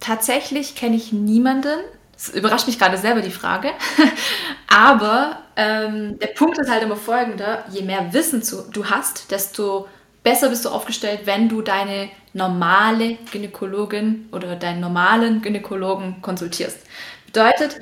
[0.00, 1.78] Tatsächlich kenne ich niemanden.
[2.12, 3.70] Das überrascht mich gerade selber die Frage.
[4.66, 9.88] Aber ähm, der Punkt ist halt immer folgender: Je mehr Wissen du hast, desto
[10.22, 16.78] besser bist du aufgestellt, wenn du deine normale Gynäkologin oder deinen normalen Gynäkologen konsultierst.
[17.26, 17.78] Bedeutet,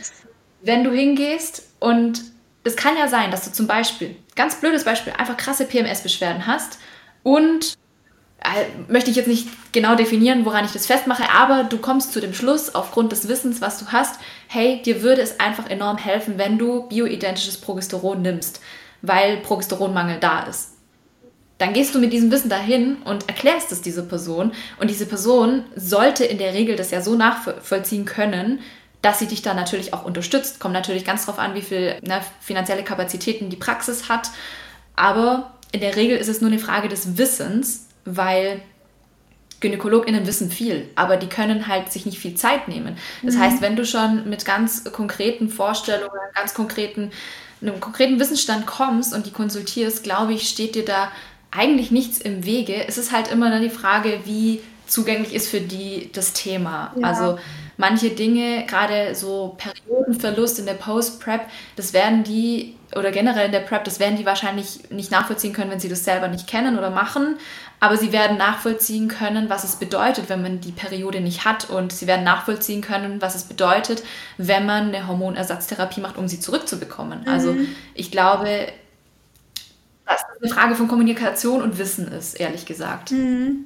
[0.62, 2.23] wenn du hingehst und
[2.65, 6.78] es kann ja sein, dass du zum Beispiel, ganz blödes Beispiel, einfach krasse PMS-Beschwerden hast
[7.23, 7.78] und
[8.88, 12.34] möchte ich jetzt nicht genau definieren, woran ich das festmache, aber du kommst zu dem
[12.34, 14.18] Schluss aufgrund des Wissens, was du hast,
[14.48, 18.60] hey, dir würde es einfach enorm helfen, wenn du bioidentisches Progesteron nimmst,
[19.02, 20.70] weil Progesteronmangel da ist.
[21.58, 25.64] Dann gehst du mit diesem Wissen dahin und erklärst es dieser Person und diese Person
[25.76, 28.60] sollte in der Regel das ja so nachvollziehen können,
[29.02, 30.60] dass sie dich da natürlich auch unterstützt.
[30.60, 34.30] Kommt natürlich ganz drauf an, wie viel ne, finanzielle Kapazitäten die Praxis hat,
[34.96, 38.62] aber in der Regel ist es nur eine Frage des Wissens weil
[39.61, 42.97] GynäkologInnen wissen viel, aber die können halt sich nicht viel Zeit nehmen.
[43.23, 43.41] Das mhm.
[43.41, 47.11] heißt, wenn du schon mit ganz konkreten Vorstellungen, ganz konkreten,
[47.61, 51.12] einem konkreten Wissensstand kommst und die konsultierst, glaube ich, steht dir da
[51.51, 52.87] eigentlich nichts im Wege.
[52.87, 56.95] Es ist halt immer dann die Frage, wie zugänglich ist für die das Thema.
[56.97, 57.09] Ja.
[57.09, 57.39] Also
[57.77, 61.43] manche Dinge, gerade so Periodenverlust in der Post-Prep,
[61.77, 65.70] das werden die oder generell in der Prep, das werden die wahrscheinlich nicht nachvollziehen können,
[65.70, 67.37] wenn sie das selber nicht kennen oder machen.
[67.82, 71.70] Aber sie werden nachvollziehen können, was es bedeutet, wenn man die Periode nicht hat.
[71.70, 74.02] Und sie werden nachvollziehen können, was es bedeutet,
[74.36, 77.27] wenn man eine Hormonersatztherapie macht, um sie zurückzubekommen.
[77.27, 77.59] Also mhm.
[77.61, 78.69] Also ich glaube,
[80.07, 83.12] dass das eine Frage von Kommunikation und Wissen ist, ehrlich gesagt.
[83.12, 83.65] Mhm.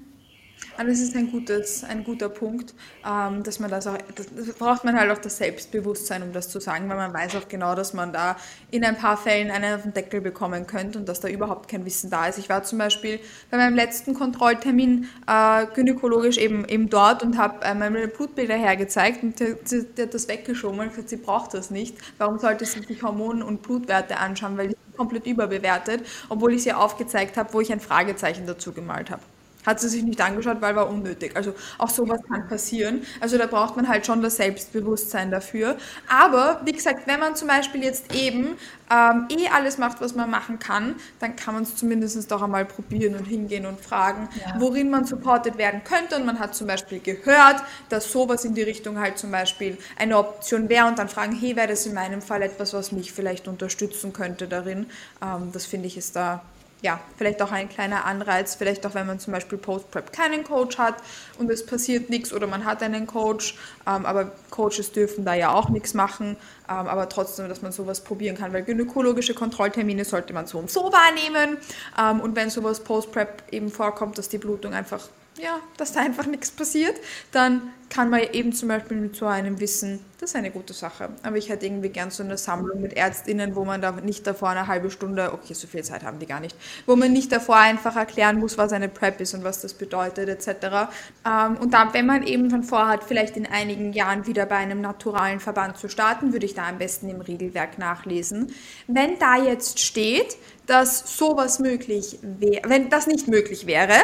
[0.76, 2.74] Aber das ist ein, gutes, ein guter Punkt,
[3.08, 4.26] ähm, dass man das auch, das,
[4.58, 7.74] braucht man halt auch das Selbstbewusstsein, um das zu sagen, weil man weiß auch genau,
[7.74, 8.36] dass man da
[8.72, 11.84] in ein paar Fällen einen auf den Deckel bekommen könnte und dass da überhaupt kein
[11.84, 12.38] Wissen da ist.
[12.38, 13.20] Ich war zum Beispiel
[13.50, 19.22] bei meinem letzten Kontrolltermin äh, gynäkologisch eben, eben dort und habe äh, meine Blutbilder hergezeigt
[19.22, 21.96] und sie, hat das weggeschoben und gesagt, sie braucht das nicht.
[22.18, 26.64] Warum sollte sie sich Hormon- und Blutwerte anschauen, weil die sind komplett überbewertet, obwohl ich
[26.64, 29.22] sie aufgezeigt habe, wo ich ein Fragezeichen dazu gemalt habe.
[29.66, 31.36] Hat sie sich nicht angeschaut, weil war unnötig.
[31.36, 33.02] Also auch sowas kann passieren.
[33.20, 35.76] Also da braucht man halt schon das Selbstbewusstsein dafür.
[36.08, 38.56] Aber wie gesagt, wenn man zum Beispiel jetzt eben
[38.90, 42.64] ähm, eh alles macht, was man machen kann, dann kann man es zumindest doch einmal
[42.64, 44.60] probieren und hingehen und fragen, ja.
[44.60, 46.16] worin man supported werden könnte.
[46.16, 50.18] Und man hat zum Beispiel gehört, dass sowas in die Richtung halt zum Beispiel eine
[50.18, 53.48] Option wäre und dann fragen, hey, wäre das in meinem Fall etwas, was mich vielleicht
[53.48, 54.86] unterstützen könnte darin.
[55.22, 56.42] Ähm, das finde ich ist da
[56.82, 60.76] ja, vielleicht auch ein kleiner Anreiz, vielleicht auch wenn man zum Beispiel Post-Prep keinen Coach
[60.76, 60.96] hat
[61.38, 63.56] und es passiert nichts oder man hat einen Coach,
[63.86, 66.36] ähm, aber Coaches dürfen da ja auch nichts machen,
[66.68, 70.70] ähm, aber trotzdem, dass man sowas probieren kann, weil gynäkologische Kontrolltermine sollte man so und
[70.70, 71.56] so wahrnehmen
[71.98, 75.08] ähm, und wenn sowas Post-Prep eben vorkommt, dass die Blutung einfach
[75.38, 76.94] ja, dass da einfach nichts passiert,
[77.32, 81.10] dann kann man eben zum Beispiel mit so einem Wissen, das ist eine gute Sache.
[81.22, 84.48] Aber ich hätte irgendwie gern so eine Sammlung mit Ärztinnen, wo man da nicht davor
[84.48, 86.56] eine halbe Stunde, okay, so viel Zeit haben die gar nicht,
[86.86, 90.28] wo man nicht davor einfach erklären muss, was eine PrEP ist und was das bedeutet
[90.28, 90.88] etc.
[91.24, 94.80] Ähm, und dann, wenn man eben schon vorhat, vielleicht in einigen Jahren wieder bei einem
[94.80, 98.52] naturalen Verband zu starten, würde ich da am besten im Regelwerk nachlesen.
[98.88, 100.36] Wenn da jetzt steht,
[100.66, 103.94] dass sowas möglich wäre, wenn das nicht möglich wäre,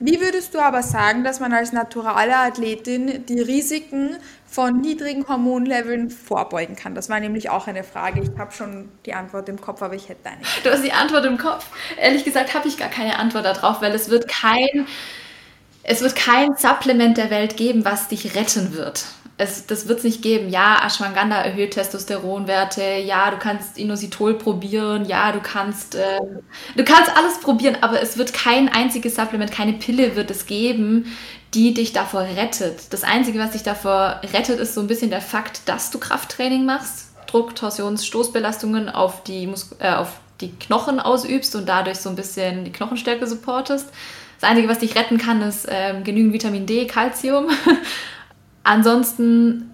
[0.00, 4.16] wie würdest du aber sagen, dass man als naturale Athletin die Risiken
[4.46, 6.94] von niedrigen Hormonleveln vorbeugen kann?
[6.94, 8.20] Das war nämlich auch eine Frage.
[8.20, 10.42] Ich habe schon die Antwort im Kopf, aber ich hätte eine.
[10.62, 11.66] Du hast die Antwort im Kopf.
[11.96, 14.86] Ehrlich gesagt habe ich gar keine Antwort darauf, weil es wird kein,
[15.84, 19.04] es wird kein Supplement der Welt geben, was dich retten wird
[19.36, 20.48] es, das wird es nicht geben.
[20.48, 22.82] Ja, Ashwagandha erhöht Testosteronwerte.
[23.04, 25.06] Ja, du kannst Inositol probieren.
[25.06, 26.20] Ja, du kannst, äh,
[26.76, 31.06] du kannst alles probieren, aber es wird kein einziges Supplement, keine Pille wird es geben,
[31.52, 32.92] die dich davor rettet.
[32.92, 36.64] Das Einzige, was dich davor rettet, ist so ein bisschen der Fakt, dass du Krafttraining
[36.64, 42.16] machst, Druck, Torsions, Stoßbelastungen auf die, äh, auf die Knochen ausübst und dadurch so ein
[42.16, 43.88] bisschen die Knochenstärke supportest.
[44.40, 47.48] Das Einzige, was dich retten kann, ist ähm, genügend Vitamin D, Calcium.
[48.64, 49.70] Ansonsten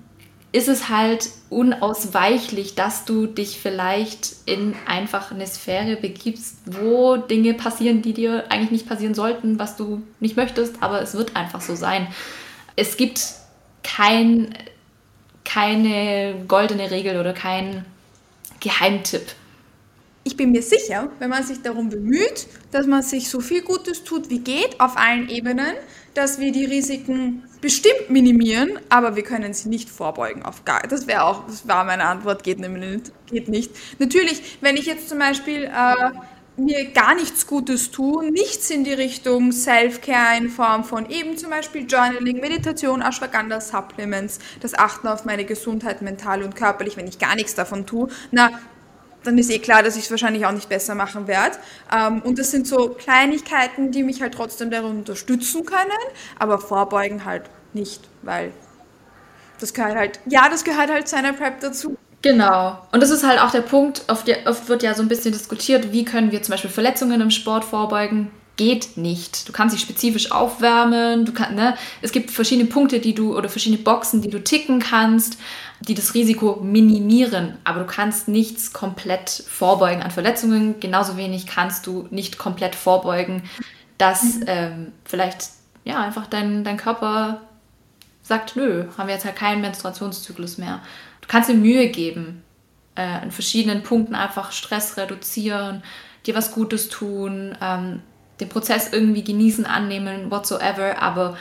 [0.52, 7.54] ist es halt unausweichlich, dass du dich vielleicht in einfach eine Sphäre begibst, wo Dinge
[7.54, 11.60] passieren, die dir eigentlich nicht passieren sollten, was du nicht möchtest, aber es wird einfach
[11.60, 12.08] so sein.
[12.74, 13.22] Es gibt
[13.84, 14.54] kein,
[15.44, 17.84] keine goldene Regel oder kein
[18.58, 19.34] Geheimtipp.
[20.22, 24.04] Ich bin mir sicher, wenn man sich darum bemüht, dass man sich so viel Gutes
[24.04, 25.74] tut wie geht auf allen Ebenen,
[26.12, 30.42] dass wir die Risiken bestimmt minimieren, aber wir können sie nicht vorbeugen.
[30.42, 33.72] Auf gar, das wäre auch, das war meine Antwort, geht nicht, geht nicht.
[33.98, 36.10] Natürlich, wenn ich jetzt zum Beispiel äh,
[36.58, 41.48] mir gar nichts Gutes tue, nichts in die Richtung Self-Care in Form von eben zum
[41.48, 47.18] Beispiel Journaling, Meditation, Ashwagandha, Supplements, das Achten auf meine Gesundheit mental und körperlich, wenn ich
[47.18, 48.50] gar nichts davon tue, na,
[49.24, 51.56] dann ist eh klar, dass ich es wahrscheinlich auch nicht besser machen werde.
[51.94, 55.90] Ähm, und das sind so Kleinigkeiten, die mich halt trotzdem darin unterstützen können,
[56.38, 58.52] aber vorbeugen halt nicht, weil
[59.60, 61.96] das gehört halt, ja, das gehört halt zu einer Prep dazu.
[62.22, 62.78] Genau.
[62.92, 65.92] Und das ist halt auch der Punkt, oft, oft wird ja so ein bisschen diskutiert,
[65.92, 68.30] wie können wir zum Beispiel Verletzungen im Sport vorbeugen
[68.60, 69.48] geht nicht.
[69.48, 71.78] Du kannst dich spezifisch aufwärmen, du kann, ne?
[72.02, 75.38] es gibt verschiedene Punkte, die du oder verschiedene Boxen, die du ticken kannst,
[75.80, 80.78] die das Risiko minimieren, aber du kannst nichts komplett vorbeugen an Verletzungen.
[80.78, 83.44] Genauso wenig kannst du nicht komplett vorbeugen,
[83.96, 84.44] dass mhm.
[84.46, 85.48] ähm, vielleicht
[85.86, 87.40] ja einfach dein, dein Körper
[88.22, 90.82] sagt, nö, haben wir jetzt halt keinen Menstruationszyklus mehr.
[91.22, 92.42] Du kannst dir Mühe geben,
[92.94, 95.82] äh, an verschiedenen Punkten einfach Stress reduzieren,
[96.26, 98.02] dir was Gutes tun, ähm,
[98.40, 101.36] den Prozess irgendwie genießen, annehmen, whatsoever, aber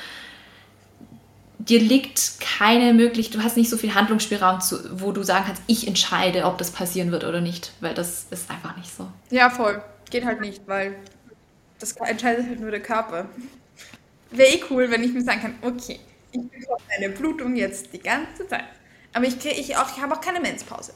[1.59, 5.61] dir liegt keine Möglichkeit, du hast nicht so viel Handlungsspielraum, zu, wo du sagen kannst,
[5.67, 9.07] ich entscheide, ob das passieren wird oder nicht, weil das ist einfach nicht so.
[9.29, 9.81] Ja, voll.
[10.09, 10.95] Geht halt nicht, weil
[11.79, 13.25] das entscheidet halt nur der Körper.
[14.31, 15.99] Wäre eh cool, wenn ich mir sagen kann, okay,
[16.31, 18.65] ich bekomme eine Blutung jetzt die ganze Zeit.
[19.13, 20.93] Aber ich, ich, ich habe auch keine Menspause.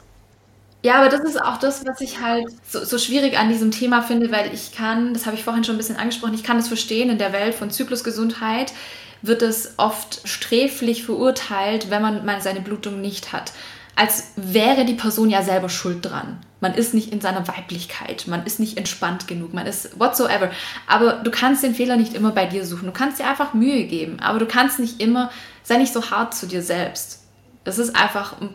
[0.86, 4.02] Ja, aber das ist auch das, was ich halt so, so schwierig an diesem Thema
[4.02, 6.68] finde, weil ich kann, das habe ich vorhin schon ein bisschen angesprochen, ich kann das
[6.68, 8.74] verstehen, in der Welt von Zyklusgesundheit
[9.22, 13.54] wird es oft sträflich verurteilt, wenn man mal seine Blutung nicht hat.
[13.96, 16.40] Als wäre die Person ja selber schuld dran.
[16.60, 20.52] Man ist nicht in seiner Weiblichkeit, man ist nicht entspannt genug, man ist whatsoever.
[20.88, 22.88] Aber du kannst den Fehler nicht immer bei dir suchen.
[22.88, 25.32] Du kannst dir einfach Mühe geben, aber du kannst nicht immer,
[25.62, 27.22] sei nicht so hart zu dir selbst.
[27.64, 28.50] Das ist einfach ein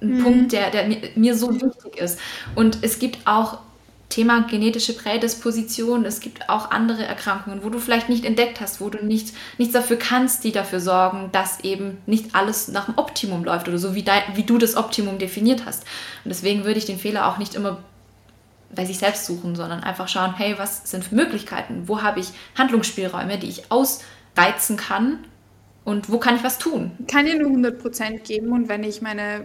[0.00, 0.22] ein mhm.
[0.22, 2.18] Punkt, der, der mir, so wichtig ist.
[2.54, 3.58] Und es gibt auch
[4.08, 8.88] Thema genetische Prädisposition, es gibt auch andere Erkrankungen, wo du vielleicht nicht entdeckt hast, wo
[8.88, 13.44] du nicht, nichts dafür kannst, die dafür sorgen, dass eben nicht alles nach dem Optimum
[13.44, 15.82] läuft oder so, wie, dein, wie du das Optimum definiert hast.
[16.24, 17.78] Und deswegen würde ich den Fehler auch nicht immer
[18.74, 21.84] bei sich selbst suchen, sondern einfach schauen, hey, was sind für Möglichkeiten?
[21.86, 25.24] Wo habe ich Handlungsspielräume, die ich ausreizen kann?
[25.84, 26.90] Und wo kann ich was tun?
[27.08, 29.44] Kann dir nur 100% geben und wenn ich meine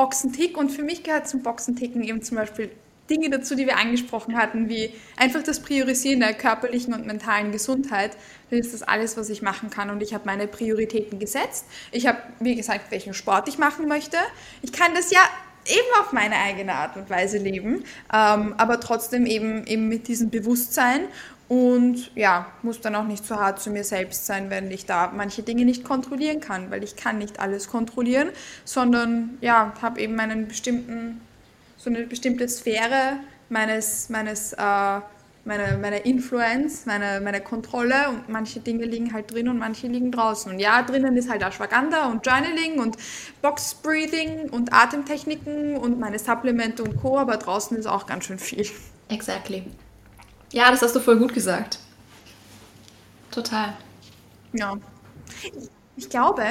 [0.00, 2.70] Boxen tick und für mich gehört zum Boxenticken eben zum Beispiel
[3.10, 8.16] Dinge dazu, die wir angesprochen hatten, wie einfach das Priorisieren der körperlichen und mentalen Gesundheit,
[8.48, 9.90] dann ist das alles, was ich machen kann.
[9.90, 11.66] Und ich habe meine Prioritäten gesetzt.
[11.92, 14.16] Ich habe, wie gesagt, welchen Sport ich machen möchte.
[14.62, 15.20] Ich kann das ja
[15.66, 20.30] eben auf meine eigene Art und Weise leben, ähm, aber trotzdem eben, eben mit diesem
[20.30, 21.02] Bewusstsein
[21.50, 25.12] und ja, muss dann auch nicht zu hart zu mir selbst sein, wenn ich da
[25.12, 28.28] manche Dinge nicht kontrollieren kann, weil ich kann nicht alles kontrollieren,
[28.64, 31.20] sondern ja, habe eben einen bestimmten
[31.76, 33.16] so eine bestimmte Sphäre
[33.48, 35.00] meines, meines, äh,
[35.44, 40.12] meine, meine Influence, meine, meine Kontrolle und manche Dinge liegen halt drin und manche liegen
[40.12, 40.52] draußen.
[40.52, 42.96] Und ja, drinnen ist halt Ashwagandha und Journaling und
[43.42, 48.38] Box Breathing und Atemtechniken und meine Supplemente und Co., aber draußen ist auch ganz schön
[48.38, 48.66] viel.
[49.08, 49.64] Exactly.
[50.52, 51.78] Ja, das hast du voll gut gesagt.
[53.30, 53.74] Total.
[54.52, 54.76] Ja.
[55.96, 56.42] Ich glaube,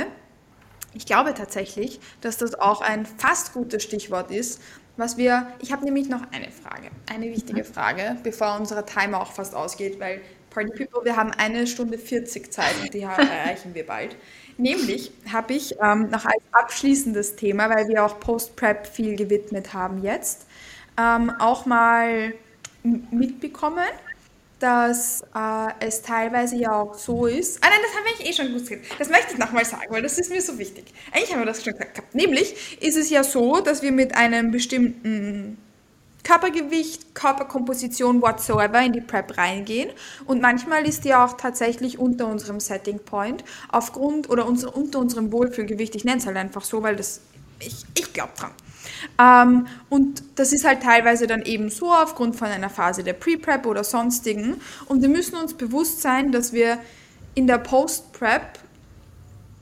[0.93, 4.61] ich glaube tatsächlich, dass das auch ein fast gutes Stichwort ist,
[4.95, 9.31] was wir, ich habe nämlich noch eine Frage, eine wichtige Frage, bevor unser Timer auch
[9.31, 13.85] fast ausgeht, weil Party People, wir haben eine Stunde 40 Zeit und die erreichen wir
[13.85, 14.15] bald.
[14.57, 20.03] Nämlich habe ich ähm, noch als abschließendes Thema, weil wir auch Post-Prep viel gewidmet haben
[20.03, 20.47] jetzt,
[20.97, 22.33] ähm, auch mal
[22.83, 23.89] mitbekommen,
[24.59, 27.63] dass äh, es teilweise ja auch so ist.
[27.63, 28.71] Ah nein, das haben wir eh schon gewusst.
[28.97, 30.85] Das möchte ich nochmal sagen, weil das ist mir so wichtig.
[31.11, 32.13] Eigentlich haben wir das schon gesagt gehabt.
[32.15, 35.57] Nämlich ist es ja so, dass wir mit einem bestimmten
[36.23, 39.89] Körpergewicht, Körperkomposition whatsoever in die Prep reingehen.
[40.25, 45.95] Und manchmal ist die auch tatsächlich unter unserem Setting Point aufgrund oder unter unserem Wohlfühlgewicht.
[45.95, 47.21] Ich nenne es halt einfach so, weil das
[47.59, 48.51] ich, ich glaube dran.
[49.19, 53.65] Ähm, und das ist halt teilweise dann eben so aufgrund von einer Phase der Pre-Prep
[53.65, 54.61] oder sonstigen.
[54.87, 56.79] Und wir müssen uns bewusst sein, dass wir
[57.35, 58.59] in der Post-Prep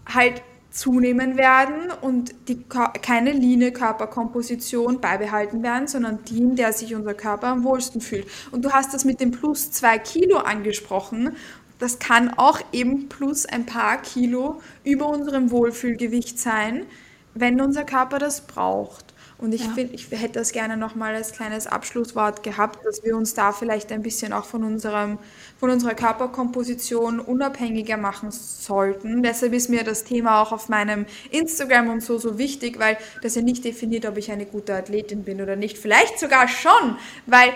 [0.08, 0.42] halt
[0.78, 2.64] zunehmen werden und die,
[3.02, 8.28] keine line Körperkomposition beibehalten werden, sondern die, in der sich unser Körper am wohlsten fühlt.
[8.52, 11.36] Und du hast das mit dem plus zwei Kilo angesprochen.
[11.80, 16.86] Das kann auch eben plus ein paar Kilo über unserem Wohlfühlgewicht sein,
[17.34, 19.07] wenn unser Körper das braucht.
[19.40, 19.72] Und ich, ja.
[19.72, 23.92] find, ich hätte das gerne nochmal als kleines Abschlusswort gehabt, dass wir uns da vielleicht
[23.92, 25.20] ein bisschen auch von, unserem,
[25.60, 29.22] von unserer Körperkomposition unabhängiger machen sollten.
[29.22, 33.36] Deshalb ist mir das Thema auch auf meinem Instagram und so so wichtig, weil das
[33.36, 35.78] ja nicht definiert, ob ich eine gute Athletin bin oder nicht.
[35.78, 36.98] Vielleicht sogar schon,
[37.28, 37.54] weil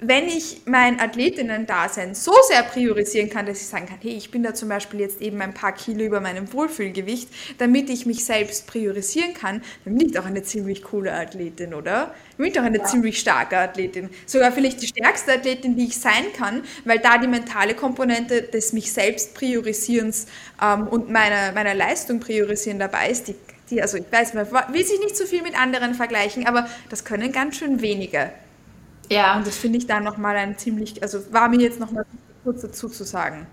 [0.00, 4.44] wenn ich mein Athletinnen-Dasein so sehr priorisieren kann, dass ich sagen kann, hey, ich bin
[4.44, 8.68] da zum Beispiel jetzt eben ein paar Kilo über meinem Wohlfühlgewicht, damit ich mich selbst
[8.68, 11.92] priorisieren kann, dann bin ich doch eine ziemlich coole Athletin, oder?
[11.92, 12.84] Dann bin ich doch eine ja.
[12.84, 14.08] ziemlich starke Athletin.
[14.24, 18.72] Sogar vielleicht die stärkste Athletin, die ich sein kann, weil da die mentale Komponente des
[18.72, 20.26] mich selbst priorisierens
[20.62, 23.34] ähm, und meiner, meiner Leistung priorisieren dabei ist, die
[23.70, 26.66] die, also ich weiß, man will sich nicht zu so viel mit anderen vergleichen, aber
[26.88, 28.32] das können ganz schön wenige.
[29.10, 29.36] Ja.
[29.36, 32.04] Und das finde ich dann nochmal ein ziemlich, also war mir jetzt nochmal
[32.44, 33.46] kurz dazu zu sagen.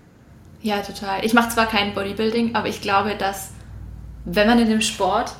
[0.62, 1.24] Ja, total.
[1.24, 3.50] Ich mache zwar kein Bodybuilding, aber ich glaube, dass
[4.24, 5.32] wenn man in dem Sport,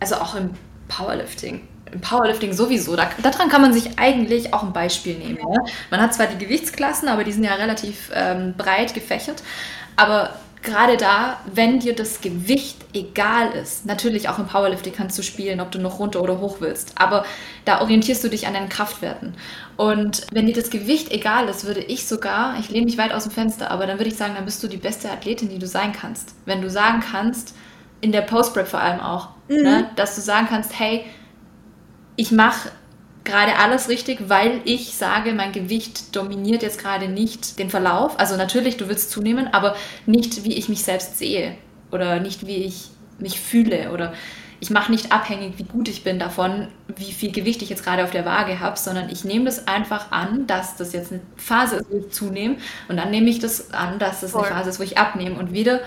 [0.00, 0.50] also auch im
[0.88, 1.60] Powerlifting,
[1.92, 5.38] im Powerlifting sowieso, da, daran kann man sich eigentlich auch ein Beispiel nehmen.
[5.38, 5.48] Ja.
[5.48, 5.58] Ne?
[5.90, 9.42] Man hat zwar die Gewichtsklassen, aber die sind ja relativ ähm, breit gefächert.
[9.96, 10.30] Aber
[10.62, 15.60] gerade da, wenn dir das Gewicht egal ist, natürlich auch im Powerlifting kannst du spielen,
[15.60, 17.24] ob du noch runter oder hoch willst, aber
[17.64, 19.34] da orientierst du dich an deinen Kraftwerten.
[19.76, 23.24] Und wenn dir das Gewicht egal ist, würde ich sogar, ich lehne mich weit aus
[23.24, 25.66] dem Fenster, aber dann würde ich sagen, dann bist du die beste Athletin, die du
[25.66, 26.34] sein kannst.
[26.44, 27.54] Wenn du sagen kannst,
[28.00, 29.62] in der Post-Prep vor allem auch, mhm.
[29.62, 31.04] ne, dass du sagen kannst, hey,
[32.16, 32.70] ich mache
[33.30, 38.18] gerade alles richtig, weil ich sage, mein Gewicht dominiert jetzt gerade nicht den Verlauf.
[38.18, 39.76] Also natürlich, du willst zunehmen, aber
[40.06, 41.54] nicht, wie ich mich selbst sehe
[41.90, 42.88] oder nicht, wie ich
[43.18, 44.12] mich fühle oder
[44.60, 48.04] ich mache nicht abhängig, wie gut ich bin davon, wie viel Gewicht ich jetzt gerade
[48.04, 51.76] auf der Waage habe, sondern ich nehme das einfach an, dass das jetzt eine Phase
[51.76, 52.56] ist, wo ich zunehme
[52.88, 54.44] und dann nehme ich das an, dass das Voll.
[54.44, 55.80] eine Phase ist, wo ich abnehme und weder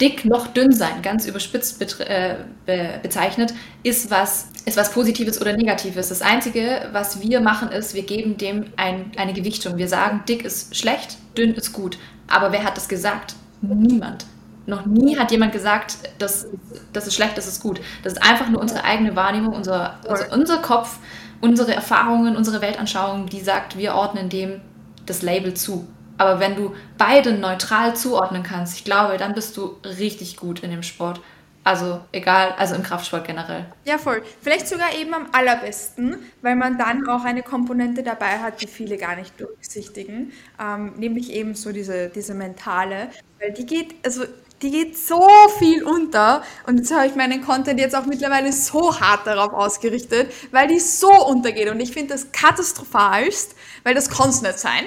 [0.00, 3.52] dick noch dünn sein, ganz überspitzt äh, be bezeichnet,
[3.82, 6.08] ist was, ist was Positives oder Negatives.
[6.08, 9.76] Das Einzige, was wir machen, ist, wir geben dem ein, eine Gewichtung.
[9.76, 11.98] Wir sagen, dick ist schlecht, dünn ist gut.
[12.28, 13.34] Aber wer hat das gesagt?
[13.60, 14.26] Niemand.
[14.66, 16.46] Noch nie hat jemand gesagt, das,
[16.92, 17.80] das ist schlecht, das ist gut.
[18.02, 20.98] Das ist einfach nur unsere eigene Wahrnehmung, unser, unser, unser Kopf,
[21.40, 24.60] unsere Erfahrungen, unsere Weltanschauung, die sagt, wir ordnen dem
[25.06, 25.88] das Label zu.
[26.18, 30.70] Aber wenn du beide neutral zuordnen kannst, ich glaube, dann bist du richtig gut in
[30.70, 31.20] dem Sport.
[31.64, 33.66] Also egal, also im Kraftsport generell.
[33.84, 34.22] Ja, voll.
[34.40, 38.96] Vielleicht sogar eben am allerbesten, weil man dann auch eine Komponente dabei hat, die viele
[38.96, 44.24] gar nicht berücksichtigen, ähm, nämlich eben so diese, diese mentale, weil die geht, also
[44.62, 45.28] die geht so
[45.58, 50.32] viel unter und jetzt habe ich meinen Content jetzt auch mittlerweile so hart darauf ausgerichtet,
[50.50, 53.54] weil die so untergeht und ich finde das katastrophalst,
[53.84, 54.86] weil das kann es nicht sein,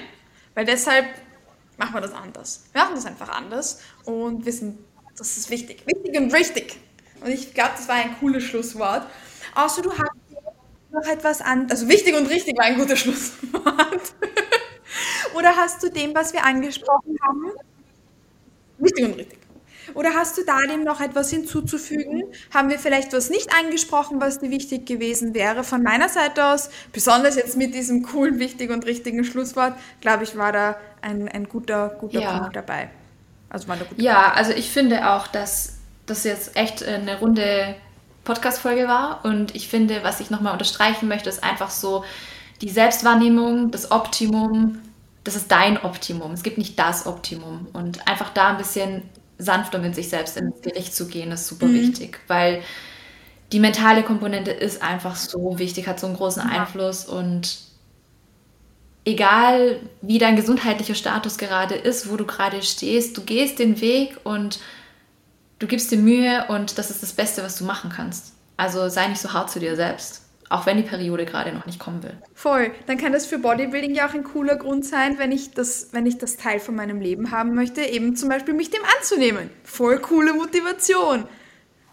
[0.55, 1.05] weil deshalb
[1.77, 2.63] machen wir das anders.
[2.71, 4.77] Wir machen das einfach anders und wissen,
[5.17, 5.83] das ist wichtig.
[5.85, 6.77] Wichtig und richtig.
[7.21, 9.07] Und ich glaube, das war ein cooles Schlusswort.
[9.55, 10.11] Außer du hast
[10.91, 14.13] noch etwas an, also wichtig und richtig war ein gutes Schlusswort.
[15.35, 17.51] Oder hast du dem, was wir angesprochen haben,
[18.77, 19.40] wichtig und richtig?
[19.93, 22.23] Oder hast du da dem noch etwas hinzuzufügen?
[22.53, 25.63] Haben wir vielleicht was nicht angesprochen, was dir wichtig gewesen wäre?
[25.63, 30.37] Von meiner Seite aus, besonders jetzt mit diesem coolen, wichtigen und richtigen Schlusswort, glaube ich,
[30.37, 32.37] war da ein, ein guter, guter ja.
[32.39, 32.89] Punkt dabei.
[33.49, 34.33] Also war eine gute Ja, Frage.
[34.35, 37.75] also ich finde auch, dass das jetzt echt eine runde
[38.23, 39.25] Podcast-Folge war.
[39.25, 42.03] Und ich finde, was ich nochmal unterstreichen möchte, ist einfach so
[42.61, 44.79] die Selbstwahrnehmung, das Optimum.
[45.23, 46.31] Das ist dein Optimum.
[46.31, 47.67] Es gibt nicht das Optimum.
[47.73, 49.03] Und einfach da ein bisschen
[49.41, 51.73] sanfter mit sich selbst ins Gericht zu gehen, ist super mhm.
[51.73, 52.61] wichtig, weil
[53.51, 57.59] die mentale Komponente ist einfach so wichtig, hat so einen großen Einfluss und
[59.03, 64.17] egal wie dein gesundheitlicher Status gerade ist, wo du gerade stehst, du gehst den Weg
[64.23, 64.59] und
[65.59, 68.33] du gibst dir Mühe und das ist das Beste, was du machen kannst.
[68.57, 70.21] Also sei nicht so hart zu dir selbst.
[70.51, 72.17] Auch wenn die Periode gerade noch nicht kommen will.
[72.33, 72.71] Voll.
[72.85, 76.05] Dann kann das für Bodybuilding ja auch ein cooler Grund sein, wenn ich das, wenn
[76.05, 79.49] ich das Teil von meinem Leben haben möchte, eben zum Beispiel mich dem anzunehmen.
[79.63, 81.25] Voll coole Motivation.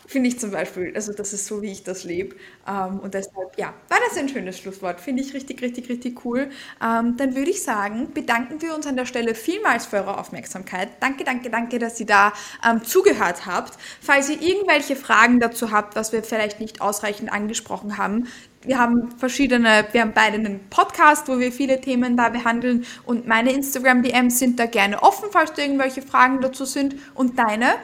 [0.08, 0.92] Finde ich zum Beispiel.
[0.94, 2.34] Also das ist so, wie ich das lebe.
[2.66, 5.02] Ähm, und deshalb, ja, war das ein schönes Schlusswort.
[5.02, 6.48] Finde ich richtig, richtig, richtig cool.
[6.82, 10.88] Ähm, dann würde ich sagen, bedanken wir uns an der Stelle vielmals für eure Aufmerksamkeit.
[11.00, 12.32] Danke, danke, danke, dass ihr da
[12.66, 13.78] ähm, zugehört habt.
[14.00, 18.28] Falls ihr irgendwelche Fragen dazu habt, was wir vielleicht nicht ausreichend angesprochen haben,
[18.62, 23.26] wir haben verschiedene, wir haben beide einen Podcast, wo wir viele Themen da behandeln und
[23.26, 26.96] meine Instagram-DMs sind da gerne offen, falls da irgendwelche Fragen dazu sind.
[27.14, 27.76] Und deine?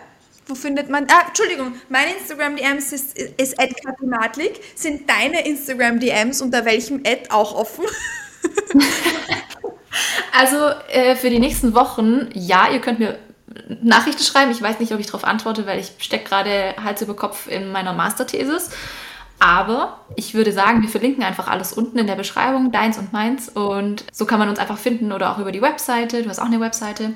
[0.47, 4.61] Wo findet man, ah, Entschuldigung, meine Instagram-DMs ist, ist @katimatlik.
[4.75, 7.85] Sind deine Instagram-DMs unter welchem Ad auch offen?
[10.39, 10.57] also
[10.91, 13.19] äh, für die nächsten Wochen, ja, ihr könnt mir
[13.83, 14.51] Nachrichten schreiben.
[14.51, 17.73] Ich weiß nicht, ob ich darauf antworte, weil ich stecke gerade Hals über Kopf in
[17.73, 18.71] meiner Masterthesis.
[19.39, 23.49] Aber ich würde sagen, wir verlinken einfach alles unten in der Beschreibung, deins und meins.
[23.49, 26.23] Und so kann man uns einfach finden oder auch über die Webseite.
[26.23, 27.13] Du hast auch eine Webseite.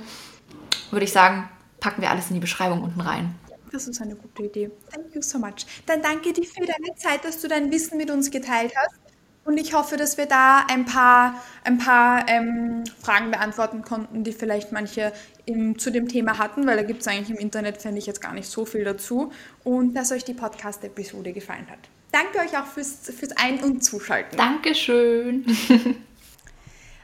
[0.90, 1.48] Würde ich sagen,
[1.80, 3.34] packen wir alles in die Beschreibung unten rein.
[3.72, 4.70] Das ist eine gute Idee.
[4.92, 5.66] Thank you so much.
[5.86, 8.96] Dann danke dir für deine Zeit, dass du dein Wissen mit uns geteilt hast.
[9.44, 11.34] Und ich hoffe, dass wir da ein paar,
[11.64, 15.12] ein paar ähm, Fragen beantworten konnten, die vielleicht manche
[15.46, 18.20] im, zu dem Thema hatten, weil da gibt es eigentlich im Internet, fände ich jetzt
[18.20, 19.32] gar nicht so viel dazu.
[19.64, 21.78] Und dass euch die Podcast-Episode gefallen hat.
[22.12, 24.36] Danke euch auch fürs, fürs Ein- und Zuschalten.
[24.36, 25.44] Dankeschön.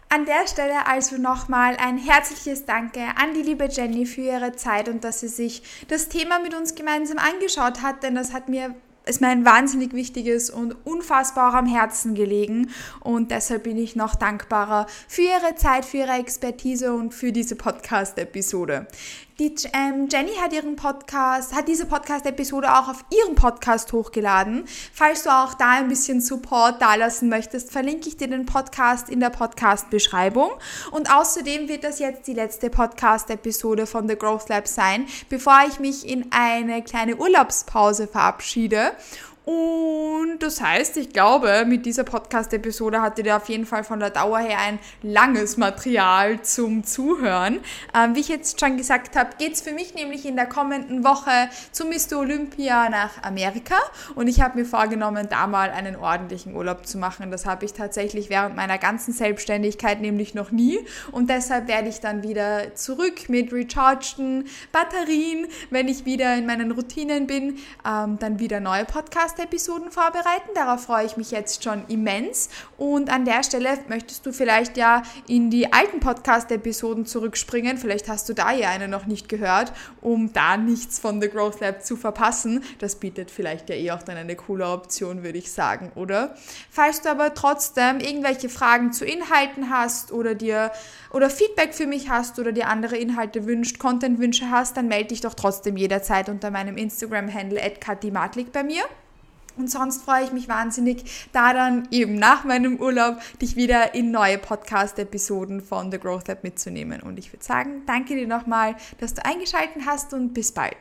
[0.08, 4.88] An der Stelle also nochmal ein herzliches Danke an die liebe Jenny für ihre Zeit
[4.88, 8.76] und dass sie sich das Thema mit uns gemeinsam angeschaut hat, denn das hat mir
[9.06, 12.70] ist mir ein wahnsinnig wichtiges und unfassbar am Herzen gelegen
[13.00, 17.56] und deshalb bin ich noch dankbarer für Ihre Zeit, für Ihre Expertise und für diese
[17.56, 18.86] Podcast-Episode.
[19.40, 24.64] Die ähm, Jenny hat ihren Podcast, hat diese Podcast-Episode auch auf ihrem Podcast hochgeladen.
[24.92, 29.18] Falls du auch da ein bisschen Support dalassen möchtest, verlinke ich dir den Podcast in
[29.18, 30.52] der Podcast-Beschreibung.
[30.92, 35.80] Und außerdem wird das jetzt die letzte Podcast-Episode von The Growth Lab sein, bevor ich
[35.80, 38.92] mich in eine kleine Urlaubspause verabschiede.
[39.44, 44.08] Und das heißt, ich glaube, mit dieser Podcast-Episode hattet ihr auf jeden Fall von der
[44.08, 47.60] Dauer her ein langes Material zum Zuhören.
[47.94, 51.04] Ähm, wie ich jetzt schon gesagt habe, geht es für mich nämlich in der kommenden
[51.04, 52.20] Woche zu Mr.
[52.20, 53.76] Olympia nach Amerika.
[54.14, 57.30] Und ich habe mir vorgenommen, da mal einen ordentlichen Urlaub zu machen.
[57.30, 60.78] Das habe ich tatsächlich während meiner ganzen Selbstständigkeit nämlich noch nie.
[61.12, 66.70] Und deshalb werde ich dann wieder zurück mit rechargeden Batterien, wenn ich wieder in meinen
[66.70, 70.50] Routinen bin, ähm, dann wieder neue Podcasts Podcast-Episoden vorbereiten.
[70.54, 72.48] Darauf freue ich mich jetzt schon immens.
[72.76, 77.78] Und an der Stelle möchtest du vielleicht ja in die alten Podcast-Episoden zurückspringen.
[77.78, 81.60] Vielleicht hast du da ja eine noch nicht gehört, um da nichts von The Growth
[81.60, 82.62] Lab zu verpassen.
[82.78, 86.34] Das bietet vielleicht ja eh auch dann eine coole Option, würde ich sagen, oder?
[86.70, 90.70] Falls du aber trotzdem irgendwelche Fragen zu Inhalten hast oder dir
[91.12, 95.20] oder Feedback für mich hast oder dir andere Inhalte wünscht, Content-Wünsche hast, dann melde dich
[95.20, 98.82] doch trotzdem jederzeit unter meinem Instagram-Handle @katimatlik bei mir.
[99.56, 104.10] Und sonst freue ich mich wahnsinnig, da dann eben nach meinem Urlaub dich wieder in
[104.10, 107.00] neue Podcast-Episoden von The Growth Lab mitzunehmen.
[107.02, 110.76] Und ich würde sagen, danke dir nochmal, dass du eingeschaltet hast und bis bald.